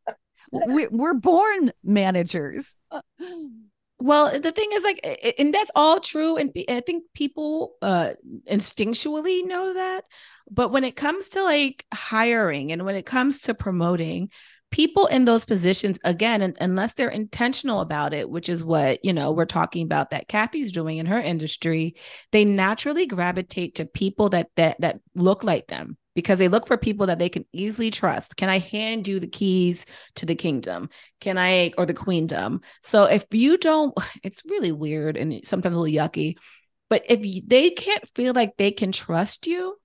we, 0.68 0.86
we're 0.88 1.14
born 1.14 1.72
managers. 1.82 2.76
Well, 4.00 4.38
the 4.38 4.52
thing 4.52 4.68
is, 4.72 4.84
like, 4.84 5.34
and 5.38 5.52
that's 5.52 5.72
all 5.74 5.98
true, 5.98 6.36
and, 6.36 6.52
I 6.68 6.80
think 6.80 7.04
people 7.14 7.74
uh, 7.82 8.12
instinctually 8.48 9.44
know 9.44 9.74
that. 9.74 10.04
But 10.50 10.70
when 10.70 10.84
it 10.84 10.94
comes 10.94 11.30
to 11.30 11.42
like 11.42 11.84
hiring 11.92 12.70
and 12.72 12.84
when 12.84 12.94
it 12.94 13.06
comes 13.06 13.42
to 13.42 13.54
promoting, 13.54 14.30
people 14.70 15.06
in 15.06 15.24
those 15.24 15.44
positions 15.44 15.98
again 16.04 16.54
unless 16.60 16.92
they're 16.94 17.08
intentional 17.08 17.80
about 17.80 18.12
it 18.12 18.28
which 18.28 18.48
is 18.48 18.62
what 18.62 19.02
you 19.04 19.12
know 19.12 19.32
we're 19.32 19.46
talking 19.46 19.84
about 19.84 20.10
that 20.10 20.28
kathy's 20.28 20.72
doing 20.72 20.98
in 20.98 21.06
her 21.06 21.18
industry 21.18 21.94
they 22.32 22.44
naturally 22.44 23.06
gravitate 23.06 23.76
to 23.76 23.86
people 23.86 24.28
that 24.28 24.48
that 24.56 24.80
that 24.80 25.00
look 25.14 25.42
like 25.42 25.66
them 25.68 25.96
because 26.14 26.40
they 26.40 26.48
look 26.48 26.66
for 26.66 26.76
people 26.76 27.06
that 27.06 27.20
they 27.20 27.28
can 27.28 27.44
easily 27.52 27.92
trust. 27.92 28.36
Can 28.36 28.48
i 28.48 28.58
hand 28.58 29.06
you 29.06 29.20
the 29.20 29.28
keys 29.28 29.86
to 30.16 30.26
the 30.26 30.34
kingdom? 30.34 30.90
Can 31.20 31.38
i 31.38 31.72
or 31.78 31.86
the 31.86 31.94
queendom? 31.94 32.62
So 32.82 33.04
if 33.04 33.24
you 33.30 33.56
don't 33.56 33.96
it's 34.24 34.42
really 34.48 34.72
weird 34.72 35.16
and 35.16 35.46
sometimes 35.46 35.76
a 35.76 35.78
little 35.78 36.04
yucky 36.04 36.34
but 36.90 37.04
if 37.08 37.46
they 37.46 37.70
can't 37.70 38.02
feel 38.16 38.32
like 38.34 38.56
they 38.56 38.70
can 38.70 38.92
trust 38.92 39.46
you 39.46 39.76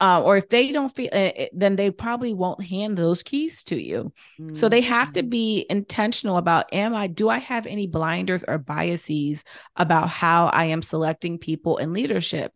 uh, 0.00 0.22
or 0.22 0.36
if 0.36 0.48
they 0.48 0.70
don't 0.70 0.94
feel 0.94 1.08
uh, 1.12 1.30
then 1.52 1.76
they 1.76 1.90
probably 1.90 2.32
won't 2.32 2.62
hand 2.64 2.96
those 2.96 3.22
keys 3.22 3.62
to 3.62 3.80
you 3.80 4.12
mm-hmm. 4.40 4.54
so 4.54 4.68
they 4.68 4.80
have 4.80 5.12
to 5.12 5.20
mm-hmm. 5.20 5.30
be 5.30 5.66
intentional 5.68 6.36
about 6.36 6.72
am 6.72 6.94
i 6.94 7.06
do 7.06 7.28
i 7.28 7.38
have 7.38 7.66
any 7.66 7.86
blinders 7.86 8.44
or 8.46 8.58
biases 8.58 9.44
about 9.76 10.08
how 10.08 10.46
i 10.46 10.64
am 10.64 10.82
selecting 10.82 11.38
people 11.38 11.76
in 11.78 11.92
leadership 11.92 12.52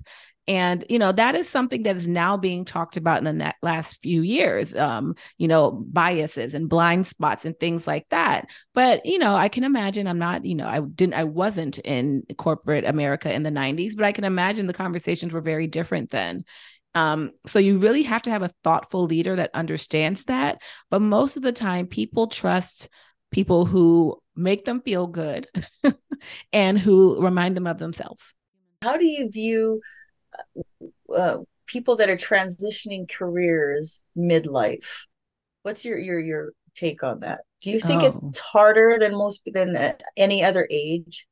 and 0.48 0.84
you 0.88 0.98
know 0.98 1.12
that 1.12 1.36
is 1.36 1.48
something 1.48 1.84
that 1.84 1.94
is 1.94 2.08
now 2.08 2.36
being 2.36 2.64
talked 2.64 2.96
about 2.96 3.24
in 3.24 3.38
the 3.38 3.54
last 3.62 4.02
few 4.02 4.22
years 4.22 4.74
um 4.74 5.14
you 5.38 5.46
know 5.46 5.70
biases 5.70 6.54
and 6.54 6.68
blind 6.68 7.06
spots 7.06 7.44
and 7.44 7.58
things 7.60 7.86
like 7.86 8.06
that 8.10 8.48
but 8.74 9.06
you 9.06 9.18
know 9.18 9.36
i 9.36 9.48
can 9.48 9.62
imagine 9.62 10.08
i'm 10.08 10.18
not 10.18 10.44
you 10.44 10.56
know 10.56 10.66
i 10.66 10.80
didn't 10.80 11.14
i 11.14 11.22
wasn't 11.22 11.78
in 11.78 12.24
corporate 12.38 12.84
america 12.84 13.32
in 13.32 13.44
the 13.44 13.50
90s 13.50 13.94
but 13.94 14.04
i 14.04 14.12
can 14.12 14.24
imagine 14.24 14.66
the 14.66 14.72
conversations 14.72 15.32
were 15.32 15.40
very 15.40 15.68
different 15.68 16.10
then 16.10 16.44
um, 16.94 17.32
so 17.46 17.58
you 17.58 17.78
really 17.78 18.02
have 18.02 18.22
to 18.22 18.30
have 18.30 18.42
a 18.42 18.52
thoughtful 18.62 19.04
leader 19.04 19.36
that 19.36 19.50
understands 19.54 20.24
that. 20.24 20.60
But 20.90 21.00
most 21.00 21.36
of 21.36 21.42
the 21.42 21.52
time, 21.52 21.86
people 21.86 22.26
trust 22.26 22.88
people 23.30 23.64
who 23.64 24.20
make 24.36 24.64
them 24.64 24.80
feel 24.80 25.06
good 25.06 25.48
and 26.52 26.78
who 26.78 27.22
remind 27.22 27.56
them 27.56 27.66
of 27.66 27.78
themselves. 27.78 28.34
How 28.82 28.96
do 28.96 29.06
you 29.06 29.30
view 29.30 29.80
uh, 30.38 31.12
uh, 31.12 31.38
people 31.66 31.96
that 31.96 32.10
are 32.10 32.16
transitioning 32.16 33.10
careers 33.10 34.02
midlife? 34.16 35.06
What's 35.62 35.84
your 35.84 35.98
your 35.98 36.20
your 36.20 36.52
take 36.74 37.02
on 37.02 37.20
that? 37.20 37.40
Do 37.62 37.70
you 37.70 37.80
think 37.80 38.02
oh. 38.02 38.20
it's 38.28 38.40
harder 38.40 38.98
than 38.98 39.12
most 39.12 39.42
than 39.46 39.76
uh, 39.76 39.92
any 40.16 40.42
other 40.42 40.66
age? 40.70 41.26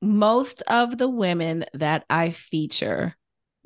Most 0.00 0.62
of 0.62 0.96
the 0.96 1.08
women 1.08 1.64
that 1.74 2.04
I 2.08 2.30
feature 2.30 3.16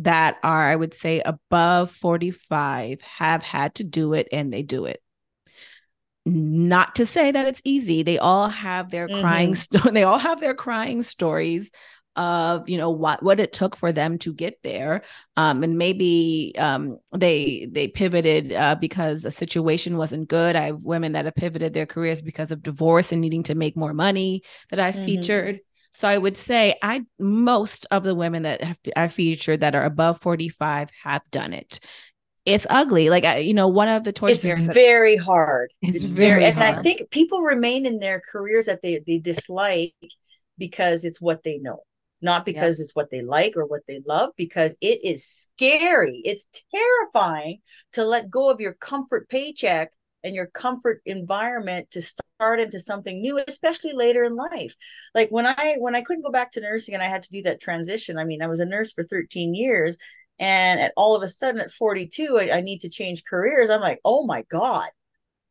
that 0.02 0.38
are, 0.42 0.68
I 0.68 0.76
would 0.76 0.94
say, 0.94 1.20
above 1.20 1.90
45 1.90 3.00
have 3.02 3.42
had 3.42 3.76
to 3.76 3.84
do 3.84 4.14
it 4.14 4.28
and 4.32 4.52
they 4.52 4.62
do 4.62 4.84
it. 4.84 5.02
Not 6.24 6.96
to 6.96 7.06
say 7.06 7.32
that 7.32 7.46
it's 7.46 7.62
easy. 7.64 8.02
They 8.02 8.18
all 8.18 8.48
have 8.48 8.90
their 8.90 9.08
mm-hmm. 9.08 9.20
crying 9.20 9.54
st- 9.54 9.82
they 9.94 10.04
all 10.04 10.18
have 10.18 10.40
their 10.40 10.54
crying 10.54 11.02
stories 11.02 11.70
of 12.14 12.68
you 12.68 12.76
know 12.76 12.90
what 12.90 13.22
what 13.22 13.40
it 13.40 13.54
took 13.54 13.74
for 13.74 13.90
them 13.90 14.18
to 14.18 14.34
get 14.34 14.58
there 14.62 15.02
um 15.38 15.62
and 15.62 15.78
maybe 15.78 16.52
um 16.58 16.98
they 17.16 17.66
they 17.72 17.88
pivoted 17.88 18.52
uh, 18.52 18.74
because 18.74 19.24
a 19.24 19.30
situation 19.30 19.96
wasn't 19.96 20.28
good 20.28 20.54
i 20.54 20.66
have 20.66 20.84
women 20.84 21.12
that 21.12 21.24
have 21.24 21.34
pivoted 21.34 21.72
their 21.72 21.86
careers 21.86 22.20
because 22.20 22.52
of 22.52 22.62
divorce 22.62 23.12
and 23.12 23.22
needing 23.22 23.42
to 23.42 23.54
make 23.54 23.78
more 23.78 23.94
money 23.94 24.42
that 24.68 24.78
i've 24.78 24.94
mm-hmm. 24.94 25.06
featured 25.06 25.60
so 25.94 26.08
I 26.08 26.18
would 26.18 26.36
say 26.36 26.76
I 26.82 27.04
most 27.18 27.86
of 27.90 28.04
the 28.04 28.14
women 28.14 28.42
that 28.42 28.62
have, 28.62 28.78
I 28.96 29.08
featured 29.08 29.60
that 29.60 29.74
are 29.74 29.84
above 29.84 30.20
45 30.20 30.90
have 31.02 31.22
done 31.30 31.52
it. 31.52 31.80
It's 32.44 32.66
ugly. 32.68 33.08
Like 33.08 33.24
I, 33.24 33.38
you 33.38 33.54
know, 33.54 33.68
one 33.68 33.88
of 33.88 34.04
the 34.04 34.12
torch 34.12 34.44
It's 34.44 34.44
very 34.44 35.16
hard. 35.16 35.70
It's, 35.80 35.96
it's 35.96 36.04
very, 36.04 36.44
and 36.44 36.62
I 36.62 36.82
think 36.82 37.10
people 37.10 37.40
remain 37.40 37.86
in 37.86 38.00
their 38.00 38.20
careers 38.32 38.66
that 38.66 38.80
they 38.82 39.00
they 39.06 39.18
dislike 39.18 39.94
because 40.58 41.04
it's 41.04 41.20
what 41.20 41.42
they 41.42 41.58
know 41.58 41.82
not 42.22 42.46
because 42.46 42.78
yep. 42.78 42.84
it's 42.84 42.94
what 42.94 43.10
they 43.10 43.20
like 43.20 43.56
or 43.56 43.66
what 43.66 43.82
they 43.86 44.00
love, 44.06 44.30
because 44.36 44.74
it 44.80 45.04
is 45.04 45.26
scary. 45.26 46.22
It's 46.24 46.48
terrifying 46.72 47.58
to 47.94 48.04
let 48.04 48.30
go 48.30 48.48
of 48.48 48.60
your 48.60 48.74
comfort 48.74 49.28
paycheck 49.28 49.92
and 50.22 50.34
your 50.34 50.46
comfort 50.46 51.02
environment 51.04 51.90
to 51.90 52.00
start 52.00 52.21
start 52.42 52.58
into 52.58 52.80
something 52.80 53.22
new 53.22 53.40
especially 53.46 53.92
later 53.92 54.24
in 54.24 54.34
life 54.34 54.74
like 55.14 55.28
when 55.30 55.46
i 55.46 55.76
when 55.78 55.94
i 55.94 56.02
couldn't 56.02 56.24
go 56.24 56.30
back 56.30 56.50
to 56.50 56.60
nursing 56.60 56.92
and 56.92 57.02
i 57.02 57.06
had 57.06 57.22
to 57.22 57.30
do 57.30 57.40
that 57.40 57.60
transition 57.60 58.18
i 58.18 58.24
mean 58.24 58.42
i 58.42 58.48
was 58.48 58.58
a 58.58 58.64
nurse 58.64 58.92
for 58.92 59.04
13 59.04 59.54
years 59.54 59.96
and 60.40 60.80
at 60.80 60.92
all 60.96 61.14
of 61.14 61.22
a 61.22 61.28
sudden 61.28 61.60
at 61.60 61.70
42 61.70 62.40
I, 62.40 62.56
I 62.56 62.60
need 62.60 62.80
to 62.80 62.88
change 62.88 63.22
careers 63.24 63.70
i'm 63.70 63.80
like 63.80 64.00
oh 64.04 64.26
my 64.26 64.42
god 64.50 64.88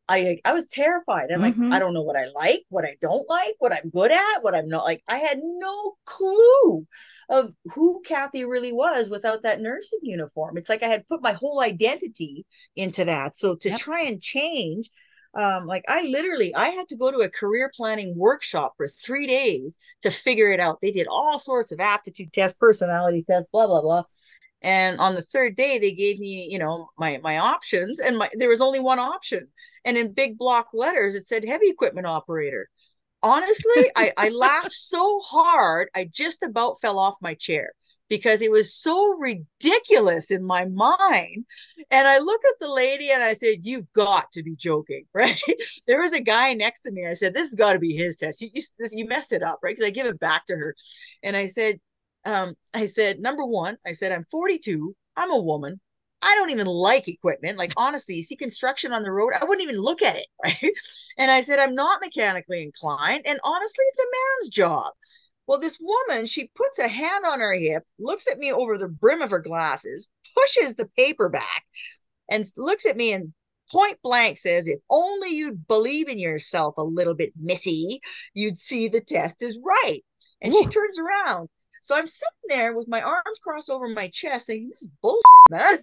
I 0.08 0.38
I 0.44 0.52
was 0.52 0.66
terrified. 0.66 1.30
I'm 1.30 1.40
mm-hmm. 1.40 1.62
like, 1.62 1.72
I 1.72 1.78
don't 1.78 1.94
know 1.94 2.02
what 2.02 2.16
I 2.16 2.26
like, 2.34 2.64
what 2.68 2.84
I 2.84 2.96
don't 3.00 3.26
like, 3.30 3.54
what 3.60 3.72
I'm 3.72 3.88
good 3.88 4.10
at, 4.10 4.42
what 4.42 4.54
I'm 4.54 4.68
not 4.68 4.84
like. 4.84 5.02
I 5.06 5.18
had 5.18 5.38
no 5.40 5.94
clue 6.04 6.86
of 7.30 7.54
who 7.72 8.02
Kathy 8.04 8.44
really 8.44 8.72
was 8.72 9.08
without 9.08 9.44
that 9.44 9.60
nursing 9.60 10.00
uniform. 10.02 10.58
It's 10.58 10.68
like 10.68 10.82
I 10.82 10.88
had 10.88 11.08
put 11.08 11.22
my 11.22 11.32
whole 11.32 11.62
identity 11.62 12.44
into 12.74 13.04
that. 13.04 13.38
So 13.38 13.54
to 13.54 13.70
yep. 13.70 13.78
try 13.78 14.02
and 14.02 14.20
change, 14.20 14.90
um, 15.34 15.66
like 15.66 15.84
I 15.88 16.02
literally 16.02 16.54
I 16.54 16.68
had 16.70 16.88
to 16.88 16.96
go 16.96 17.10
to 17.10 17.18
a 17.18 17.28
career 17.28 17.70
planning 17.74 18.16
workshop 18.16 18.74
for 18.76 18.88
three 18.88 19.26
days 19.26 19.78
to 20.02 20.10
figure 20.10 20.52
it 20.52 20.60
out. 20.60 20.80
They 20.80 20.90
did 20.90 21.06
all 21.06 21.38
sorts 21.38 21.72
of 21.72 21.80
aptitude 21.80 22.32
tests, 22.32 22.56
personality 22.58 23.24
tests, 23.28 23.48
blah 23.52 23.66
blah 23.66 23.80
blah. 23.80 24.04
And 24.62 25.00
on 25.00 25.14
the 25.14 25.22
third 25.22 25.56
day 25.56 25.78
they 25.78 25.92
gave 25.92 26.18
me 26.18 26.48
you 26.50 26.58
know 26.58 26.90
my 26.98 27.18
my 27.22 27.38
options 27.38 28.00
and 28.00 28.18
my 28.18 28.30
there 28.34 28.48
was 28.48 28.60
only 28.60 28.80
one 28.80 28.98
option. 28.98 29.48
And 29.84 29.96
in 29.96 30.12
big 30.12 30.38
block 30.38 30.68
letters 30.74 31.14
it 31.14 31.26
said 31.28 31.44
heavy 31.44 31.68
equipment 31.68 32.06
operator. 32.06 32.68
Honestly 33.22 33.90
I, 33.96 34.12
I 34.16 34.28
laughed 34.30 34.72
so 34.72 35.20
hard 35.24 35.88
i 35.94 36.04
just 36.04 36.42
about 36.42 36.80
fell 36.80 36.98
off 36.98 37.14
my 37.20 37.34
chair 37.34 37.72
because 38.12 38.42
it 38.42 38.50
was 38.50 38.74
so 38.74 39.14
ridiculous 39.14 40.30
in 40.30 40.44
my 40.44 40.66
mind 40.66 41.46
and 41.90 42.06
i 42.06 42.18
look 42.18 42.42
at 42.44 42.58
the 42.60 42.68
lady 42.68 43.10
and 43.10 43.22
i 43.22 43.32
said 43.32 43.56
you've 43.62 43.90
got 43.94 44.30
to 44.32 44.42
be 44.42 44.54
joking 44.54 45.06
right 45.14 45.40
there 45.86 46.02
was 46.02 46.12
a 46.12 46.20
guy 46.20 46.52
next 46.52 46.82
to 46.82 46.90
me 46.90 47.06
i 47.06 47.14
said 47.14 47.32
this 47.32 47.48
has 47.48 47.54
got 47.54 47.72
to 47.72 47.78
be 47.78 47.96
his 47.96 48.18
test 48.18 48.42
you, 48.42 48.50
you, 48.52 48.62
this, 48.78 48.92
you 48.92 49.08
messed 49.08 49.32
it 49.32 49.42
up 49.42 49.60
right 49.62 49.74
because 49.74 49.86
i 49.86 49.90
give 49.90 50.06
it 50.06 50.20
back 50.20 50.44
to 50.44 50.54
her 50.54 50.74
and 51.22 51.34
i 51.34 51.46
said 51.46 51.80
um, 52.24 52.54
I 52.72 52.84
said, 52.84 53.18
number 53.18 53.44
one, 53.44 53.78
I 53.84 53.92
said, 53.92 54.12
I'm 54.12 54.26
42, 54.30 54.94
I'm 55.16 55.32
a 55.32 55.40
woman. 55.40 55.80
I 56.22 56.36
don't 56.36 56.50
even 56.50 56.68
like 56.68 57.08
equipment. 57.08 57.58
Like, 57.58 57.72
honestly, 57.76 58.14
you 58.14 58.22
see 58.22 58.36
construction 58.36 58.92
on 58.92 59.02
the 59.02 59.10
road, 59.10 59.32
I 59.38 59.44
wouldn't 59.44 59.68
even 59.68 59.80
look 59.80 60.02
at 60.02 60.16
it. 60.16 60.26
Right. 60.44 60.72
And 61.18 61.30
I 61.30 61.40
said, 61.40 61.58
I'm 61.58 61.74
not 61.74 62.00
mechanically 62.00 62.62
inclined. 62.62 63.26
And 63.26 63.40
honestly, 63.42 63.84
it's 63.88 63.98
a 63.98 64.12
man's 64.12 64.48
job. 64.54 64.92
Well, 65.46 65.58
this 65.58 65.78
woman, 65.80 66.26
she 66.26 66.50
puts 66.54 66.78
a 66.78 66.88
hand 66.88 67.24
on 67.26 67.40
her 67.40 67.54
hip, 67.54 67.84
looks 67.98 68.26
at 68.30 68.38
me 68.38 68.52
over 68.52 68.78
the 68.78 68.88
brim 68.88 69.22
of 69.22 69.30
her 69.30 69.40
glasses, 69.40 70.08
pushes 70.34 70.76
the 70.76 70.88
paper 70.96 71.28
back, 71.28 71.64
and 72.28 72.46
looks 72.56 72.86
at 72.86 72.96
me 72.96 73.12
and 73.12 73.32
point 73.70 73.98
blank 74.02 74.38
says, 74.38 74.68
If 74.68 74.80
only 74.88 75.30
you'd 75.30 75.66
believe 75.66 76.08
in 76.08 76.18
yourself 76.18 76.74
a 76.78 76.82
little 76.82 77.14
bit, 77.14 77.32
missy, 77.40 78.00
you'd 78.34 78.58
see 78.58 78.88
the 78.88 79.00
test 79.00 79.42
is 79.42 79.58
right. 79.62 80.04
And 80.40 80.54
Ooh. 80.54 80.58
she 80.58 80.66
turns 80.66 80.98
around 80.98 81.48
so 81.82 81.96
I'm 81.96 82.06
sitting 82.06 82.30
there 82.48 82.76
with 82.76 82.86
my 82.86 83.02
arms 83.02 83.40
crossed 83.42 83.68
over 83.68 83.88
my 83.88 84.08
chest 84.08 84.46
saying, 84.46 84.68
This 84.68 84.82
is 84.82 84.88
bullshit, 85.02 85.22
man. 85.50 85.78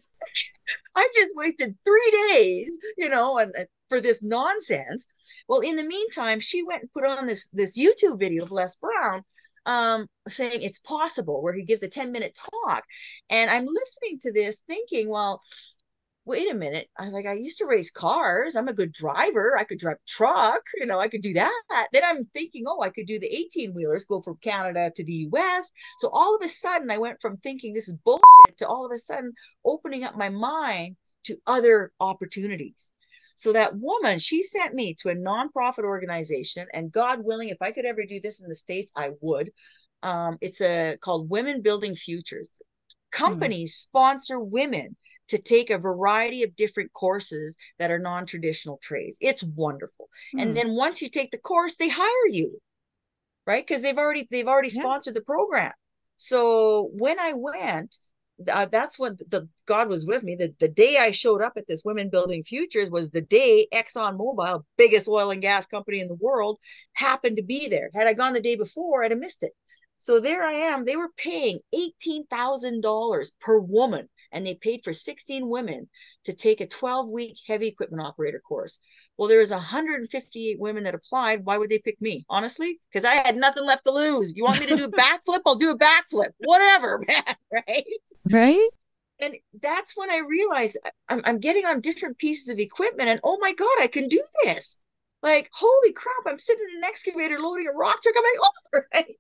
I 0.96 1.10
just 1.14 1.30
wasted 1.36 1.76
three 1.84 2.28
days, 2.30 2.78
you 2.98 3.10
know, 3.10 3.38
and, 3.38 3.54
and 3.56 3.68
for 3.90 4.00
this 4.00 4.24
nonsense. 4.24 5.06
Well, 5.50 5.60
in 5.60 5.76
the 5.76 5.84
meantime, 5.84 6.40
she 6.40 6.64
went 6.64 6.84
and 6.84 6.94
put 6.94 7.06
on 7.06 7.26
this 7.26 7.50
this 7.52 7.78
YouTube 7.78 8.18
video 8.18 8.46
of 8.46 8.52
Les 8.52 8.78
Brown 8.78 9.24
um, 9.70 10.08
saying 10.28 10.64
it's 10.64 10.80
possible, 10.80 11.44
where 11.44 11.54
he 11.54 11.64
gives 11.64 11.84
a 11.84 11.88
10 11.88 12.12
minute 12.12 12.38
talk. 12.66 12.84
And 13.30 13.52
I'm 13.52 13.68
listening 13.68 14.20
to 14.24 14.34
this 14.34 14.62
thinking, 14.68 15.10
well, 15.10 15.42
wait 16.26 16.52
a 16.52 16.56
minute. 16.56 16.88
I 16.98 17.10
like 17.10 17.28
i 17.28 17.34
used 17.34 17.60
to 17.60 17.66
race 17.66 17.92
cars. 17.92 18.56
I'm 18.56 18.68
a 18.68 18.74
good 18.74 18.92
driver. 18.92 19.58
I 19.60 19.64
could 19.64 19.80
drive 19.80 19.98
truck 20.08 20.62
you 20.80 20.86
know 20.86 21.00
i 21.00 21.08
could 21.08 21.22
do 21.22 21.34
that. 21.34 21.88
Then 21.94 22.04
i'm 22.04 22.26
thinking 22.34 22.66
oh 22.68 22.82
i 22.82 22.90
could 22.90 23.08
do 23.08 23.20
the 23.20 23.34
18 23.34 23.74
wheelers 23.74 24.06
go 24.06 24.22
from 24.22 24.38
canada 24.42 24.92
to 24.96 25.04
the 25.04 25.28
us 25.32 25.72
so 26.00 26.10
all 26.10 26.36
of 26.36 26.42
a 26.44 26.48
sudden 26.48 26.92
i 26.92 26.98
went 26.98 27.22
from 27.22 27.38
thinking 27.38 27.74
this 27.74 27.88
is 27.88 27.96
bullshit 28.06 28.58
to 28.58 28.68
all 28.68 28.86
of 28.86 28.92
a 28.92 28.98
sudden 28.98 29.34
opening 29.66 30.04
up 30.04 30.16
my 30.18 30.30
mind 30.30 30.96
to 31.26 31.38
other 31.48 31.92
opportunities 32.00 32.92
so 33.40 33.54
that 33.54 33.78
woman 33.78 34.20
she 34.20 34.44
sent 34.44 34.74
me 34.74 34.94
to 34.94 35.10
a 35.10 35.16
nonprofit 35.16 35.86
organization 35.86 36.68
and 36.74 36.92
god 36.92 37.24
willing 37.24 37.48
if 37.48 37.62
i 37.62 37.72
could 37.72 37.86
ever 37.86 38.04
do 38.06 38.20
this 38.20 38.42
in 38.42 38.50
the 38.50 38.56
states 38.56 38.92
i 38.96 39.12
would 39.22 39.52
um, 40.02 40.38
it's 40.40 40.62
a 40.62 40.98
called 41.02 41.30
women 41.30 41.62
building 41.62 41.96
futures 41.96 42.52
hmm. 42.58 43.24
companies 43.24 43.72
mm-hmm. 43.72 43.98
sponsor 43.98 44.40
women 44.40 44.96
to 45.30 45.38
take 45.38 45.70
a 45.70 45.78
variety 45.78 46.44
of 46.44 46.56
different 46.56 46.92
courses 46.92 47.56
that 47.78 47.92
are 47.92 48.00
non-traditional 48.00 48.80
trades. 48.82 49.18
It's 49.22 49.44
wonderful. 49.44 50.10
Mm. 50.36 50.42
And 50.42 50.50
hmm. 50.50 50.56
then 50.56 50.70
once 50.72 51.04
you 51.04 51.10
take 51.10 51.30
the 51.30 51.38
course, 51.38 51.76
they 51.76 51.88
hire 51.88 52.28
you. 52.30 52.60
Right? 53.46 53.66
Because 53.66 53.82
they've 53.82 53.98
already 53.98 54.28
they've 54.30 54.48
already 54.48 54.70
yeah. 54.70 54.82
sponsored 54.82 55.14
the 55.14 55.22
program. 55.22 55.72
So 56.18 56.90
when 56.94 57.20
I 57.20 57.34
went, 57.34 57.96
uh, 58.48 58.68
that's 58.72 58.98
when 58.98 59.18
the 59.30 59.48
God 59.66 59.90
was 59.90 60.06
with 60.06 60.24
me. 60.24 60.36
The, 60.36 60.54
the 60.60 60.68
day 60.68 60.98
I 60.98 61.12
showed 61.12 61.42
up 61.42 61.54
at 61.58 61.68
this 61.68 61.84
Women 61.84 62.10
Building 62.10 62.44
Futures 62.44 62.90
was 62.90 63.10
the 63.10 63.22
day 63.22 63.68
Exxon 63.74 64.18
Mobil, 64.18 64.64
biggest 64.78 65.08
oil 65.08 65.32
and 65.32 65.42
gas 65.42 65.66
company 65.66 66.00
in 66.00 66.08
the 66.08 66.16
world, 66.16 66.58
happened 66.94 67.38
to 67.38 67.44
be 67.44 67.68
there. 67.68 67.90
Had 67.94 68.08
I 68.08 68.14
gone 68.14 68.34
the 68.34 68.42
day 68.42 68.56
before, 68.56 69.04
I'd 69.04 69.12
have 69.12 69.20
missed 69.20 69.44
it. 69.44 69.52
So 69.98 70.20
there 70.20 70.44
I 70.44 70.54
am. 70.54 70.86
They 70.86 70.96
were 70.96 71.12
paying 71.18 71.60
$18,000 71.76 73.32
per 73.42 73.60
woman 73.60 74.08
and 74.32 74.46
they 74.46 74.56
paid 74.56 74.82
for 74.84 74.94
16 74.94 75.48
women 75.48 75.90
to 76.26 76.34
take 76.34 76.62
a 76.62 76.68
12 76.68 77.10
week 77.10 77.38
heavy 77.48 77.68
equipment 77.68 78.06
operator 78.06 78.40
course. 78.40 78.80
Well, 79.18 79.28
there 79.28 79.40
was 79.40 79.52
158 79.52 80.60
women 80.60 80.84
that 80.84 80.96
applied. 80.96 81.46
Why 81.46 81.58
would 81.58 81.70
they 81.70 81.80
pick 81.80 82.02
me? 82.02 82.26
Honestly, 82.30 82.80
because 82.92 83.06
I 83.06 83.16
had 83.16 83.36
nothing 83.36 83.66
left 83.66 83.86
to 83.86 83.92
lose. 83.92 84.34
You 84.36 84.44
want 84.44 84.60
me 84.60 84.68
to 84.68 84.78
do 84.78 84.86
a 84.86 84.92
backflip? 84.92 85.42
I'll 85.46 85.56
do 85.56 85.72
a 85.72 85.78
backflip. 85.78 86.30
Whatever, 86.40 87.04
man. 87.08 87.36
Right? 87.52 87.86
Right. 88.32 88.70
And 89.20 89.36
that's 89.62 89.98
when 89.98 90.10
I 90.10 90.20
realized 90.20 90.78
I'm, 91.10 91.22
I'm 91.26 91.40
getting 91.40 91.66
on 91.66 91.82
different 91.82 92.18
pieces 92.18 92.48
of 92.50 92.60
equipment, 92.60 93.10
and 93.10 93.20
oh 93.24 93.38
my 93.42 93.52
god, 93.54 93.82
I 93.82 93.88
can 93.88 94.08
do 94.08 94.24
this. 94.46 94.80
Like, 95.22 95.50
holy 95.54 95.92
crap, 95.92 96.26
I'm 96.26 96.38
sitting 96.38 96.66
in 96.72 96.78
an 96.78 96.84
excavator 96.86 97.40
loading 97.40 97.68
a 97.68 97.74
rock 97.74 98.02
truck. 98.02 98.16
I'm 98.18 98.24
like, 98.24 98.40
oh, 98.42 98.82
right. 98.94 99.16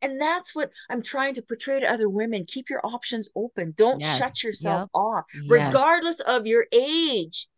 And 0.00 0.20
that's 0.20 0.54
what 0.54 0.70
I'm 0.88 1.02
trying 1.02 1.34
to 1.34 1.42
portray 1.42 1.80
to 1.80 1.90
other 1.90 2.08
women. 2.08 2.44
Keep 2.46 2.70
your 2.70 2.84
options 2.84 3.28
open. 3.34 3.74
Don't 3.76 4.00
yes. 4.00 4.18
shut 4.18 4.42
yourself 4.42 4.82
yep. 4.82 4.88
off, 4.94 5.24
yes. 5.34 5.44
regardless 5.48 6.20
of 6.20 6.46
your 6.46 6.66
age. 6.72 7.48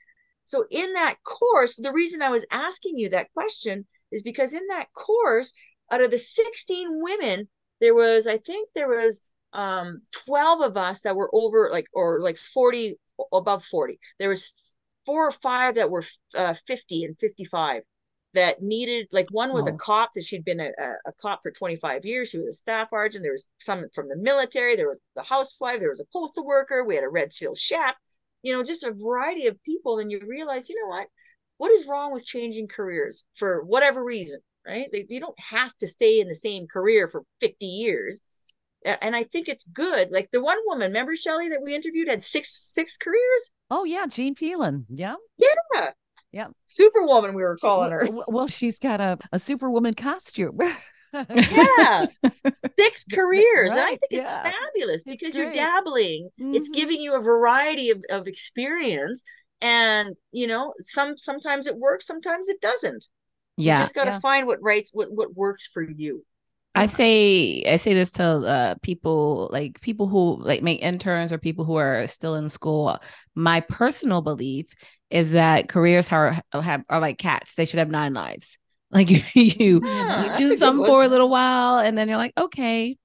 So, 0.45 0.65
in 0.71 0.95
that 0.95 1.17
course, 1.25 1.75
the 1.77 1.93
reason 1.93 2.23
I 2.23 2.31
was 2.31 2.47
asking 2.51 2.99
you 2.99 3.11
that 3.11 3.33
question 3.35 3.87
is 4.11 4.23
because 4.23 4.53
in 4.53 4.67
that 4.69 4.87
course, 4.95 5.53
out 5.93 6.01
of 6.01 6.11
the 6.11 6.19
16 6.19 7.03
women, 7.03 7.49
there 7.81 7.95
was, 7.95 8.27
I 8.27 8.39
think 8.39 8.69
there 8.75 8.89
was 8.89 9.21
um 9.53 10.01
12 10.27 10.61
of 10.61 10.77
us 10.77 11.01
that 11.01 11.17
were 11.17 11.31
over 11.33 11.71
like 11.73 11.87
or 11.93 12.21
like 12.21 12.39
40 12.55 12.95
above 13.33 13.65
40 13.65 13.99
there 14.21 14.29
was 14.29 14.77
four 15.05 15.27
or 15.27 15.33
five 15.33 15.75
that 15.75 15.91
were 15.91 16.05
uh, 16.37 16.55
50 16.55 17.05
and 17.05 17.19
55 17.19 17.83
that 18.35 18.63
needed 18.63 19.09
like 19.13 19.29
one 19.31 19.53
was 19.53 19.67
oh. 19.67 19.73
a 19.73 19.77
cop 19.77 20.11
that 20.15 20.25
she'd 20.25 20.45
been 20.45 20.61
a, 20.61 20.71
a, 21.07 21.13
cop 21.21 21.43
for 21.43 21.51
25 21.51 22.05
years 22.05 22.29
she 22.29 22.39
was 22.39 22.49
a 22.49 22.53
staff 22.59 22.89
sergeant 22.91 23.23
there 23.23 23.33
was 23.33 23.47
some 23.61 23.87
from 23.95 24.09
the 24.09 24.17
military 24.17 24.77
there 24.77 24.89
was 24.89 25.01
the 25.17 25.23
housewife 25.23 25.81
there 25.81 25.91
was 25.91 26.01
a 26.01 26.07
postal 26.13 26.45
worker 26.45 26.85
we 26.85 26.95
had 26.95 27.05
a 27.05 27.09
red 27.09 27.33
seal 27.33 27.55
chef 27.55 27.95
you 28.43 28.53
know 28.53 28.63
just 28.63 28.85
a 28.85 28.93
variety 28.93 29.47
of 29.47 29.63
people 29.65 29.99
and 29.99 30.11
you 30.11 30.21
realize 30.27 30.69
you 30.69 30.81
know 30.81 30.89
what 30.89 31.07
what 31.57 31.73
is 31.73 31.87
wrong 31.87 32.13
with 32.13 32.25
changing 32.25 32.69
careers 32.69 33.25
for 33.37 33.65
whatever 33.65 34.03
reason 34.05 34.39
right 34.67 34.89
you 35.09 35.21
don't 35.21 35.39
have 35.41 35.77
to 35.79 35.89
stay 35.89 36.21
in 36.21 36.29
the 36.29 36.35
same 36.35 36.67
career 36.67 37.09
for 37.09 37.25
50 37.41 37.67
years 37.67 38.23
and 38.83 39.15
I 39.15 39.25
think 39.25 39.49
it's 39.49 39.67
good. 39.67 40.11
Like 40.11 40.31
the 40.33 40.43
one 40.43 40.57
woman, 40.65 40.89
remember 40.89 41.15
Shelley 41.15 41.51
that 41.51 41.61
we 41.63 41.75
interviewed 41.75 42.09
had 42.09 42.25
six 42.25 42.73
six 42.73 42.97
careers. 42.97 43.51
Oh 43.71 43.85
yeah, 43.85 44.07
Jean 44.07 44.35
Phelan. 44.35 44.87
Yeah. 44.89 45.17
Yeah. 45.37 45.91
Yeah. 46.33 46.49
Superwoman, 46.67 47.35
we 47.35 47.43
were 47.43 47.57
calling 47.57 47.91
her. 47.91 48.07
Well, 48.29 48.47
she's 48.47 48.79
got 48.79 49.01
a, 49.01 49.19
a 49.33 49.39
superwoman 49.39 49.95
costume. 49.95 50.59
yeah. 51.13 52.07
Six 52.79 53.05
careers. 53.13 53.71
Right. 53.71 53.79
And 53.79 53.81
I 53.81 53.89
think 53.89 54.01
it's 54.11 54.31
yeah. 54.31 54.53
fabulous 54.53 55.05
because 55.05 55.29
it's 55.29 55.37
you're 55.37 55.53
dabbling. 55.53 56.31
Mm-hmm. 56.41 56.55
It's 56.55 56.69
giving 56.69 57.01
you 57.01 57.17
a 57.17 57.21
variety 57.21 57.91
of, 57.91 58.03
of 58.11 58.29
experience. 58.29 59.25
And 59.61 60.15
you 60.33 60.47
know, 60.47 60.73
some 60.79 61.17
sometimes 61.17 61.67
it 61.67 61.77
works, 61.77 62.07
sometimes 62.07 62.49
it 62.49 62.61
doesn't. 62.61 63.07
Yeah. 63.57 63.79
You 63.79 63.83
just 63.83 63.95
gotta 63.95 64.13
yeah. 64.13 64.21
find 64.21 64.47
what 64.47 64.63
writes 64.63 64.91
what 64.93 65.09
what 65.11 65.35
works 65.35 65.67
for 65.67 65.83
you. 65.83 66.25
I 66.75 66.87
say 66.87 67.65
I 67.69 67.77
say 67.77 67.95
this 67.95 68.13
to 68.13 68.25
uh, 68.25 68.75
people 68.83 69.51
like 69.53 69.81
people 69.81 70.07
who 70.07 70.41
like 70.41 70.63
make 70.63 70.81
interns 70.81 71.33
or 71.33 71.39
people 71.39 71.65
who 71.65 71.75
are 71.75 72.07
still 72.07 72.37
in 72.37 72.49
school. 72.49 72.99
My 73.35 73.61
personal 73.61 74.23
belief 74.23 74.67
is 75.11 75.33
that 75.33 75.69
careers 75.69 76.11
are 76.13 76.41
have 76.53 76.85
are 76.89 77.01
like 77.01 77.19
cats. 77.19 77.55
They 77.55 77.65
should 77.65 77.79
have 77.79 77.91
nine 77.91 78.15
lives. 78.15 78.57
Like 78.93 79.09
you 79.09 79.23
you, 79.35 79.81
yeah, 79.85 80.37
you 80.37 80.49
do 80.49 80.57
something 80.57 80.85
for 80.85 81.05
a 81.05 81.09
little 81.09 81.29
while 81.29 81.79
and 81.79 81.97
then 81.97 82.09
you're 82.09 82.17
like, 82.19 82.33
okay, 82.37 82.99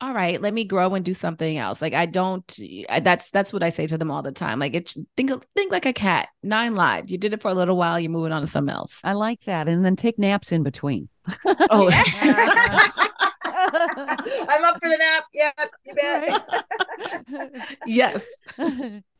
all 0.00 0.12
right, 0.12 0.40
let 0.40 0.54
me 0.54 0.64
grow 0.64 0.94
and 0.94 1.04
do 1.04 1.14
something 1.14 1.58
else. 1.58 1.80
Like 1.82 1.94
I 1.94 2.06
don't 2.06 2.58
I, 2.88 2.98
that's 2.98 3.30
that's 3.30 3.52
what 3.52 3.62
I 3.62 3.70
say 3.70 3.86
to 3.86 3.98
them 3.98 4.10
all 4.10 4.22
the 4.22 4.32
time. 4.32 4.58
Like 4.58 4.74
it 4.74 4.94
think 5.16 5.30
think 5.54 5.70
like 5.70 5.86
a 5.86 5.92
cat. 5.92 6.28
Nine 6.42 6.74
lives. 6.74 7.12
You 7.12 7.18
did 7.18 7.32
it 7.32 7.40
for 7.40 7.52
a 7.52 7.54
little 7.54 7.76
while, 7.76 8.00
you're 8.00 8.10
moving 8.10 8.32
on 8.32 8.42
to 8.42 8.48
something 8.48 8.74
else. 8.74 9.00
I 9.04 9.12
like 9.12 9.40
that. 9.42 9.68
And 9.68 9.84
then 9.84 9.94
take 9.94 10.18
naps 10.18 10.50
in 10.50 10.64
between. 10.64 11.08
oh, 11.70 11.88
I'm 13.44 14.64
up 14.64 14.78
for 14.80 14.88
the 14.88 14.96
nap. 14.98 15.24
Yes, 15.32 15.68
you 15.84 15.94
bet. 15.94 17.64
yes. 17.86 18.28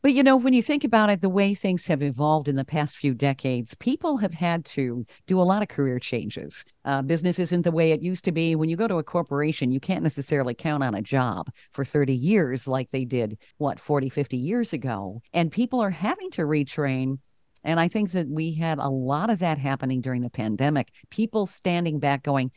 But 0.01 0.15
you 0.15 0.23
know, 0.23 0.37
when 0.37 0.53
you 0.53 0.63
think 0.63 0.85
about 0.85 1.11
it, 1.11 1.21
the 1.21 1.29
way 1.29 1.55
things 1.55 1.87
have 1.89 2.03
evolved 2.03 2.49
in 2.49 2.55
the 2.55 2.65
past 2.65 2.97
few 2.97 3.15
decades, 3.15 3.75
people 3.75 4.17
have 4.19 4.35
had 4.35 4.65
to 4.67 5.05
do 5.27 5.41
a 5.41 5.43
lot 5.43 5.63
of 5.63 5.69
career 5.69 5.99
changes. 5.99 6.65
Uh, 6.85 7.03
business 7.03 7.39
isn't 7.39 7.63
the 7.63 7.73
way 7.73 7.91
it 7.91 8.01
used 8.01 8.25
to 8.27 8.33
be. 8.33 8.55
When 8.55 8.69
you 8.69 8.77
go 8.77 8.87
to 8.87 8.99
a 8.99 9.05
corporation, 9.05 9.73
you 9.73 9.81
can't 9.81 10.05
necessarily 10.05 10.55
count 10.55 10.85
on 10.85 10.95
a 10.95 11.03
job 11.03 11.51
for 11.73 11.85
30 11.85 12.15
years 12.15 12.69
like 12.69 12.91
they 12.93 13.05
did, 13.05 13.39
what, 13.57 13.81
40, 13.81 14.09
50 14.09 14.37
years 14.37 14.73
ago. 14.73 15.21
And 15.33 15.51
people 15.51 15.81
are 15.81 15.91
having 15.91 16.31
to 16.33 16.43
retrain 16.43 17.19
and 17.65 17.81
I 17.81 17.89
think 17.89 18.13
that 18.13 18.29
we 18.29 18.55
had 18.55 18.79
a 18.79 18.89
lot 18.89 19.31
of 19.31 19.41
that 19.41 19.59
happening 19.59 20.01
during 20.01 20.23
the 20.23 20.31
pandemic. 20.31 20.93
People 21.11 21.47
standing 21.47 21.99
back 21.99 22.23
going, 22.23 22.51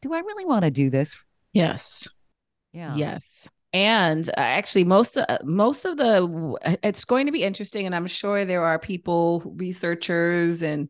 Do 0.00 0.12
I 0.12 0.20
really 0.20 0.44
want 0.44 0.64
to 0.64 0.70
do 0.70 0.90
this? 0.90 1.22
Yes. 1.52 2.08
Yeah. 2.72 2.96
Yes. 2.96 3.48
And 3.74 4.28
uh, 4.28 4.34
actually, 4.36 4.84
most 4.84 5.16
uh, 5.16 5.38
most 5.42 5.84
of 5.84 5.96
the 5.96 6.78
it's 6.84 7.04
going 7.04 7.26
to 7.26 7.32
be 7.32 7.42
interesting, 7.42 7.86
and 7.86 7.94
I'm 7.94 8.06
sure 8.06 8.44
there 8.44 8.64
are 8.64 8.78
people, 8.78 9.42
researchers, 9.56 10.62
and 10.62 10.88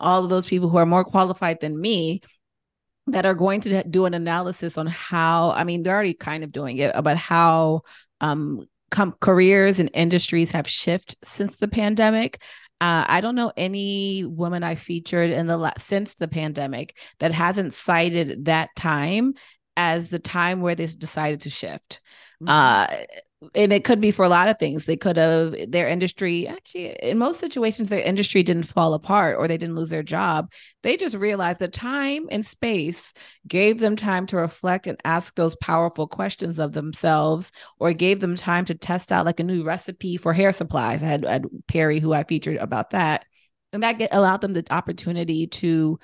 all 0.00 0.24
of 0.24 0.30
those 0.30 0.46
people 0.46 0.70
who 0.70 0.78
are 0.78 0.86
more 0.86 1.04
qualified 1.04 1.60
than 1.60 1.78
me 1.78 2.22
that 3.08 3.26
are 3.26 3.34
going 3.34 3.60
to 3.60 3.84
do 3.84 4.06
an 4.06 4.14
analysis 4.14 4.78
on 4.78 4.86
how. 4.86 5.50
I 5.50 5.64
mean, 5.64 5.82
they're 5.82 5.94
already 5.94 6.14
kind 6.14 6.42
of 6.42 6.52
doing 6.52 6.78
it 6.78 6.92
about 6.94 7.18
how 7.18 7.82
um, 8.22 8.64
com- 8.90 9.14
careers 9.20 9.78
and 9.78 9.90
industries 9.92 10.52
have 10.52 10.66
shifted 10.66 11.18
since 11.22 11.58
the 11.58 11.68
pandemic. 11.68 12.40
Uh, 12.80 13.04
I 13.08 13.20
don't 13.20 13.34
know 13.34 13.52
any 13.58 14.24
woman 14.24 14.62
I 14.62 14.76
featured 14.76 15.30
in 15.30 15.48
the 15.48 15.58
la- 15.58 15.72
since 15.76 16.14
the 16.14 16.28
pandemic 16.28 16.96
that 17.20 17.32
hasn't 17.32 17.74
cited 17.74 18.46
that 18.46 18.70
time 18.74 19.34
as 19.76 20.08
the 20.08 20.18
time 20.18 20.62
where 20.62 20.74
they 20.74 20.86
decided 20.86 21.42
to 21.42 21.50
shift. 21.50 22.00
Mm-hmm. 22.42 22.48
Uh, 22.48 23.04
and 23.54 23.72
it 23.72 23.84
could 23.84 24.00
be 24.00 24.10
for 24.10 24.24
a 24.24 24.28
lot 24.28 24.48
of 24.48 24.58
things. 24.58 24.84
They 24.84 24.96
could 24.96 25.16
have 25.16 25.56
their 25.68 25.88
industry 25.88 26.46
actually 26.46 26.96
in 27.02 27.18
most 27.18 27.40
situations 27.40 27.88
their 27.88 28.00
industry 28.00 28.42
didn't 28.42 28.64
fall 28.64 28.94
apart 28.94 29.36
or 29.38 29.48
they 29.48 29.56
didn't 29.56 29.74
lose 29.74 29.90
their 29.90 30.02
job. 30.02 30.50
They 30.82 30.96
just 30.96 31.16
realized 31.16 31.58
the 31.58 31.68
time 31.68 32.26
and 32.30 32.46
space 32.46 33.12
gave 33.46 33.80
them 33.80 33.96
time 33.96 34.26
to 34.28 34.36
reflect 34.36 34.86
and 34.86 35.00
ask 35.04 35.34
those 35.34 35.56
powerful 35.56 36.06
questions 36.06 36.58
of 36.58 36.72
themselves 36.72 37.50
or 37.78 37.92
gave 37.92 38.20
them 38.20 38.36
time 38.36 38.64
to 38.66 38.74
test 38.74 39.10
out 39.10 39.26
like 39.26 39.40
a 39.40 39.44
new 39.44 39.64
recipe 39.64 40.16
for 40.16 40.32
hair 40.32 40.52
supplies. 40.52 41.02
I 41.02 41.06
had, 41.06 41.24
I 41.26 41.32
had 41.32 41.46
Perry 41.66 41.98
who 41.98 42.12
I 42.12 42.24
featured 42.24 42.58
about 42.58 42.90
that. 42.90 43.24
And 43.72 43.82
that 43.82 43.98
get, 43.98 44.12
allowed 44.12 44.42
them 44.42 44.52
the 44.52 44.64
opportunity 44.70 45.46
to 45.46 45.98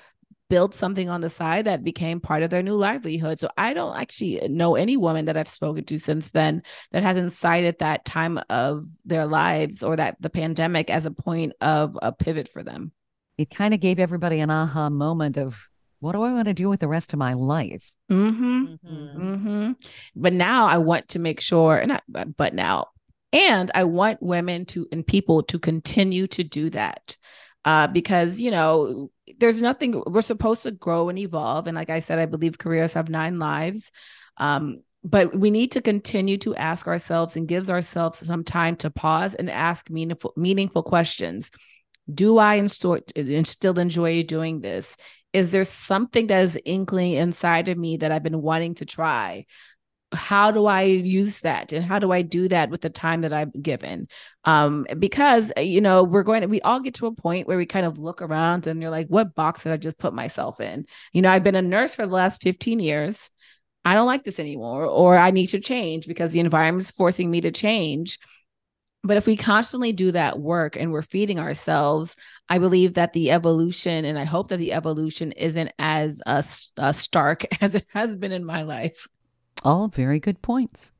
build 0.49 0.73
something 0.73 1.09
on 1.09 1.21
the 1.21 1.29
side 1.29 1.65
that 1.65 1.83
became 1.83 2.19
part 2.19 2.43
of 2.43 2.49
their 2.49 2.63
new 2.63 2.73
livelihood. 2.73 3.39
So 3.39 3.49
I 3.57 3.73
don't 3.73 3.95
actually 3.95 4.47
know 4.49 4.75
any 4.75 4.97
woman 4.97 5.25
that 5.25 5.37
I've 5.37 5.47
spoken 5.47 5.85
to 5.85 5.99
since 5.99 6.31
then 6.31 6.63
that 6.91 7.03
hasn't 7.03 7.33
cited 7.33 7.79
that 7.79 8.03
time 8.03 8.39
of 8.49 8.85
their 9.05 9.25
lives 9.25 9.83
or 9.83 9.95
that 9.95 10.17
the 10.19 10.29
pandemic 10.29 10.89
as 10.89 11.05
a 11.05 11.11
point 11.11 11.53
of 11.61 11.97
a 12.01 12.11
pivot 12.11 12.49
for 12.49 12.63
them. 12.63 12.91
It 13.37 13.49
kind 13.49 13.73
of 13.73 13.79
gave 13.79 13.99
everybody 13.99 14.39
an 14.39 14.49
aha 14.49 14.89
moment 14.89 15.37
of 15.37 15.69
what 15.99 16.13
do 16.13 16.23
I 16.23 16.31
want 16.31 16.47
to 16.47 16.53
do 16.53 16.69
with 16.69 16.79
the 16.79 16.87
rest 16.87 17.13
of 17.13 17.19
my 17.19 17.33
life? 17.33 17.91
Mm-hmm. 18.11 18.63
Mm-hmm. 18.85 19.21
Mm-hmm. 19.21 19.71
But 20.15 20.33
now 20.33 20.65
I 20.65 20.77
want 20.77 21.09
to 21.09 21.19
make 21.19 21.41
sure, 21.41 21.77
and 21.77 21.93
I, 21.93 22.01
but 22.37 22.53
now, 22.53 22.87
and 23.31 23.69
I 23.75 23.83
want 23.83 24.23
women 24.23 24.65
to 24.67 24.87
and 24.91 25.05
people 25.05 25.43
to 25.43 25.59
continue 25.59 26.25
to 26.27 26.43
do 26.43 26.69
that 26.71 27.17
uh, 27.65 27.87
because 27.87 28.39
you 28.39 28.51
know 28.51 29.11
there's 29.37 29.61
nothing 29.61 30.01
we're 30.07 30.21
supposed 30.21 30.63
to 30.63 30.71
grow 30.71 31.09
and 31.09 31.19
evolve. 31.19 31.67
And 31.67 31.75
like 31.75 31.89
i 31.89 31.99
said 31.99 32.19
i 32.19 32.25
believe 32.25 32.57
careers 32.57 32.93
have 32.93 33.09
nine 33.09 33.39
lives. 33.39 33.91
Um, 34.37 34.81
but 35.03 35.35
we 35.35 35.49
need 35.49 35.71
to 35.73 35.81
continue 35.81 36.37
to 36.39 36.55
ask 36.55 36.87
ourselves 36.87 37.35
and 37.35 37.47
gives 37.47 37.69
ourselves 37.69 38.25
some 38.25 38.43
time 38.43 38.75
to 38.77 38.89
pause 38.89 39.33
and 39.35 39.49
ask 39.49 39.89
meaningful 39.89 40.33
meaningful 40.35 40.83
questions. 40.83 41.51
Do 42.13 42.37
i 42.37 42.63
still 42.65 43.79
enjoy 43.79 44.23
doing 44.23 44.61
this? 44.61 44.97
Is 45.31 45.51
there 45.51 45.65
something 45.65 46.27
that 46.27 46.43
is 46.43 46.59
inkling 46.65 47.11
inside 47.11 47.69
of 47.69 47.77
me 47.77 47.97
that 47.97 48.11
i've 48.11 48.23
been 48.23 48.41
wanting 48.41 48.75
to 48.75 48.85
try 48.85 49.45
how 50.11 50.51
do 50.51 50.65
I 50.65 50.83
use 50.83 51.41
that 51.41 51.71
and 51.71 51.85
how 51.85 51.99
do 51.99 52.11
I 52.11 52.23
do 52.23 52.47
that 52.47 52.69
with 52.69 52.81
the 52.81 52.89
time 52.89 53.21
that 53.21 53.33
I've 53.33 53.53
given? 53.61 54.07
Um, 54.43 54.87
because 54.97 55.51
you 55.57 55.81
know, 55.81 56.03
we're 56.03 56.23
going 56.23 56.41
to 56.41 56.47
we 56.47 56.61
all 56.61 56.79
get 56.79 56.95
to 56.95 57.07
a 57.07 57.13
point 57.13 57.47
where 57.47 57.57
we 57.57 57.65
kind 57.65 57.85
of 57.85 57.97
look 57.97 58.21
around 58.21 58.67
and 58.67 58.81
you're 58.81 58.91
like, 58.91 59.07
what 59.07 59.35
box 59.35 59.63
did 59.63 59.71
I 59.71 59.77
just 59.77 59.97
put 59.97 60.13
myself 60.13 60.59
in? 60.59 60.85
You 61.13 61.21
know, 61.21 61.31
I've 61.31 61.43
been 61.43 61.55
a 61.55 61.61
nurse 61.61 61.93
for 61.93 62.05
the 62.05 62.13
last 62.13 62.41
15 62.41 62.79
years. 62.79 63.29
I 63.85 63.93
don't 63.93 64.07
like 64.07 64.23
this 64.23 64.39
anymore, 64.39 64.85
or 64.85 65.17
I 65.17 65.31
need 65.31 65.47
to 65.47 65.59
change 65.59 66.05
because 66.05 66.31
the 66.31 66.41
environment's 66.41 66.91
forcing 66.91 67.31
me 67.31 67.41
to 67.41 67.51
change. 67.51 68.19
But 69.03 69.15
if 69.15 69.25
we 69.25 69.37
constantly 69.37 69.93
do 69.93 70.11
that 70.11 70.39
work 70.39 70.75
and 70.75 70.91
we're 70.91 71.01
feeding 71.01 71.39
ourselves, 71.39 72.15
I 72.49 72.57
believe 72.57 72.95
that 72.95 73.13
the 73.13 73.31
evolution, 73.31 74.03
and 74.03 74.19
I 74.19 74.25
hope 74.25 74.49
that 74.49 74.57
the 74.57 74.73
evolution 74.73 75.31
isn't 75.31 75.71
as 75.79 76.21
uh, 76.25 76.43
uh, 76.77 76.91
stark 76.91 77.45
as 77.61 77.75
it 77.75 77.85
has 77.93 78.15
been 78.15 78.33
in 78.33 78.43
my 78.43 78.63
life. 78.63 79.07
All 79.63 79.87
very 79.89 80.19
good 80.19 80.41
points. 80.41 80.91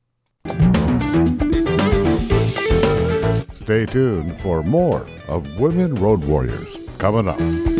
Stay 3.54 3.86
tuned 3.86 4.38
for 4.40 4.62
more 4.62 5.06
of 5.28 5.58
Women 5.60 5.94
Road 5.94 6.24
Warriors 6.24 6.76
coming 6.98 7.28
up. 7.28 7.79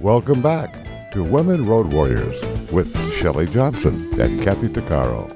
Welcome 0.00 0.40
back 0.40 1.12
to 1.12 1.22
Women 1.22 1.66
Road 1.66 1.92
Warriors 1.92 2.42
with 2.72 2.96
Shelley 3.12 3.46
Johnson 3.46 4.08
and 4.20 4.42
Kathy 4.42 4.68
Tuccaro. 4.68 5.28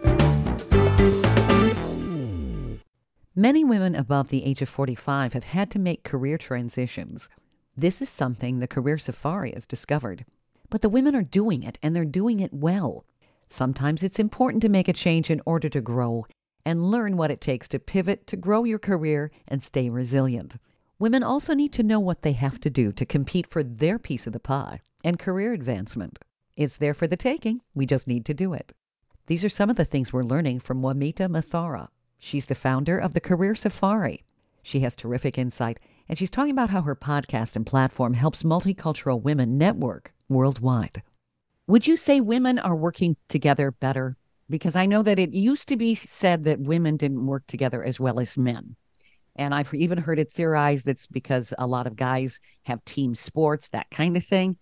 Many 3.37 3.65
women 3.65 3.95
above 3.95 4.29
the 4.29 4.45
age 4.45 4.63
of 4.63 4.69
45 4.69 5.33
have 5.33 5.45
had 5.45 5.71
to 5.73 5.79
make 5.79 6.03
career 6.03 6.39
transitions. 6.39 7.29
This 7.77 8.01
is 8.01 8.09
something 8.09 8.59
the 8.59 8.69
Career 8.69 8.97
Safari 8.97 9.53
has 9.53 9.67
discovered. 9.67 10.25
But 10.71 10.81
the 10.81 10.89
women 10.89 11.15
are 11.15 11.23
doing 11.23 11.63
it, 11.63 11.79
and 11.83 11.95
they're 11.95 12.05
doing 12.05 12.41
it 12.41 12.55
well. 12.55 13.05
Sometimes 13.49 14.03
it's 14.03 14.19
important 14.19 14.63
to 14.63 14.69
make 14.69 14.89
a 14.89 14.93
change 14.93 15.31
in 15.31 15.43
order 15.45 15.69
to 15.69 15.81
grow 15.81 16.27
and 16.65 16.91
learn 16.91 17.17
what 17.17 17.31
it 17.31 17.41
takes 17.41 17.69
to 17.69 17.79
pivot 17.79 18.27
to 18.29 18.37
grow 18.37 18.65
your 18.65 18.79
career 18.79 19.31
and 19.47 19.63
stay 19.63 19.91
resilient. 19.91 20.57
Women 20.99 21.25
also 21.25 21.55
need 21.55 21.73
to 21.73 21.83
know 21.83 21.99
what 21.99 22.23
they 22.23 22.33
have 22.33 22.61
to 22.61 22.71
do 22.71 22.93
to 22.93 23.05
compete 23.05 23.49
for 23.49 23.65
their 23.65 23.99
piece 23.99 24.29
of 24.29 24.33
the 24.33 24.39
pie 24.39 24.81
and 25.05 25.19
career 25.19 25.53
advancement. 25.53 26.21
It's 26.57 26.77
there 26.77 26.95
for 26.95 27.09
the 27.09 27.17
taking. 27.17 27.63
We 27.75 27.85
just 27.85 28.07
need 28.07 28.25
to 28.27 28.35
do 28.35 28.53
it. 28.53 28.73
These 29.27 29.45
are 29.45 29.49
some 29.49 29.71
of 29.71 29.77
the 29.77 29.85
things 29.85 30.13
we're 30.13 30.23
learning 30.23 30.61
from 30.61 30.83
Wamite 30.83 31.17
Muthara. 31.17 31.89
She's 32.17 32.47
the 32.47 32.55
founder 32.55 32.97
of 32.97 33.13
the 33.13 33.21
Career 33.21 33.57
Safari. 33.57 34.25
She 34.63 34.81
has 34.81 34.95
terrific 34.95 35.37
insight, 35.37 35.81
and 36.09 36.17
she's 36.17 36.31
talking 36.31 36.53
about 36.53 36.71
how 36.71 36.83
her 36.83 36.95
podcast 36.95 37.57
and 37.57 37.67
platform 37.67 38.15
helps 38.15 38.45
multicultural 38.45 39.21
women 39.21 39.59
network 39.59 40.15
worldwide. 40.29 41.03
Would 41.67 41.89
you 41.89 41.97
say 41.97 42.21
women 42.21 42.59
are 42.59 42.77
working 42.77 43.17
together 43.29 43.73
better? 43.73 44.17
Because 44.49 44.77
I 44.77 44.87
know 44.87 45.03
that 45.03 45.19
it 45.19 45.33
used 45.33 45.67
to 45.69 45.77
be 45.77 45.95
said 45.97 46.45
that 46.45 46.61
women 46.61 46.97
didn't 46.97 47.27
work 47.27 47.47
together 47.49 47.83
as 47.83 47.99
well 47.99 48.21
as 48.21 48.39
men. 48.39 48.77
And 49.37 49.55
I've 49.55 49.73
even 49.75 49.99
heard 49.99 50.19
it 50.19 50.33
theorized 50.33 50.87
that's 50.87 51.07
because 51.07 51.53
a 51.59 51.67
lot 51.67 51.87
of 51.87 51.97
guys 51.97 52.41
have 52.65 52.85
team 52.85 53.15
sports, 53.15 53.71
that 53.71 53.91
kind 53.91 54.17
of 54.17 54.25
thing. 54.25 54.57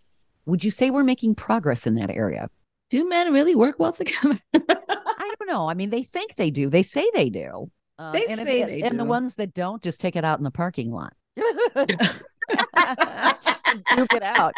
Would 0.46 0.64
you 0.64 0.70
say 0.70 0.90
we're 0.90 1.04
making 1.04 1.34
progress 1.34 1.86
in 1.86 1.94
that 1.96 2.10
area? 2.10 2.48
Do 2.90 3.08
men 3.08 3.32
really 3.32 3.54
work 3.54 3.78
well 3.78 3.92
together? 3.92 4.40
I 4.54 5.34
don't 5.38 5.48
know. 5.48 5.68
I 5.68 5.74
mean, 5.74 5.90
they 5.90 6.02
think 6.02 6.34
they 6.34 6.50
do. 6.50 6.68
They 6.68 6.82
say 6.82 7.08
they 7.14 7.30
do. 7.30 7.70
Uh, 7.98 8.12
they 8.12 8.26
and 8.26 8.40
say 8.40 8.62
if, 8.62 8.66
they 8.68 8.80
and 8.82 8.92
do. 8.92 8.98
the 8.98 9.04
ones 9.04 9.36
that 9.36 9.54
don't 9.54 9.82
just 9.82 10.00
take 10.00 10.16
it 10.16 10.24
out 10.24 10.38
in 10.38 10.44
the 10.44 10.50
parking 10.50 10.90
lot. 10.90 11.12
Duke 13.96 14.12
it 14.12 14.22
out. 14.22 14.54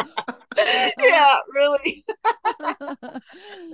yeah, 0.99 1.39
really. 1.53 2.05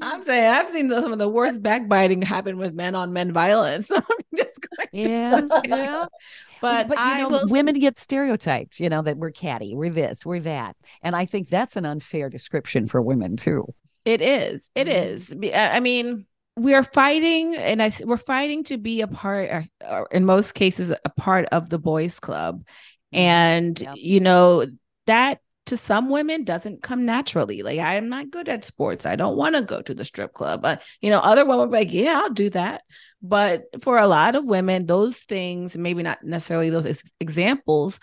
I'm 0.03 0.23
saying 0.23 0.51
I've 0.51 0.71
seen 0.71 0.91
some 0.91 1.13
of 1.13 1.19
the 1.19 1.29
worst 1.29 1.63
backbiting 1.63 2.23
happen 2.23 2.59
with 2.59 2.75
men 2.75 2.95
on 2.95 3.13
men 3.13 3.33
violence. 3.33 3.91
yeah, 4.93 5.41
yeah. 5.65 6.07
But, 6.61 6.89
but 6.89 6.99
I 6.99 7.23
know, 7.23 7.29
will 7.29 7.49
women 7.49 7.79
get 7.79 7.97
stereotyped, 7.97 8.81
you 8.81 8.89
know, 8.91 9.01
that 9.03 9.17
we're 9.17 9.31
catty, 9.31 9.75
we're 9.75 9.91
this, 9.91 10.27
we're 10.27 10.41
that. 10.41 10.77
And 11.03 11.17
I 11.17 11.25
think 11.25 11.49
that's 11.49 11.77
an 11.77 11.87
unfair 11.87 12.29
description 12.29 12.87
for 12.87 13.01
women 13.01 13.37
too. 13.37 13.67
It 14.05 14.21
is. 14.21 14.71
It 14.75 14.87
Mhm. 14.87 15.13
is. 15.15 15.35
I 15.55 15.77
I 15.77 15.81
mean, 15.81 16.27
we 16.57 16.75
are 16.75 16.83
fighting, 16.83 17.55
and 17.57 17.83
I, 17.83 17.93
we're 18.05 18.17
fighting 18.19 18.65
to 18.65 18.77
be 18.77 19.01
a 19.01 19.07
part, 19.07 19.49
or, 19.51 19.67
or 19.89 20.09
in 20.11 20.27
most 20.27 20.53
cases, 20.53 20.91
a 20.91 21.09
part 21.11 21.47
of 21.53 21.71
the 21.71 21.79
boys' 21.79 22.21
club, 22.21 22.63
Mm-hmm. 23.13 23.19
and 23.19 23.81
Yep. 23.81 23.95
you 23.97 24.21
know 24.21 24.67
that 25.07 25.41
to 25.67 25.77
some 25.77 26.09
women 26.09 26.45
doesn't 26.45 26.83
come 26.83 27.05
naturally. 27.05 27.63
Like 27.63 27.79
I 27.79 27.95
am 27.97 28.09
not 28.09 28.31
good 28.31 28.49
at 28.49 28.65
sports. 28.65 29.07
I 29.07 29.17
don't 29.17 29.37
want 29.37 29.55
to 29.57 29.63
go 29.63 29.83
to 29.83 29.95
the 29.95 30.05
strip 30.05 30.33
club. 30.33 30.63
But 30.63 30.83
you 31.01 31.11
know, 31.11 31.19
other 31.19 31.45
women 31.45 31.71
be 31.71 31.77
like, 31.79 31.93
yeah, 31.93 32.21
I'll 32.23 32.31
do 32.33 32.51
that. 32.51 32.83
But 33.23 33.65
for 33.83 33.99
a 33.99 34.07
lot 34.07 34.35
of 34.35 34.45
women, 34.45 34.87
those 34.87 35.19
things, 35.19 35.77
maybe 35.77 36.03
not 36.03 36.25
necessarily 36.25 36.71
those 36.71 36.87
ex- 36.87 37.03
examples, 37.21 38.01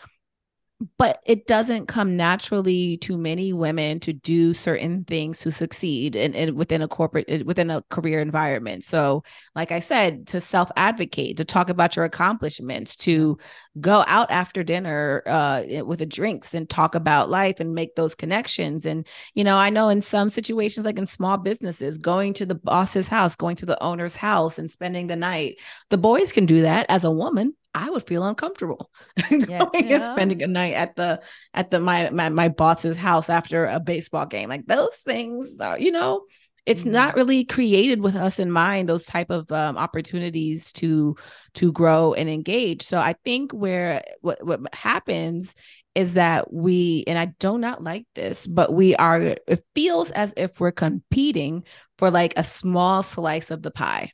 but 0.98 1.22
it 1.26 1.48
doesn't 1.48 1.88
come 1.88 2.16
naturally 2.16 2.98
to 2.98 3.18
many 3.18 3.52
women 3.52 4.00
to 4.00 4.14
do 4.14 4.54
certain 4.54 5.04
things 5.06 5.40
to 5.40 5.52
succeed 5.52 6.16
and, 6.16 6.36
in 6.36 6.56
within 6.56 6.84
a 6.84 6.88
corporate 6.88 7.46
within 7.46 7.72
a 7.72 7.82
career 7.90 8.20
environment. 8.20 8.84
So 8.84 9.24
like 9.56 9.72
i 9.72 9.80
said 9.80 10.28
to 10.28 10.42
self 10.42 10.70
advocate 10.76 11.38
to 11.38 11.46
talk 11.46 11.70
about 11.70 11.96
your 11.96 12.06
accomplishments 12.06 12.96
to 12.98 13.40
go 13.80 14.04
out 14.08 14.30
after 14.30 14.64
dinner 14.64 15.24
uh, 15.26 15.64
with 15.84 16.00
the 16.00 16.06
drinks 16.06 16.54
and 16.54 16.70
talk 16.70 16.94
about 16.94 17.30
life 17.30 17.60
and 17.60 17.74
make 17.74 17.96
those 17.96 18.14
connections. 18.16 18.86
And 18.86 19.08
you 19.34 19.44
know 19.44 19.58
i 19.58 19.70
know 19.70 19.90
in 19.90 20.02
some 20.02 20.30
situations 20.30 20.86
like 20.86 21.00
in 21.00 21.08
small 21.08 21.38
businesses 21.38 21.98
going 21.98 22.34
to 22.34 22.46
the 22.46 22.56
boss's 22.56 23.08
house 23.08 23.36
going 23.36 23.56
to 23.56 23.66
the 23.66 23.82
owner's 23.82 24.16
house 24.16 24.60
and 24.60 24.70
spending 24.70 25.08
the 25.08 25.16
night 25.16 25.58
the 25.90 25.98
boys 25.98 26.32
can 26.32 26.46
do 26.46 26.62
that 26.62 26.86
as 26.90 27.04
a 27.04 27.12
woman 27.12 27.54
I 27.78 27.90
would 27.90 28.08
feel 28.08 28.26
uncomfortable 28.26 28.90
Yeah, 29.46 29.70
going 29.70 29.70
yeah. 29.80 29.88
and 29.92 30.04
spending 30.04 30.42
a 30.44 30.48
night 30.48 30.74
at 30.74 30.96
the 30.96 31.22
at 31.54 31.72
the 31.72 31.80
my 31.80 32.10
my, 32.10 32.30
my 32.30 32.50
boss's 32.50 32.98
house 32.98 33.30
after 33.30 33.66
a 33.66 33.80
baseball 33.80 34.26
game. 34.26 34.50
Like 34.50 34.66
those 34.66 34.96
things 34.98 35.60
are, 35.60 35.80
you 35.80 35.92
know, 35.92 36.26
it's 36.66 36.86
Mhm. 36.86 36.92
not 36.92 37.16
really 37.16 37.46
created 37.46 38.02
with 38.02 38.16
us 38.16 38.40
in 38.40 38.52
mind 38.52 38.90
those 38.90 39.06
type 39.06 39.30
of 39.30 39.52
um, 39.52 39.78
opportunities 39.78 40.74
to 40.74 41.16
to 41.56 41.72
grow 41.72 42.14
and 42.14 42.30
engage. 42.30 42.84
So 42.84 43.00
I 43.00 43.14
think 43.24 43.52
where 43.54 44.04
what 44.22 44.46
what 44.46 44.62
happens 44.74 45.54
is 45.96 46.14
that 46.14 46.54
we 46.54 47.04
and 47.08 47.18
I 47.18 47.26
do 47.40 47.58
not 47.58 47.84
like 47.84 48.06
this, 48.16 48.48
but 48.48 48.74
we 48.74 48.96
are 48.96 49.20
it 49.48 49.64
feels 49.76 50.12
as 50.12 50.34
if 50.38 50.60
we're 50.60 50.72
competing 50.72 51.64
for 51.98 52.12
like 52.12 52.34
a 52.38 52.44
small 52.44 53.04
slice 53.04 53.50
of 53.52 53.62
the 53.64 53.72
pie. 53.72 54.12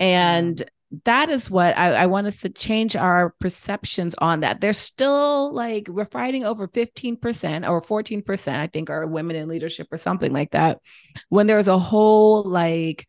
And 0.00 0.62
that 1.04 1.30
is 1.30 1.50
what 1.50 1.76
I, 1.76 1.94
I 1.94 2.06
want 2.06 2.26
us 2.26 2.40
to 2.40 2.48
change 2.48 2.96
our 2.96 3.34
perceptions 3.40 4.14
on 4.18 4.40
that. 4.40 4.60
They're 4.60 4.72
still 4.72 5.52
like 5.52 5.88
we're 5.88 6.04
fighting 6.04 6.44
over 6.44 6.68
15% 6.68 7.68
or 7.68 7.82
14%, 7.82 8.56
I 8.56 8.66
think, 8.66 8.90
are 8.90 9.06
women 9.06 9.36
in 9.36 9.48
leadership 9.48 9.88
or 9.90 9.98
something 9.98 10.32
like 10.32 10.52
that. 10.52 10.80
When 11.28 11.46
there's 11.46 11.68
a 11.68 11.78
whole 11.78 12.42
like 12.44 13.06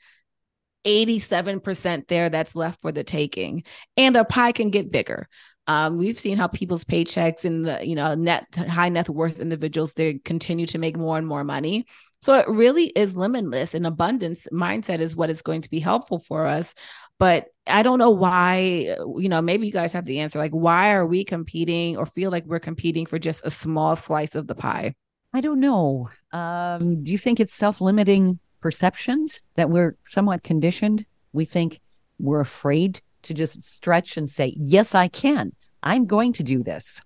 87% 0.85 2.07
there 2.07 2.29
that's 2.29 2.55
left 2.55 2.81
for 2.81 2.91
the 2.91 3.03
taking. 3.03 3.63
And 3.97 4.15
the 4.15 4.23
pie 4.23 4.51
can 4.51 4.69
get 4.69 4.91
bigger. 4.91 5.27
Um, 5.67 5.97
we've 5.97 6.19
seen 6.19 6.37
how 6.37 6.47
people's 6.47 6.85
paychecks 6.85 7.43
and 7.43 7.65
the 7.65 7.85
you 7.85 7.95
know 7.95 8.13
net 8.13 8.45
high 8.55 8.89
net 8.89 9.09
worth 9.09 9.39
individuals 9.39 9.93
they 9.93 10.19
continue 10.23 10.67
to 10.67 10.77
make 10.77 10.95
more 10.95 11.17
and 11.17 11.25
more 11.25 11.43
money. 11.43 11.85
So 12.21 12.33
it 12.35 12.47
really 12.47 12.85
is 12.87 13.15
limitless 13.15 13.73
and 13.73 13.85
abundance 13.85 14.47
mindset 14.51 14.99
is 14.99 15.15
what 15.15 15.29
is 15.29 15.41
going 15.41 15.61
to 15.61 15.69
be 15.69 15.79
helpful 15.79 16.19
for 16.19 16.45
us. 16.45 16.73
But 17.17 17.47
I 17.67 17.81
don't 17.81 17.99
know 17.99 18.11
why, 18.11 18.95
you 19.17 19.29
know, 19.29 19.41
maybe 19.41 19.65
you 19.65 19.73
guys 19.73 19.93
have 19.93 20.05
the 20.05 20.19
answer. 20.19 20.37
Like, 20.37 20.51
why 20.51 20.91
are 20.91 21.05
we 21.05 21.23
competing 21.23 21.97
or 21.97 22.05
feel 22.05 22.29
like 22.29 22.45
we're 22.45 22.59
competing 22.59 23.05
for 23.05 23.17
just 23.17 23.41
a 23.45 23.49
small 23.49 23.95
slice 23.95 24.35
of 24.35 24.47
the 24.47 24.55
pie? 24.55 24.95
I 25.33 25.41
don't 25.41 25.59
know. 25.59 26.09
Um, 26.31 27.03
do 27.03 27.11
you 27.11 27.17
think 27.17 27.39
it's 27.39 27.53
self 27.53 27.81
limiting 27.81 28.39
perceptions 28.61 29.43
that 29.55 29.69
we're 29.69 29.97
somewhat 30.05 30.43
conditioned? 30.43 31.05
We 31.33 31.45
think 31.45 31.79
we're 32.19 32.41
afraid 32.41 33.01
to 33.23 33.33
just 33.33 33.63
stretch 33.63 34.17
and 34.17 34.29
say, 34.29 34.53
Yes, 34.57 34.95
I 34.95 35.07
can. 35.07 35.51
I'm 35.83 36.05
going 36.05 36.33
to 36.33 36.43
do 36.43 36.63
this. 36.63 37.01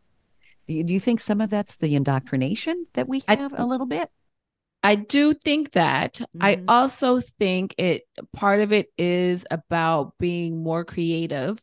Do 0.67 0.73
you, 0.73 0.83
do 0.83 0.93
you 0.93 0.99
think 0.99 1.19
some 1.19 1.41
of 1.41 1.49
that's 1.49 1.77
the 1.77 1.95
indoctrination 1.95 2.85
that 2.93 3.07
we 3.07 3.23
have 3.27 3.53
a 3.57 3.65
little 3.65 3.87
bit? 3.87 4.09
I 4.83 4.95
do 4.95 5.33
think 5.33 5.71
that. 5.71 6.21
I 6.39 6.55
Mhm. 6.55 6.65
also 6.67 7.19
think 7.19 7.75
it 7.77 8.03
part 8.33 8.61
of 8.61 8.71
it 8.71 8.87
is 8.97 9.45
about 9.51 10.17
being 10.17 10.63
more 10.63 10.85
creative 10.85 11.61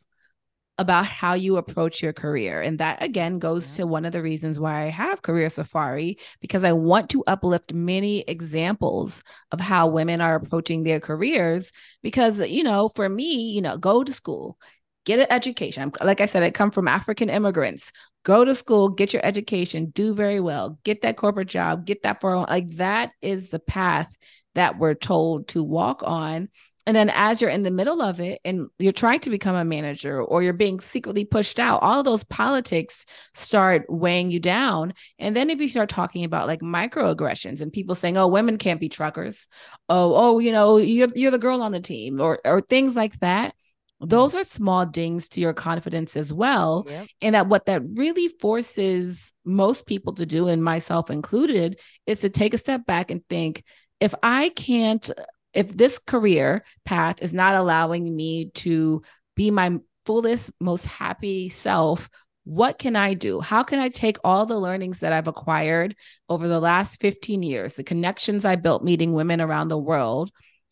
about 0.78 1.06
how 1.06 1.32
you 1.32 1.56
approach 1.56 2.02
your 2.02 2.12
career. 2.12 2.60
And 2.60 2.78
that 2.80 3.02
again 3.02 3.38
goes 3.38 3.70
Yeah. 3.70 3.76
to 3.84 3.86
one 3.86 4.04
of 4.04 4.12
the 4.12 4.20
reasons 4.20 4.60
why 4.60 4.82
I 4.84 4.90
have 4.90 5.22
Career 5.22 5.48
Safari, 5.48 6.18
because 6.42 6.64
I 6.64 6.72
want 6.74 7.08
to 7.10 7.24
uplift 7.26 7.72
many 7.72 8.20
examples 8.28 9.22
of 9.52 9.60
how 9.60 9.86
women 9.86 10.20
are 10.20 10.34
approaching 10.34 10.82
their 10.82 11.00
careers. 11.00 11.72
Because, 12.02 12.46
you 12.46 12.62
know, 12.62 12.90
for 12.94 13.08
me, 13.08 13.50
you 13.52 13.62
know, 13.62 13.78
go 13.78 14.04
to 14.04 14.12
school, 14.12 14.58
get 15.06 15.20
an 15.20 15.26
education. 15.30 15.92
Like 16.02 16.20
I 16.20 16.26
said, 16.26 16.42
I 16.42 16.50
come 16.50 16.70
from 16.70 16.88
African 16.88 17.30
immigrants. 17.30 17.92
Go 18.24 18.44
to 18.44 18.54
school, 18.54 18.88
get 18.90 19.14
your 19.14 19.24
education, 19.24 19.86
do 19.86 20.12
very 20.14 20.40
well, 20.40 20.78
get 20.84 21.02
that 21.02 21.16
corporate 21.16 21.48
job, 21.48 21.86
get 21.86 22.02
that 22.02 22.20
for 22.20 22.34
oh 22.34 22.42
like 22.42 22.68
that 22.76 23.12
is 23.22 23.48
the 23.48 23.60
path 23.60 24.14
that 24.54 24.78
we're 24.78 24.94
told 24.94 25.48
to 25.48 25.62
walk 25.62 26.02
on. 26.04 26.48
And 26.88 26.94
then 26.94 27.10
as 27.10 27.40
you're 27.40 27.50
in 27.50 27.64
the 27.64 27.70
middle 27.70 28.00
of 28.00 28.20
it 28.20 28.40
and 28.44 28.68
you're 28.78 28.92
trying 28.92 29.18
to 29.20 29.30
become 29.30 29.56
a 29.56 29.64
manager 29.64 30.22
or 30.22 30.42
you're 30.42 30.52
being 30.52 30.78
secretly 30.78 31.24
pushed 31.24 31.58
out, 31.58 31.82
all 31.82 31.98
of 31.98 32.04
those 32.04 32.22
politics 32.22 33.06
start 33.34 33.86
weighing 33.88 34.30
you 34.30 34.38
down. 34.38 34.94
And 35.18 35.36
then 35.36 35.50
if 35.50 35.60
you 35.60 35.68
start 35.68 35.88
talking 35.88 36.24
about 36.24 36.46
like 36.46 36.60
microaggressions 36.60 37.60
and 37.60 37.72
people 37.72 37.96
saying, 37.96 38.16
"Oh, 38.16 38.28
women 38.28 38.56
can't 38.56 38.80
be 38.80 38.88
truckers," 38.88 39.48
"Oh, 39.88 40.14
oh, 40.14 40.38
you 40.38 40.52
know, 40.52 40.76
you're 40.76 41.08
you're 41.14 41.32
the 41.32 41.38
girl 41.38 41.62
on 41.62 41.72
the 41.72 41.80
team," 41.80 42.20
or 42.20 42.38
or 42.44 42.60
things 42.60 42.94
like 42.94 43.18
that, 43.20 43.54
Mm-hmm. 44.00 44.08
those 44.10 44.34
are 44.34 44.44
small 44.44 44.84
dings 44.84 45.28
to 45.30 45.40
your 45.40 45.54
confidence 45.54 46.16
as 46.18 46.30
well 46.30 46.84
Yep. 46.86 47.06
and 47.22 47.34
that 47.34 47.46
what 47.48 47.64
that 47.64 47.80
really 47.94 48.28
forces 48.28 49.32
most 49.44 49.86
people 49.86 50.12
to 50.14 50.26
do 50.26 50.48
and 50.48 50.62
myself 50.62 51.08
included 51.10 51.80
is 52.06 52.20
to 52.20 52.28
take 52.28 52.52
a 52.52 52.58
step 52.58 52.84
back 52.84 53.10
and 53.10 53.22
think 53.30 53.64
if 54.00 54.14
i 54.22 54.50
can't 54.50 55.10
if 55.54 55.74
this 55.74 55.98
career 55.98 56.62
path 56.84 57.22
is 57.22 57.32
not 57.32 57.54
allowing 57.54 58.14
me 58.14 58.50
to 58.54 59.00
be 59.34 59.50
my 59.50 59.78
fullest 60.04 60.50
most 60.60 60.84
happy 60.84 61.48
self 61.48 62.10
what 62.44 62.78
can 62.78 62.96
i 62.96 63.14
do 63.14 63.40
how 63.40 63.62
can 63.62 63.78
i 63.78 63.88
take 63.88 64.18
all 64.22 64.44
the 64.44 64.58
learnings 64.58 65.00
that 65.00 65.14
i've 65.14 65.26
acquired 65.26 65.96
over 66.28 66.46
the 66.46 66.60
last 66.60 67.00
15 67.00 67.42
years 67.42 67.72
the 67.72 67.82
connections 67.82 68.44
i 68.44 68.56
built 68.56 68.84
meeting 68.84 69.14
women 69.14 69.40
around 69.40 69.68
the 69.68 69.78
world 69.78 70.30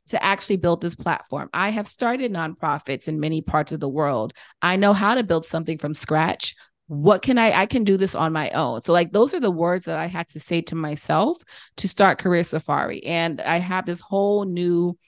to 0.08 0.22
actually 0.22 0.56
build 0.56 0.80
this 0.80 0.94
platform. 0.94 1.48
I 1.52 1.70
have 1.70 1.86
started 1.86 2.32
nonprofits 2.32 3.08
in 3.08 3.20
many 3.20 3.40
parts 3.42 3.72
of 3.72 3.80
the 3.80 3.88
world. 3.88 4.32
I 4.62 4.76
know 4.76 4.92
how 4.92 5.14
to 5.14 5.22
build 5.22 5.46
something 5.46 5.78
from 5.78 5.94
scratch. 5.94 6.54
What 6.86 7.22
can 7.22 7.38
I 7.38 7.62
I 7.62 7.66
can 7.66 7.84
do 7.84 7.96
this 7.96 8.14
on 8.14 8.32
my 8.32 8.50
own. 8.50 8.82
So 8.82 8.92
like 8.92 9.12
those 9.12 9.32
are 9.32 9.40
the 9.40 9.50
words 9.50 9.86
that 9.86 9.98
I 9.98 10.06
had 10.06 10.28
to 10.30 10.40
say 10.40 10.60
to 10.62 10.74
myself 10.74 11.42
to 11.78 11.88
start 11.88 12.18
Career 12.18 12.44
Safari. 12.44 13.04
And 13.04 13.40
I 13.40 13.58
have 13.58 13.86
this 13.86 14.00
whole 14.00 14.44
new 14.44 14.98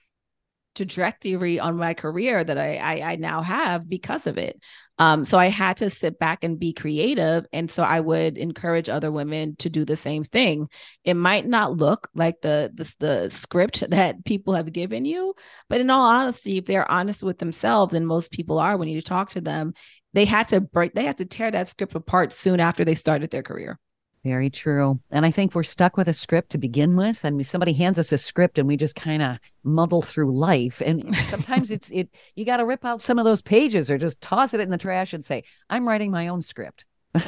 trajectory 0.77 1.59
on 1.59 1.77
my 1.77 1.95
career 1.95 2.45
that 2.45 2.59
I, 2.59 2.77
I 2.77 3.13
I 3.13 3.17
now 3.17 3.43
have 3.43 3.89
because 3.89 4.27
of 4.27 4.39
it. 4.39 4.61
Um, 4.99 5.25
so 5.25 5.39
I 5.39 5.47
had 5.47 5.79
to 5.79 5.91
sit 5.91 6.19
back 6.19 6.43
and 6.43 6.59
be 6.59 6.73
creative, 6.73 7.47
and 7.53 7.71
so 7.71 7.83
I 7.83 8.01
would 8.01 8.39
encourage 8.39 8.89
other 8.89 9.13
women 9.13 9.57
to 9.57 9.69
do 9.69 9.85
the 9.85 9.97
same 9.97 10.25
thing. 10.25 10.69
It 11.05 11.15
might 11.15 11.47
not 11.47 11.77
look 11.77 12.09
like 12.15 12.41
the 12.41 12.71
the, 12.75 12.95
the 12.99 13.31
script 13.31 13.85
that 13.91 14.25
people 14.25 14.55
have 14.55 14.73
given 14.73 15.05
you, 15.05 15.35
but 15.69 15.81
in 15.81 15.91
all 15.91 16.07
honesty, 16.07 16.59
if 16.59 16.67
they're 16.67 16.91
honest 16.91 17.23
with 17.23 17.39
themselves, 17.39 17.95
and 17.95 18.07
most 18.07 18.31
people 18.31 18.59
are 18.59 18.77
when 18.77 18.89
you 18.89 19.03
talk 19.03 19.31
to 19.31 19.41
them, 19.41 19.75
they 20.15 20.25
had 20.25 20.49
to 20.49 20.61
break, 20.61 20.95
they 20.95 21.05
had 21.05 21.19
to 21.19 21.27
tear 21.27 21.51
that 21.51 21.71
script 21.71 21.95
apart 21.95 22.33
soon 22.33 22.61
after 22.61 22.85
they 22.85 22.95
started 22.95 23.31
their 23.31 23.43
career. 23.43 23.79
Very 24.27 24.51
true. 24.51 24.99
And 25.13 25.25
I 25.25 25.31
think 25.31 25.55
we're 25.55 25.63
stuck 25.63 25.97
with 25.97 26.09
a 26.09 26.13
script 26.13 26.51
to 26.51 26.59
begin 26.59 26.97
with. 26.97 27.25
And 27.25 27.47
somebody 27.47 27.73
hands 27.73 27.97
us 27.97 28.11
a 28.11 28.19
script 28.19 28.59
and 28.59 28.67
we 28.67 28.77
just 28.77 28.97
kind 28.97 29.23
of 29.23 29.39
muddle 29.63 30.03
through 30.03 30.37
life. 30.37 30.83
And 30.85 31.15
sometimes 31.29 31.71
it's 31.71 31.91
it 31.91 32.09
you 32.35 32.45
got 32.45 32.57
to 32.57 32.65
rip 32.67 32.85
out 32.85 33.01
some 33.03 33.21
of 33.21 33.25
those 33.25 33.41
pages 33.41 33.89
or 33.89 33.99
just 33.99 34.21
toss 34.21 34.53
it 34.53 34.59
in 34.61 34.71
the 34.71 34.79
trash 34.79 35.13
and 35.13 35.25
say, 35.25 35.45
I'm 35.71 35.87
writing 35.87 36.11
my 36.11 36.27
own 36.29 36.43
script. 36.43 36.85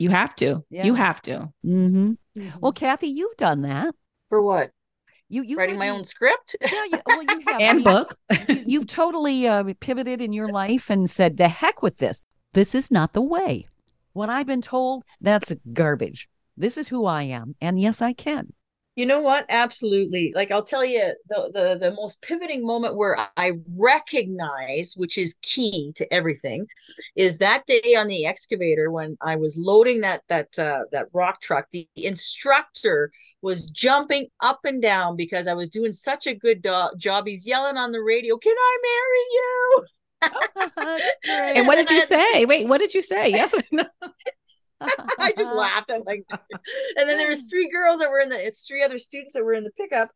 You 0.00 0.10
have 0.10 0.34
to. 0.36 0.64
Yeah. 0.68 0.84
You 0.84 0.94
have 0.94 1.22
to. 1.22 1.52
Mm-hmm. 1.64 2.12
Well, 2.60 2.72
Kathy, 2.72 3.06
you've 3.06 3.36
done 3.36 3.62
that. 3.62 3.94
For 4.30 4.42
what? 4.42 4.72
You 5.28 5.44
you 5.44 5.56
Writing 5.56 5.78
my 5.78 5.90
own 5.90 6.02
script? 6.02 6.56
Yeah, 6.72 6.84
you, 6.90 6.98
well, 7.06 7.22
you 7.22 7.40
have. 7.46 7.46
I 7.60 7.62
And 7.62 7.76
mean, 7.78 7.84
book. 7.84 8.16
you- 8.48 8.64
You've 8.66 8.86
totally 8.88 9.46
uh, 9.46 9.62
pivoted 9.78 10.20
in 10.20 10.32
your 10.32 10.48
life 10.48 10.90
and 10.90 11.08
said, 11.08 11.36
"The 11.36 11.46
heck 11.46 11.82
with 11.82 11.98
this. 11.98 12.26
This 12.52 12.74
is 12.74 12.90
not 12.90 13.12
the 13.12 13.22
way." 13.22 13.68
What 14.12 14.28
I've 14.28 14.46
been 14.46 14.60
told, 14.60 15.04
that's 15.22 15.54
garbage. 15.72 16.28
This 16.56 16.76
is 16.76 16.88
who 16.88 17.06
I 17.06 17.24
am. 17.24 17.54
And 17.60 17.80
yes, 17.80 18.02
I 18.02 18.12
can. 18.12 18.52
You 18.94 19.06
know 19.06 19.22
what? 19.22 19.46
Absolutely. 19.48 20.32
Like 20.34 20.50
I'll 20.50 20.62
tell 20.62 20.84
you 20.84 21.14
the 21.30 21.50
the 21.54 21.78
the 21.80 21.94
most 21.94 22.20
pivoting 22.20 22.64
moment 22.66 22.94
where 22.94 23.16
I 23.38 23.52
recognize, 23.78 24.92
which 24.96 25.16
is 25.16 25.36
key 25.40 25.94
to 25.96 26.12
everything, 26.12 26.66
is 27.16 27.38
that 27.38 27.64
day 27.64 27.94
on 27.96 28.06
the 28.06 28.26
excavator 28.26 28.90
when 28.90 29.16
I 29.22 29.36
was 29.36 29.56
loading 29.56 30.02
that 30.02 30.24
that 30.28 30.58
uh, 30.58 30.80
that 30.92 31.06
rock 31.14 31.40
truck. 31.40 31.68
The 31.72 31.88
instructor 31.96 33.10
was 33.40 33.70
jumping 33.70 34.26
up 34.40 34.60
and 34.64 34.82
down 34.82 35.16
because 35.16 35.48
I 35.48 35.54
was 35.54 35.70
doing 35.70 35.92
such 35.92 36.26
a 36.26 36.34
good 36.34 36.60
do- 36.60 36.90
job. 36.98 37.26
He's 37.26 37.46
yelling 37.46 37.78
on 37.78 37.92
the 37.92 38.02
radio, 38.02 38.36
"Can 38.36 38.54
I 38.54 38.78
marry 38.82 39.24
you?" 39.32 39.86
and 41.56 41.66
what 41.66 41.76
did 41.76 41.90
you 41.90 42.02
say? 42.02 42.44
Wait, 42.44 42.68
what 42.68 42.78
did 42.78 42.92
you 42.92 43.00
say? 43.00 43.30
Yes 43.30 43.54
or 43.54 43.62
no? 43.72 43.84
I 45.18 45.32
just 45.36 45.52
laughed. 45.52 45.90
I'm 45.90 46.02
like, 46.04 46.24
and 46.30 47.08
then 47.08 47.16
there 47.18 47.28
was 47.28 47.42
three 47.42 47.68
girls 47.70 48.00
that 48.00 48.10
were 48.10 48.20
in 48.20 48.28
the, 48.28 48.46
it's 48.46 48.66
three 48.66 48.82
other 48.82 48.98
students 48.98 49.34
that 49.34 49.44
were 49.44 49.54
in 49.54 49.64
the 49.64 49.70
pickup, 49.72 50.10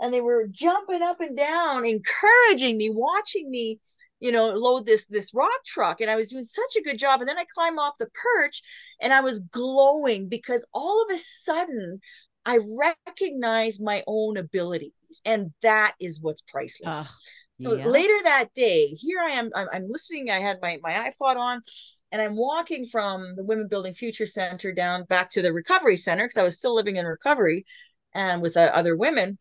and 0.00 0.12
they 0.12 0.20
were 0.20 0.46
jumping 0.50 1.02
up 1.02 1.20
and 1.20 1.36
down, 1.36 1.84
encouraging 1.84 2.76
me, 2.76 2.90
watching 2.90 3.50
me, 3.50 3.80
you 4.20 4.32
know, 4.32 4.50
load 4.50 4.86
this 4.86 5.06
this 5.06 5.32
rock 5.34 5.50
truck, 5.66 6.00
and 6.00 6.10
I 6.10 6.16
was 6.16 6.28
doing 6.28 6.44
such 6.44 6.76
a 6.78 6.82
good 6.82 6.98
job. 6.98 7.20
And 7.20 7.28
then 7.28 7.38
I 7.38 7.44
climb 7.54 7.78
off 7.78 7.94
the 7.98 8.08
perch, 8.14 8.62
and 9.00 9.12
I 9.12 9.20
was 9.20 9.40
glowing 9.40 10.28
because 10.28 10.64
all 10.72 11.02
of 11.02 11.14
a 11.14 11.18
sudden 11.18 12.00
I 12.44 12.58
recognized 13.06 13.82
my 13.82 14.02
own 14.06 14.36
abilities, 14.36 14.92
and 15.24 15.52
that 15.62 15.94
is 16.00 16.20
what's 16.20 16.42
priceless. 16.42 17.00
Uh, 17.00 17.04
so 17.62 17.80
later 17.84 18.14
that 18.24 18.48
day, 18.54 18.86
here 18.88 19.20
I 19.20 19.32
am. 19.32 19.50
I'm, 19.54 19.68
I'm 19.72 19.86
listening. 19.88 20.30
I 20.30 20.40
had 20.40 20.58
my 20.60 20.78
my 20.82 20.92
iPod 21.10 21.36
on 21.36 21.62
and 22.12 22.20
I'm 22.20 22.36
walking 22.36 22.84
from 22.84 23.36
the 23.36 23.44
Women 23.44 23.68
Building 23.68 23.94
Future 23.94 24.26
Center 24.26 24.70
down 24.70 25.04
back 25.04 25.30
to 25.30 25.42
the 25.42 25.52
recovery 25.52 25.96
center 25.96 26.24
because 26.26 26.36
I 26.36 26.42
was 26.42 26.58
still 26.58 26.74
living 26.74 26.96
in 26.96 27.06
recovery 27.06 27.64
and 28.14 28.42
with 28.42 28.58
uh, 28.58 28.70
other 28.74 28.94
women. 28.94 29.38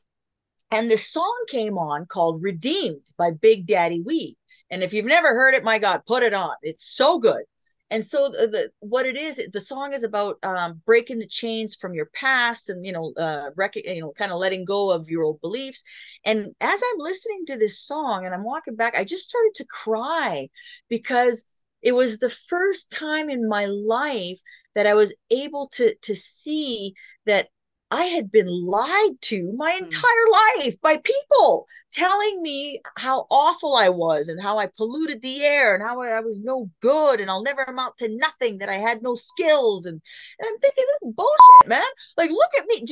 And 0.71 0.89
this 0.89 1.11
song 1.11 1.45
came 1.49 1.77
on 1.77 2.05
called 2.05 2.41
Redeemed 2.41 3.05
by 3.17 3.31
Big 3.31 3.67
Daddy 3.67 4.01
Weave. 4.01 4.35
And 4.69 4.83
if 4.83 4.93
you've 4.93 5.05
never 5.05 5.27
heard 5.27 5.53
it, 5.53 5.65
my 5.65 5.79
God, 5.79 6.03
put 6.07 6.23
it 6.23 6.33
on. 6.33 6.55
It's 6.61 6.95
so 6.95 7.19
good. 7.19 7.43
And 7.89 8.05
so 8.05 8.29
the, 8.29 8.47
the 8.47 8.71
what 8.79 9.05
it 9.05 9.17
is, 9.17 9.41
the 9.51 9.59
song 9.59 9.91
is 9.91 10.05
about 10.05 10.37
um, 10.43 10.81
breaking 10.85 11.19
the 11.19 11.27
chains 11.27 11.75
from 11.75 11.93
your 11.93 12.05
past 12.13 12.69
and 12.69 12.85
you 12.85 12.93
know, 12.93 13.11
uh, 13.17 13.49
rec- 13.57 13.75
you 13.75 13.99
know, 13.99 14.13
kind 14.13 14.31
of 14.31 14.39
letting 14.39 14.63
go 14.63 14.91
of 14.91 15.09
your 15.09 15.23
old 15.23 15.41
beliefs. 15.41 15.83
And 16.23 16.55
as 16.61 16.81
I'm 16.81 16.99
listening 16.99 17.45
to 17.47 17.57
this 17.57 17.77
song 17.81 18.25
and 18.25 18.33
I'm 18.33 18.45
walking 18.45 18.77
back, 18.77 18.95
I 18.95 19.03
just 19.03 19.27
started 19.27 19.51
to 19.55 19.65
cry 19.65 20.47
because 20.87 21.45
it 21.81 21.93
was 21.93 22.19
the 22.19 22.29
first 22.29 22.91
time 22.91 23.29
in 23.29 23.47
my 23.47 23.65
life 23.65 24.39
that 24.75 24.87
I 24.87 24.93
was 24.93 25.13
able 25.29 25.67
to 25.73 25.95
to 25.95 26.15
see 26.15 26.93
that 27.25 27.47
I 27.91 28.05
had 28.05 28.31
been 28.31 28.47
lied 28.47 29.21
to 29.21 29.53
my 29.57 29.73
hmm. 29.77 29.83
entire 29.83 30.27
life 30.63 30.79
by 30.81 30.97
people 30.97 31.67
telling 31.91 32.41
me 32.41 32.79
how 32.95 33.27
awful 33.29 33.75
I 33.75 33.89
was 33.89 34.29
and 34.29 34.41
how 34.41 34.57
I 34.57 34.67
polluted 34.77 35.21
the 35.21 35.43
air 35.43 35.75
and 35.75 35.83
how 35.83 36.01
I 36.01 36.21
was 36.21 36.39
no 36.39 36.69
good 36.81 37.19
and 37.19 37.29
I'll 37.29 37.43
never 37.43 37.63
amount 37.63 37.95
to 37.99 38.07
nothing, 38.07 38.59
that 38.59 38.69
I 38.69 38.77
had 38.77 39.03
no 39.03 39.17
skills. 39.17 39.85
And, 39.85 40.01
and 40.39 40.47
I'm 40.47 40.59
thinking, 40.59 40.85
this 40.87 41.09
is 41.09 41.15
bullshit, 41.15 41.67
man. 41.67 41.83
Like, 42.15 42.31
look 42.31 42.51
at 42.57 42.65
me, 42.65 42.85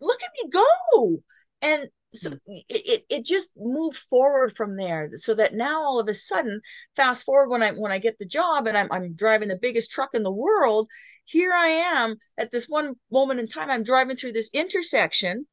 look 0.00 0.22
at 0.22 0.30
me 0.42 0.50
go. 0.50 1.22
And 1.60 1.88
so 2.16 2.32
it, 2.46 2.64
it, 2.68 3.04
it 3.08 3.24
just 3.24 3.48
moved 3.56 3.96
forward 3.96 4.56
from 4.56 4.76
there 4.76 5.10
so 5.14 5.34
that 5.34 5.54
now 5.54 5.82
all 5.82 6.00
of 6.00 6.08
a 6.08 6.14
sudden 6.14 6.60
fast 6.94 7.24
forward 7.24 7.48
when 7.48 7.62
i 7.62 7.72
when 7.72 7.92
i 7.92 7.98
get 7.98 8.18
the 8.18 8.26
job 8.26 8.66
and 8.66 8.76
i'm, 8.76 8.88
I'm 8.90 9.14
driving 9.14 9.48
the 9.48 9.58
biggest 9.60 9.90
truck 9.90 10.10
in 10.14 10.22
the 10.22 10.30
world 10.30 10.88
here 11.24 11.52
i 11.52 11.68
am 11.68 12.16
at 12.38 12.50
this 12.50 12.68
one 12.68 12.94
moment 13.10 13.40
in 13.40 13.48
time 13.48 13.70
i'm 13.70 13.82
driving 13.82 14.16
through 14.16 14.32
this 14.32 14.50
intersection 14.52 15.46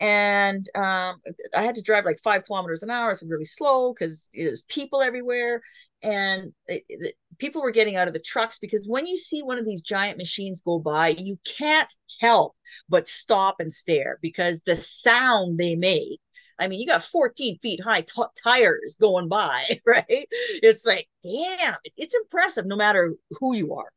and 0.00 0.66
um, 0.74 1.16
i 1.54 1.62
had 1.62 1.74
to 1.76 1.82
drive 1.82 2.04
like 2.04 2.20
five 2.22 2.44
kilometers 2.44 2.82
an 2.82 2.90
hour 2.90 3.10
it's 3.10 3.22
really 3.22 3.44
slow 3.44 3.92
because 3.92 4.28
there's 4.34 4.62
people 4.62 5.02
everywhere 5.02 5.60
and 6.02 6.52
it, 6.66 6.84
it, 6.88 7.14
people 7.38 7.62
were 7.62 7.70
getting 7.70 7.96
out 7.96 8.08
of 8.08 8.14
the 8.14 8.20
trucks 8.20 8.58
because 8.58 8.86
when 8.88 9.06
you 9.06 9.16
see 9.16 9.42
one 9.42 9.58
of 9.58 9.64
these 9.64 9.80
giant 9.80 10.18
machines 10.18 10.62
go 10.62 10.78
by 10.78 11.08
you 11.08 11.38
can't 11.58 11.92
help 12.20 12.54
but 12.88 13.08
stop 13.08 13.56
and 13.58 13.72
stare 13.72 14.18
because 14.22 14.62
the 14.62 14.74
sound 14.74 15.58
they 15.58 15.74
make 15.74 16.20
i 16.58 16.68
mean 16.68 16.80
you 16.80 16.86
got 16.86 17.02
14 17.02 17.58
feet 17.58 17.82
high 17.82 18.02
t- 18.02 18.22
tires 18.42 18.96
going 19.00 19.28
by 19.28 19.64
right? 19.86 20.04
It's 20.08 20.84
like 20.84 21.08
damn 21.22 21.74
it's 21.96 22.14
impressive 22.14 22.66
no 22.66 22.76
matter 22.76 23.14
who 23.40 23.54
you 23.54 23.74
are. 23.74 23.90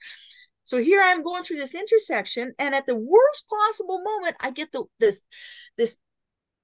So 0.64 0.78
here 0.78 1.02
i'm 1.04 1.24
going 1.24 1.44
through 1.44 1.58
this 1.58 1.76
intersection 1.76 2.54
and 2.60 2.76
at 2.76 2.86
the 2.86 2.96
worst 2.96 3.46
possible 3.50 4.02
moment 4.04 4.36
i 4.40 4.52
get 4.52 4.72
the 4.72 4.84
this 5.00 5.22
this 5.78 5.98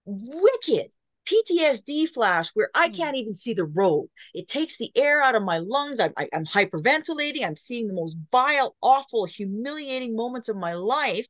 wicked 0.05 0.91
PTSD 1.26 2.09
flash 2.09 2.49
where 2.53 2.69
I 2.76 2.88
hmm. 2.88 2.93
can't 2.93 3.17
even 3.17 3.36
see 3.36 3.53
the 3.53 3.65
road. 3.65 4.09
It 4.34 4.47
takes 4.47 4.78
the 4.78 4.91
air 4.95 5.21
out 5.21 5.36
of 5.36 5.43
my 5.43 5.59
lungs. 5.59 5.99
I, 5.99 6.11
I, 6.17 6.28
I'm 6.34 6.45
hyperventilating. 6.45 7.45
I'm 7.45 7.55
seeing 7.55 7.88
the 7.88 7.93
most 7.93 8.17
vile, 8.32 8.76
awful, 8.82 9.26
humiliating 9.26 10.15
moments 10.15 10.49
of 10.49 10.55
my 10.55 10.73
life. 10.73 11.28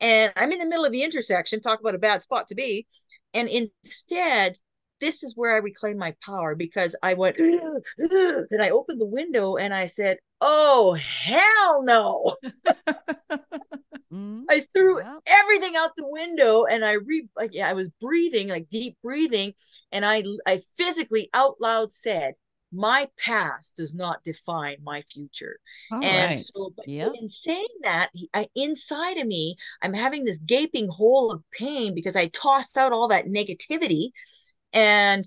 And 0.00 0.32
I'm 0.36 0.52
in 0.52 0.58
the 0.58 0.66
middle 0.66 0.84
of 0.84 0.92
the 0.92 1.02
intersection. 1.02 1.60
Talk 1.60 1.80
about 1.80 1.94
a 1.94 1.98
bad 1.98 2.22
spot 2.22 2.48
to 2.48 2.54
be. 2.54 2.86
And 3.32 3.48
instead, 3.48 4.58
this 5.00 5.22
is 5.22 5.34
where 5.36 5.54
I 5.54 5.58
reclaim 5.58 5.98
my 5.98 6.14
power 6.24 6.54
because 6.54 6.96
I 7.02 7.14
went, 7.14 7.36
and 7.38 8.62
I 8.62 8.70
opened 8.70 9.00
the 9.00 9.06
window 9.06 9.56
and 9.56 9.74
I 9.74 9.86
said, 9.86 10.18
Oh, 10.40 10.94
hell 10.94 11.82
no. 11.82 12.36
Mm-hmm. 14.14 14.44
I 14.48 14.60
threw 14.72 15.00
yeah. 15.00 15.18
everything 15.26 15.74
out 15.76 15.96
the 15.96 16.06
window 16.06 16.64
and 16.64 16.84
I 16.84 16.92
re 16.92 17.26
like 17.36 17.54
yeah, 17.54 17.68
I 17.68 17.72
was 17.72 17.90
breathing, 18.00 18.48
like 18.48 18.68
deep 18.68 18.96
breathing, 19.02 19.54
and 19.90 20.06
I 20.06 20.22
I 20.46 20.60
physically 20.76 21.30
out 21.34 21.56
loud 21.60 21.92
said, 21.92 22.34
my 22.74 23.08
past 23.18 23.76
does 23.76 23.94
not 23.94 24.22
define 24.24 24.76
my 24.82 25.00
future. 25.02 25.58
All 25.92 26.04
and 26.04 26.30
right. 26.30 26.38
so 26.38 26.72
yep. 26.86 27.12
in 27.20 27.28
saying 27.28 27.66
that, 27.82 28.10
I, 28.34 28.48
inside 28.54 29.18
of 29.18 29.26
me, 29.26 29.56
I'm 29.80 29.94
having 29.94 30.24
this 30.24 30.38
gaping 30.38 30.88
hole 30.88 31.30
of 31.32 31.42
pain 31.52 31.94
because 31.94 32.16
I 32.16 32.26
tossed 32.28 32.76
out 32.76 32.92
all 32.92 33.08
that 33.08 33.26
negativity 33.26 34.10
and 34.72 35.26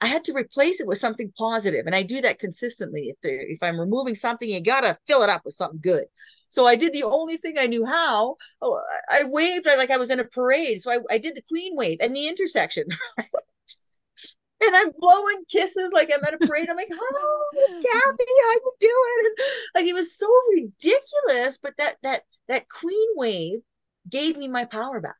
I 0.00 0.06
had 0.06 0.24
to 0.24 0.34
replace 0.34 0.80
it 0.80 0.86
with 0.86 0.98
something 0.98 1.32
positive. 1.38 1.86
And 1.86 1.94
I 1.94 2.02
do 2.02 2.20
that 2.20 2.38
consistently. 2.38 3.08
If, 3.08 3.16
if 3.22 3.62
I'm 3.62 3.80
removing 3.80 4.14
something, 4.14 4.48
you 4.48 4.60
got 4.60 4.82
to 4.82 4.98
fill 5.06 5.22
it 5.22 5.30
up 5.30 5.42
with 5.44 5.54
something 5.54 5.80
good. 5.80 6.04
So 6.52 6.66
I 6.66 6.76
did 6.76 6.92
the 6.92 7.04
only 7.04 7.38
thing 7.38 7.56
I 7.56 7.66
knew 7.66 7.86
how. 7.86 8.36
Oh, 8.60 8.78
I 9.08 9.24
waved 9.24 9.64
like 9.64 9.88
I 9.88 9.96
was 9.96 10.10
in 10.10 10.20
a 10.20 10.24
parade. 10.24 10.82
So 10.82 10.92
I, 10.92 10.98
I 11.10 11.16
did 11.16 11.34
the 11.34 11.40
queen 11.48 11.74
wave 11.76 11.96
and 12.02 12.14
the 12.14 12.28
intersection. 12.28 12.84
and 13.16 14.76
I'm 14.76 14.90
blowing 14.98 15.44
kisses 15.50 15.92
like 15.94 16.10
I'm 16.14 16.22
at 16.22 16.34
a 16.34 16.46
parade. 16.46 16.68
I'm 16.68 16.76
like, 16.76 16.90
"Oh, 16.92 17.44
Kathy, 17.56 18.24
how 18.42 18.52
you 18.52 18.72
doing?" 18.80 19.34
Like 19.74 19.86
it 19.86 19.94
was 19.94 20.14
so 20.14 20.28
ridiculous, 20.54 21.56
but 21.56 21.72
that 21.78 21.96
that 22.02 22.24
that 22.48 22.68
queen 22.68 23.08
wave 23.14 23.60
gave 24.10 24.36
me 24.36 24.46
my 24.46 24.66
power 24.66 25.00
back. 25.00 25.16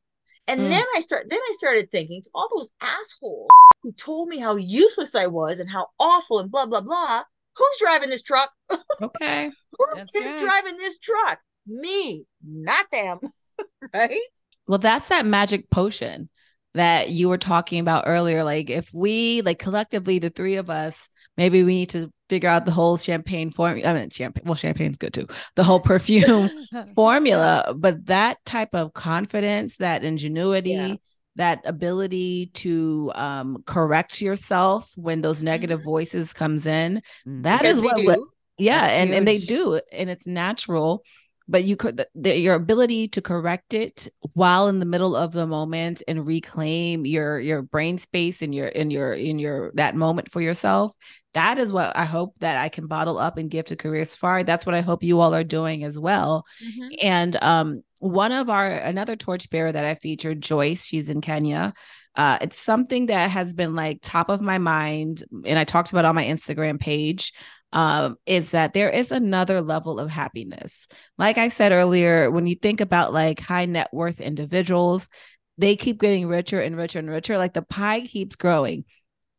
And 0.49 0.61
mm. 0.61 0.69
then 0.69 0.85
I 0.95 1.01
start 1.01 1.31
then 1.31 1.41
I 1.41 1.55
started 1.57 1.91
thinking 1.91 2.21
to 2.21 2.31
all 2.35 2.49
those 2.55 2.73
assholes 2.83 3.49
who 3.83 3.93
told 3.93 4.29
me 4.29 4.37
how 4.37 4.57
useless 4.57 5.15
I 5.15 5.29
was 5.29 5.61
and 5.61 5.71
how 5.71 5.87
awful 5.99 6.41
and 6.41 6.51
blah 6.51 6.67
blah 6.67 6.83
blah. 6.83 7.23
Who's 7.57 7.77
driving 7.81 8.11
this 8.11 8.23
truck? 8.23 8.51
Okay. 9.01 9.51
Who's 9.79 10.11
right. 10.15 10.41
driving 10.41 10.77
this 10.79 10.99
truck? 10.99 11.39
Me, 11.67 12.25
not 12.45 12.87
them. 12.93 13.19
right? 13.95 14.21
Well, 14.69 14.79
that's 14.79 15.09
that 15.09 15.27
magic 15.27 15.71
potion 15.71 16.29
that 16.75 17.11
you 17.11 17.29
were 17.29 17.39
talking 17.39 17.81
about 17.81 18.05
earlier. 18.07 18.45
Like 18.45 18.71
if 18.71 18.89
we 18.93 19.43
like 19.43 19.59
collectively, 19.59 20.19
the 20.19 20.31
three 20.31 20.57
of 20.57 20.71
us, 20.71 21.09
maybe 21.37 21.65
we 21.65 21.75
need 21.75 21.91
to 21.91 22.13
figure 22.29 22.49
out 22.49 22.65
the 22.65 22.71
whole 22.71 22.97
champagne 22.97 23.51
formula. 23.51 23.91
I 23.91 23.95
mean, 23.95 24.11
champagne. 24.11 24.45
Well, 24.47 24.55
champagne's 24.55 24.99
good 24.99 25.15
too. 25.15 25.27
The 25.57 25.65
whole 25.65 25.81
perfume 25.81 26.51
formula, 26.95 27.75
but 27.77 28.07
that 28.07 28.39
type 28.45 28.75
of 28.75 28.93
confidence, 28.93 29.79
that 29.79 30.05
ingenuity. 30.05 30.71
Yeah 30.71 30.95
that 31.37 31.61
ability 31.65 32.51
to 32.55 33.11
um, 33.15 33.63
correct 33.67 34.21
yourself 34.21 34.93
when 34.97 35.21
those 35.21 35.43
negative 35.43 35.81
mm-hmm. 35.81 35.91
voices 35.91 36.33
comes 36.33 36.67
in 36.67 37.03
mm-hmm. 37.27 37.43
that 37.43 37.63
because 37.63 37.79
is 37.79 37.85
what, 37.85 38.05
what 38.05 38.19
yeah 38.59 38.87
and, 38.87 39.13
and 39.13 39.27
they 39.27 39.39
do 39.39 39.81
and 39.93 40.11
it's 40.11 40.27
natural 40.27 41.03
but 41.49 41.65
you 41.65 41.77
could 41.77 42.05
the, 42.15 42.39
your 42.39 42.55
ability 42.55 43.09
to 43.09 43.21
correct 43.21 43.75
it 43.75 44.09
while 44.35 44.69
in 44.69 44.79
the 44.79 44.87
middle 44.87 45.17
of 45.17 45.33
the 45.33 45.47
moment 45.47 46.03
and 46.07 46.27
reclaim 46.27 47.05
your 47.05 47.41
your 47.41 47.63
brain 47.63 47.99
space 47.99 48.43
and 48.43 48.55
your 48.55 48.69
in 48.69 48.91
your 48.91 49.13
in 49.13 49.39
your 49.39 49.73
that 49.75 49.97
moment 49.97 50.31
for 50.31 50.41
yourself 50.41 50.95
that 51.35 51.59
is 51.59 51.73
what 51.73 51.97
i 51.97 52.05
hope 52.05 52.35
that 52.41 52.59
i 52.59 52.69
can 52.69 52.87
bottle 52.87 53.19
up 53.19 53.39
and 53.39 53.51
give 53.51 53.65
to 53.65 53.77
career 53.77 54.05
safari 54.05 54.43
that's 54.45 54.67
what 54.67 54.75
i 54.75 54.81
hope 54.81 55.03
you 55.03 55.21
all 55.21 55.35
are 55.35 55.45
doing 55.45 55.83
as 55.83 55.99
well 55.99 56.45
mm-hmm. 56.65 56.89
and 57.01 57.37
um 57.43 57.83
one 58.03 58.33
of 58.33 58.51
our 58.51 58.69
another 58.69 59.17
torchbearer 59.17 59.73
that 59.73 59.85
I 59.85 59.95
featured, 59.95 60.41
Joyce, 60.41 60.85
she's 60.87 61.09
in 61.09 61.21
Kenya. 61.21 61.73
Uh, 62.17 62.39
it's 62.43 62.59
something 62.61 63.07
that 63.07 63.31
has 63.31 63.55
been 63.55 63.75
like 63.75 64.01
top 64.03 64.29
of 64.29 64.41
my 64.43 64.59
mind, 64.59 65.25
and 65.47 65.59
I 65.59 65.65
talked 65.65 65.93
about 65.93 66.05
on 66.05 66.15
my 66.15 66.25
Instagram 66.25 66.81
page. 66.81 67.33
um, 67.73 68.17
is 68.27 68.51
that 68.51 68.75
there 68.75 68.91
is 68.91 69.13
another 69.13 69.61
level 69.63 69.99
of 69.99 70.11
happiness. 70.11 70.87
Like 71.17 71.39
I 71.39 71.49
said 71.49 71.73
earlier, 71.73 72.31
when 72.31 72.47
you 72.47 72.55
think 72.55 72.81
about 72.81 73.13
like 73.13 73.41
high 73.41 73.65
net 73.65 73.89
worth 73.93 74.21
individuals, 74.21 75.09
they 75.59 75.77
keep 75.77 76.01
getting 76.01 76.27
richer 76.29 76.61
and 76.61 76.77
richer 76.77 76.99
and 76.99 77.09
richer. 77.09 77.39
Like 77.39 77.55
the 77.55 77.63
pie 77.63 78.03
keeps 78.03 78.37
growing. 78.37 78.85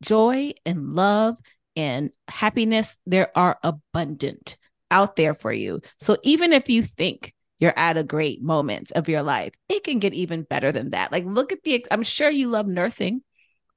Joy 0.01 0.53
and 0.65 0.95
love 0.95 1.37
and 1.75 2.11
happiness, 2.27 2.97
there 3.05 3.31
are 3.37 3.57
abundant 3.63 4.57
out 4.91 5.15
there 5.15 5.33
for 5.33 5.51
you. 5.51 5.81
So 5.99 6.17
even 6.23 6.53
if 6.53 6.69
you 6.69 6.83
think 6.83 7.33
you're 7.59 7.77
at 7.77 7.97
a 7.97 8.03
great 8.03 8.41
moment 8.41 8.91
of 8.93 9.07
your 9.07 9.21
life, 9.21 9.53
it 9.69 9.83
can 9.83 9.99
get 9.99 10.13
even 10.13 10.43
better 10.43 10.71
than 10.71 10.91
that. 10.91 11.11
Like 11.11 11.25
look 11.25 11.51
at 11.51 11.63
the 11.63 11.85
I'm 11.91 12.03
sure 12.03 12.29
you 12.29 12.49
love 12.49 12.67
nursing 12.67 13.21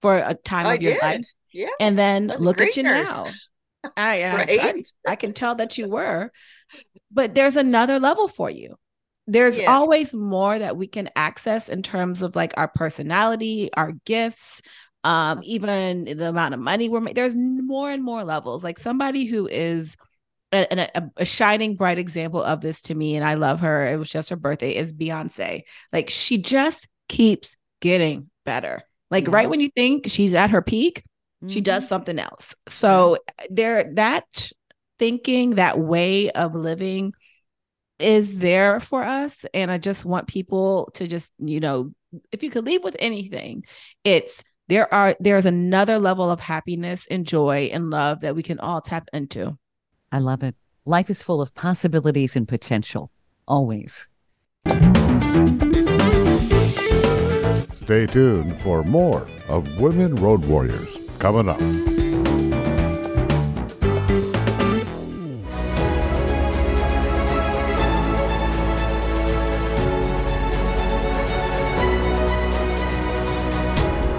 for 0.01 0.17
a 0.19 0.35
time 0.35 0.67
I 0.67 0.77
of 0.77 0.83
your 0.83 0.93
did. 0.93 1.03
life. 1.03 1.27
Yeah. 1.53 1.69
And 1.81 1.99
then 1.99 2.33
look 2.39 2.61
at 2.61 2.77
you 2.77 2.83
nurse. 2.83 3.09
now. 3.09 3.33
I, 3.97 4.23
I, 4.25 4.37
Right? 4.37 4.61
I, 4.61 4.83
I 5.13 5.17
can 5.17 5.33
tell 5.33 5.55
that 5.57 5.79
you 5.79 5.89
were, 5.89 6.31
but 7.11 7.35
there's 7.35 7.57
another 7.57 7.99
level 7.99 8.29
for 8.29 8.51
you. 8.51 8.77
There's 9.27 9.59
Yeah. 9.59 9.75
always 9.75 10.15
more 10.15 10.59
that 10.59 10.77
we 10.77 10.87
can 10.87 11.11
access 11.17 11.69
in 11.69 11.83
terms 11.83 12.23
of 12.23 12.37
like 12.37 12.55
our 12.57 12.69
personality, 12.69 13.71
our 13.75 13.93
gifts, 14.05 14.63
um, 15.05 15.41
even 15.43 16.05
the 16.05 16.29
amount 16.29 16.55
of 16.55 16.61
money 16.61 16.89
we're 16.89 17.01
making. 17.01 17.15
There's 17.15 17.37
more 17.37 17.91
and 17.91 18.05
more 18.05 18.25
levels. 18.25 18.63
Like 18.63 18.79
somebody 18.79 19.25
who 19.25 19.47
is 19.49 19.97
a, 20.53 20.89
a, 20.95 21.11
a- 21.19 21.25
shining 21.25 21.77
bright 21.77 21.99
example 21.99 22.43
of 22.43 22.61
this 22.61 22.81
to 22.83 22.95
me, 22.95 23.17
and 23.17 23.25
I 23.25 23.35
love 23.35 23.61
her. 23.61 23.87
It 23.87 23.97
was 23.97 24.09
just 24.09 24.31
her 24.31 24.37
birthday. 24.37 24.77
Is 24.77 24.93
Beyonce. 24.93 25.63
Like 25.93 26.11
she 26.11 26.39
just 26.39 26.89
keeps 27.09 27.57
getting 27.81 28.31
better. 28.45 28.83
Like 29.11 29.29
right 29.29 29.49
when 29.49 29.61
you 29.61 29.71
think 29.75 30.09
she's 30.09 30.35
at 30.35 30.51
her 30.51 30.63
peak, 30.63 31.05
she 31.47 31.61
Mhm. 31.61 31.65
does 31.65 31.89
something 31.89 32.19
else. 32.19 32.55
So 32.69 33.19
there 33.51 33.93
that 33.95 34.51
thinking, 34.99 35.57
that 35.57 35.79
way 35.79 36.31
of 36.31 36.55
living 36.55 37.13
is 37.99 38.39
there 38.39 38.81
for 38.81 39.03
us. 39.05 39.45
And 39.55 39.71
I 39.71 39.79
just 39.79 40.05
want 40.05 40.27
people 40.29 40.91
to 40.95 41.07
just, 41.07 41.31
you 41.39 41.61
know, 41.61 41.93
if 42.33 42.43
you 42.43 42.51
could 42.51 42.65
leave 42.67 42.83
with 42.85 42.97
anything, 42.99 43.65
it's 44.05 44.43
there 44.69 44.93
are 44.93 45.17
there's 45.21 45.47
another 45.47 45.99
level 45.99 46.31
of 46.31 46.41
happiness 46.41 47.07
and 47.11 47.27
joy 47.27 47.71
and 47.73 47.91
love 47.91 48.21
that 48.21 48.35
we 48.35 48.43
can 48.43 48.59
all 48.59 48.81
tap 48.81 49.09
into. 49.13 49.53
I 50.13 50.19
love 50.19 50.43
it. 50.43 50.55
Life 50.85 51.11
is 51.11 51.23
full 51.23 51.43
of 51.43 51.55
possibilities 51.55 52.37
and 52.37 52.47
potential, 52.47 53.11
always. 53.47 54.09
Stay 57.75 58.07
tuned 58.07 58.61
for 58.61 58.83
more 58.85 59.27
of 59.49 59.81
Women 59.81 60.15
Road 60.17 60.45
Warriors 60.47 60.97
coming 61.19 61.49
up. 61.49 61.61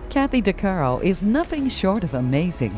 Kathy 0.10 0.42
Tuccaro 0.42 1.04
is 1.04 1.24
nothing 1.24 1.70
short 1.70 2.04
of 2.04 2.14
amazing. 2.14 2.78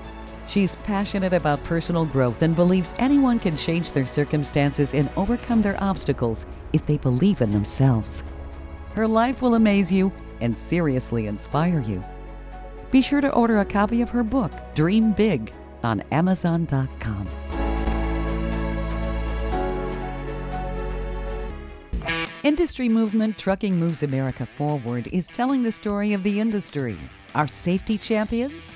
She's 0.51 0.75
passionate 0.75 1.31
about 1.31 1.63
personal 1.63 2.05
growth 2.05 2.41
and 2.41 2.53
believes 2.53 2.93
anyone 2.97 3.39
can 3.39 3.55
change 3.55 3.93
their 3.93 4.05
circumstances 4.05 4.93
and 4.93 5.09
overcome 5.15 5.61
their 5.61 5.81
obstacles 5.81 6.45
if 6.73 6.85
they 6.85 6.97
believe 6.97 7.39
in 7.39 7.53
themselves. 7.53 8.25
Her 8.93 9.07
life 9.07 9.41
will 9.41 9.55
amaze 9.55 9.89
you 9.93 10.11
and 10.41 10.57
seriously 10.57 11.27
inspire 11.27 11.79
you. 11.79 12.03
Be 12.91 13.01
sure 13.01 13.21
to 13.21 13.31
order 13.31 13.59
a 13.59 13.65
copy 13.65 14.01
of 14.01 14.09
her 14.09 14.23
book, 14.23 14.51
Dream 14.75 15.13
Big, 15.13 15.53
on 15.83 16.01
Amazon.com. 16.11 17.29
Industry 22.43 22.89
movement 22.89 23.37
Trucking 23.37 23.79
Moves 23.79 24.03
America 24.03 24.45
Forward 24.57 25.07
is 25.13 25.27
telling 25.27 25.63
the 25.63 25.71
story 25.71 26.11
of 26.11 26.23
the 26.23 26.41
industry. 26.41 26.97
Our 27.35 27.47
safety 27.47 27.97
champions, 27.97 28.75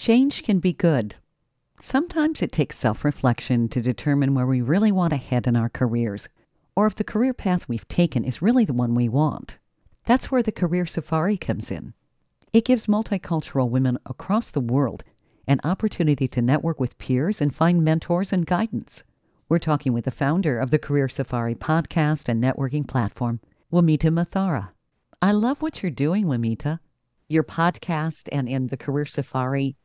Change 0.00 0.44
can 0.44 0.60
be 0.60 0.72
good. 0.72 1.16
Sometimes 1.78 2.40
it 2.40 2.52
takes 2.52 2.78
self 2.78 3.04
reflection 3.04 3.68
to 3.68 3.82
determine 3.82 4.32
where 4.32 4.46
we 4.46 4.62
really 4.62 4.90
want 4.90 5.10
to 5.10 5.18
head 5.18 5.46
in 5.46 5.56
our 5.56 5.68
careers, 5.68 6.30
or 6.74 6.86
if 6.86 6.94
the 6.94 7.04
career 7.04 7.34
path 7.34 7.68
we've 7.68 7.86
taken 7.86 8.24
is 8.24 8.40
really 8.40 8.64
the 8.64 8.72
one 8.72 8.94
we 8.94 9.10
want. 9.10 9.58
That's 10.06 10.30
where 10.30 10.42
the 10.42 10.52
Career 10.52 10.86
Safari 10.86 11.36
comes 11.36 11.70
in. 11.70 11.92
It 12.50 12.64
gives 12.64 12.86
multicultural 12.86 13.68
women 13.68 13.98
across 14.06 14.50
the 14.50 14.62
world 14.62 15.04
an 15.46 15.60
opportunity 15.64 16.26
to 16.28 16.40
network 16.40 16.80
with 16.80 16.96
peers 16.96 17.42
and 17.42 17.54
find 17.54 17.84
mentors 17.84 18.32
and 18.32 18.46
guidance. 18.46 19.04
We're 19.50 19.58
talking 19.58 19.92
with 19.92 20.06
the 20.06 20.10
founder 20.10 20.58
of 20.58 20.70
the 20.70 20.78
Career 20.78 21.10
Safari 21.10 21.54
podcast 21.54 22.26
and 22.26 22.42
networking 22.42 22.88
platform, 22.88 23.40
Wamite 23.70 24.10
Muthara. 24.10 24.70
I 25.20 25.32
love 25.32 25.60
what 25.60 25.82
you're 25.82 25.90
doing, 25.90 26.24
Wamite. 26.24 26.78
Your 27.28 27.44
podcast 27.44 28.30
and 28.32 28.48
in 28.48 28.68
the 28.68 28.78
Career 28.78 29.04
Safari, 29.04 29.76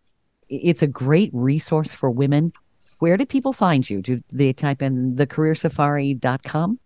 it's 0.49 0.81
a 0.81 0.87
great 0.87 1.29
resource 1.33 1.93
for 1.93 2.09
women. 2.09 2.53
Where 2.99 3.17
do 3.17 3.25
people 3.25 3.53
find 3.53 3.87
you? 3.89 4.01
Do 4.01 4.21
they 4.31 4.53
type 4.53 4.81
in 4.81 5.15
thecareersafari.com? 5.15 6.79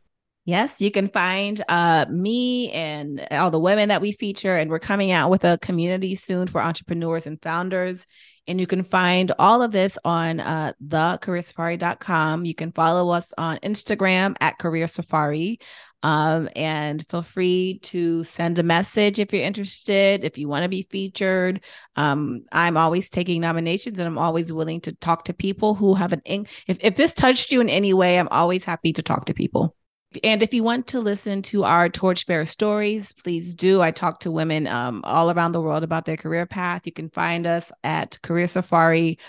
Yes, 0.45 0.81
you 0.81 0.89
can 0.89 1.09
find 1.09 1.63
uh, 1.69 2.07
me 2.09 2.71
and 2.71 3.27
all 3.29 3.51
the 3.51 3.59
women 3.59 3.89
that 3.89 4.01
we 4.01 4.13
feature, 4.13 4.55
and 4.55 4.71
we're 4.71 4.79
coming 4.79 5.11
out 5.11 5.29
with 5.29 5.43
a 5.43 5.59
community 5.59 6.15
soon 6.15 6.47
for 6.47 6.59
entrepreneurs 6.59 7.27
and 7.27 7.39
founders. 7.39 8.07
And 8.47 8.59
you 8.59 8.65
can 8.65 8.81
find 8.81 9.31
all 9.37 9.61
of 9.61 9.71
this 9.71 9.95
on 10.03 10.39
uh, 10.39 10.73
thecareersafari.com. 10.83 12.45
You 12.45 12.55
can 12.55 12.71
follow 12.71 13.11
us 13.11 13.31
on 13.37 13.59
Instagram 13.59 14.35
at 14.41 14.57
Career 14.57 14.87
Safari. 14.87 15.59
Um, 16.01 16.47
and 16.55 17.05
feel 17.09 17.21
free 17.23 17.79
to 17.83 18.23
send 18.23 18.57
a 18.57 18.63
message 18.63 19.19
if 19.19 19.33
you're 19.33 19.43
interested, 19.43 20.23
if 20.23 20.37
you 20.37 20.47
want 20.47 20.63
to 20.63 20.69
be 20.69 20.87
featured. 20.89 21.61
Um, 21.97 22.45
I'm 22.51 22.77
always 22.77 23.09
taking 23.09 23.41
nominations 23.41 23.99
and 23.99 24.07
I'm 24.07 24.17
always 24.17 24.51
willing 24.51 24.79
to 24.81 24.93
talk 24.93 25.25
to 25.25 25.33
people 25.33 25.75
who 25.75 25.95
have 25.95 26.13
an, 26.13 26.21
in- 26.23 26.47
if, 26.67 26.77
if 26.79 26.95
this 26.95 27.13
touched 27.13 27.51
you 27.51 27.59
in 27.59 27.67
any 27.67 27.93
way, 27.93 28.17
I'm 28.17 28.29
always 28.29 28.63
happy 28.63 28.93
to 28.93 29.03
talk 29.03 29.25
to 29.25 29.33
people. 29.33 29.75
And 30.23 30.41
if 30.41 30.53
you 30.55 30.63
want 30.63 30.87
to 30.87 31.01
listen 31.01 31.43
to 31.43 31.65
our 31.65 31.87
torchbearer 31.87 32.45
stories, 32.45 33.13
please 33.13 33.53
do. 33.53 33.81
I 33.81 33.91
talk 33.91 34.21
to 34.21 34.31
women 34.31 34.65
um, 34.65 35.01
all 35.03 35.29
around 35.29 35.51
the 35.51 35.61
world 35.61 35.83
about 35.83 36.05
their 36.05 36.17
career 36.17 36.47
path. 36.47 36.83
You 36.85 36.91
can 36.91 37.09
find 37.09 37.45
us 37.45 37.71
at 37.83 38.19
Career 38.23 38.47
Safari 38.47 39.19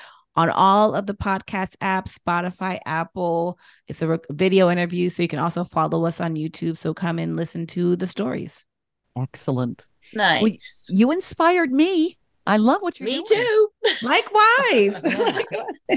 on 0.40 0.50
all 0.50 0.94
of 0.94 1.06
the 1.06 1.14
podcast 1.14 1.76
apps, 1.82 2.18
Spotify, 2.18 2.78
Apple. 2.86 3.58
It's 3.88 4.02
a 4.02 4.06
re- 4.08 4.18
video 4.30 4.70
interview, 4.70 5.10
so 5.10 5.22
you 5.22 5.28
can 5.28 5.38
also 5.38 5.64
follow 5.64 6.06
us 6.06 6.20
on 6.20 6.36
YouTube. 6.36 6.78
So 6.78 6.94
come 6.94 7.18
and 7.18 7.36
listen 7.36 7.66
to 7.68 7.96
the 7.96 8.06
stories. 8.06 8.64
Excellent. 9.16 9.86
Nice. 10.14 10.88
You 10.90 11.10
inspired 11.12 11.70
me. 11.72 12.16
I 12.46 12.56
love 12.56 12.80
what 12.82 12.98
you're 12.98 13.08
Me 13.08 13.22
doing. 13.22 13.40
Me 13.40 13.46
too. 13.46 13.68
Likewise. 14.02 15.02
Oh. 15.92 15.96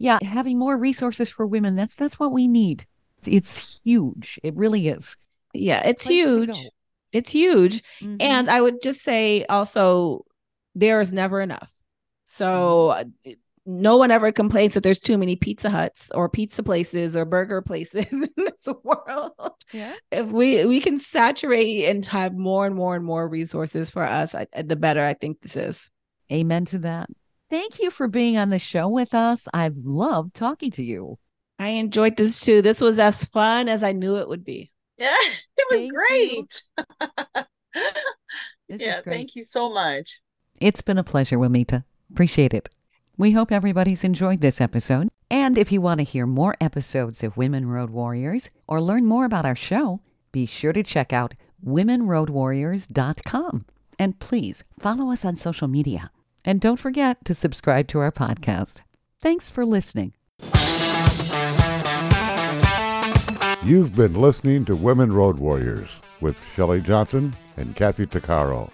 Yeah, 0.00 0.18
having 0.22 0.58
more 0.60 0.78
resources 0.78 1.28
for 1.28 1.44
women, 1.44 1.74
that's 1.74 1.96
that's 1.96 2.20
what 2.20 2.30
we 2.30 2.46
need. 2.46 2.86
It's 3.26 3.80
huge. 3.84 4.38
It 4.44 4.54
really 4.54 4.86
is. 4.86 5.16
yeah, 5.52 5.82
it's 5.84 6.06
huge. 6.06 6.68
It's 7.12 7.30
huge. 7.32 7.82
Mhm. 8.00 8.18
And 8.20 8.48
I 8.48 8.60
would 8.60 8.80
just 8.80 9.00
say 9.00 9.44
also, 9.48 10.24
there 10.76 11.00
is 11.00 11.12
never 11.12 11.40
enough. 11.40 11.70
So 12.26 12.88
uh, 12.88 13.04
no 13.68 13.98
one 13.98 14.10
ever 14.10 14.32
complains 14.32 14.72
that 14.72 14.82
there's 14.82 14.98
too 14.98 15.18
many 15.18 15.36
Pizza 15.36 15.68
Huts 15.68 16.10
or 16.14 16.30
pizza 16.30 16.62
places 16.62 17.14
or 17.14 17.26
burger 17.26 17.60
places 17.60 18.06
in 18.10 18.26
this 18.34 18.66
world. 18.82 19.52
Yeah. 19.72 19.94
If 20.10 20.28
we 20.28 20.64
we 20.64 20.80
can 20.80 20.98
saturate 20.98 21.84
and 21.84 22.04
have 22.06 22.34
more 22.34 22.66
and 22.66 22.74
more 22.74 22.96
and 22.96 23.04
more 23.04 23.28
resources 23.28 23.90
for 23.90 24.02
us, 24.02 24.34
I, 24.34 24.46
the 24.62 24.74
better 24.74 25.04
I 25.04 25.12
think 25.12 25.42
this 25.42 25.54
is. 25.54 25.90
Amen 26.32 26.64
to 26.66 26.78
that. 26.78 27.10
Thank 27.50 27.80
you 27.80 27.90
for 27.90 28.08
being 28.08 28.38
on 28.38 28.48
the 28.48 28.58
show 28.58 28.88
with 28.88 29.14
us. 29.14 29.46
I've 29.52 29.76
loved 29.76 30.34
talking 30.34 30.70
to 30.72 30.82
you. 30.82 31.18
I 31.58 31.68
enjoyed 31.68 32.16
this 32.16 32.40
too. 32.40 32.62
This 32.62 32.80
was 32.80 32.98
as 32.98 33.26
fun 33.26 33.68
as 33.68 33.82
I 33.82 33.92
knew 33.92 34.16
it 34.16 34.28
would 34.28 34.44
be. 34.44 34.72
Yeah, 35.00 35.14
it 35.56 35.66
was 35.70 35.78
thank 35.78 35.92
great. 35.94 37.46
yeah, 38.80 39.00
thank 39.02 39.36
you 39.36 39.44
so 39.44 39.72
much. 39.72 40.20
It's 40.60 40.82
been 40.82 40.98
a 40.98 41.04
pleasure, 41.04 41.38
Wamite. 41.38 41.84
Appreciate 42.10 42.52
it. 42.52 42.68
We 43.20 43.32
hope 43.32 43.50
everybody's 43.50 44.04
enjoyed 44.04 44.42
this 44.42 44.60
episode. 44.60 45.08
And 45.28 45.58
if 45.58 45.72
you 45.72 45.80
want 45.80 45.98
to 45.98 46.04
hear 46.04 46.24
more 46.24 46.54
episodes 46.60 47.24
of 47.24 47.36
Women 47.36 47.68
Road 47.68 47.90
Warriors 47.90 48.48
or 48.68 48.80
learn 48.80 49.06
more 49.06 49.24
about 49.24 49.44
our 49.44 49.56
show, 49.56 49.98
be 50.30 50.46
sure 50.46 50.72
to 50.72 50.84
check 50.84 51.12
out 51.12 51.34
womenroadwarriors.com. 51.66 53.64
And 53.98 54.20
please 54.20 54.62
follow 54.78 55.10
us 55.10 55.24
on 55.24 55.34
social 55.34 55.66
media. 55.66 56.12
And 56.44 56.60
don't 56.60 56.76
forget 56.76 57.24
to 57.24 57.34
subscribe 57.34 57.88
to 57.88 57.98
our 57.98 58.12
podcast. 58.12 58.82
Thanks 59.20 59.50
for 59.50 59.66
listening. 59.66 60.12
You've 63.64 63.96
been 63.96 64.14
listening 64.14 64.64
to 64.66 64.76
Women 64.76 65.12
Road 65.12 65.40
Warriors 65.40 65.90
with 66.20 66.40
Shelley 66.54 66.80
Johnson 66.80 67.34
and 67.56 67.74
Kathy 67.74 68.06
Tuccaro. 68.06 68.70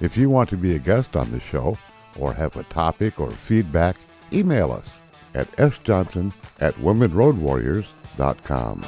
If 0.00 0.16
you 0.16 0.30
want 0.30 0.50
to 0.50 0.56
be 0.56 0.74
a 0.74 0.80
guest 0.80 1.14
on 1.14 1.30
the 1.30 1.38
show 1.38 1.78
or 2.18 2.32
have 2.32 2.56
a 2.56 2.64
topic 2.64 3.20
or 3.20 3.30
feedback, 3.30 3.96
email 4.32 4.72
us 4.72 5.00
at 5.34 5.50
sjohnson 5.52 6.32
at 6.60 6.74
womenroadwarriors.com. 6.76 8.84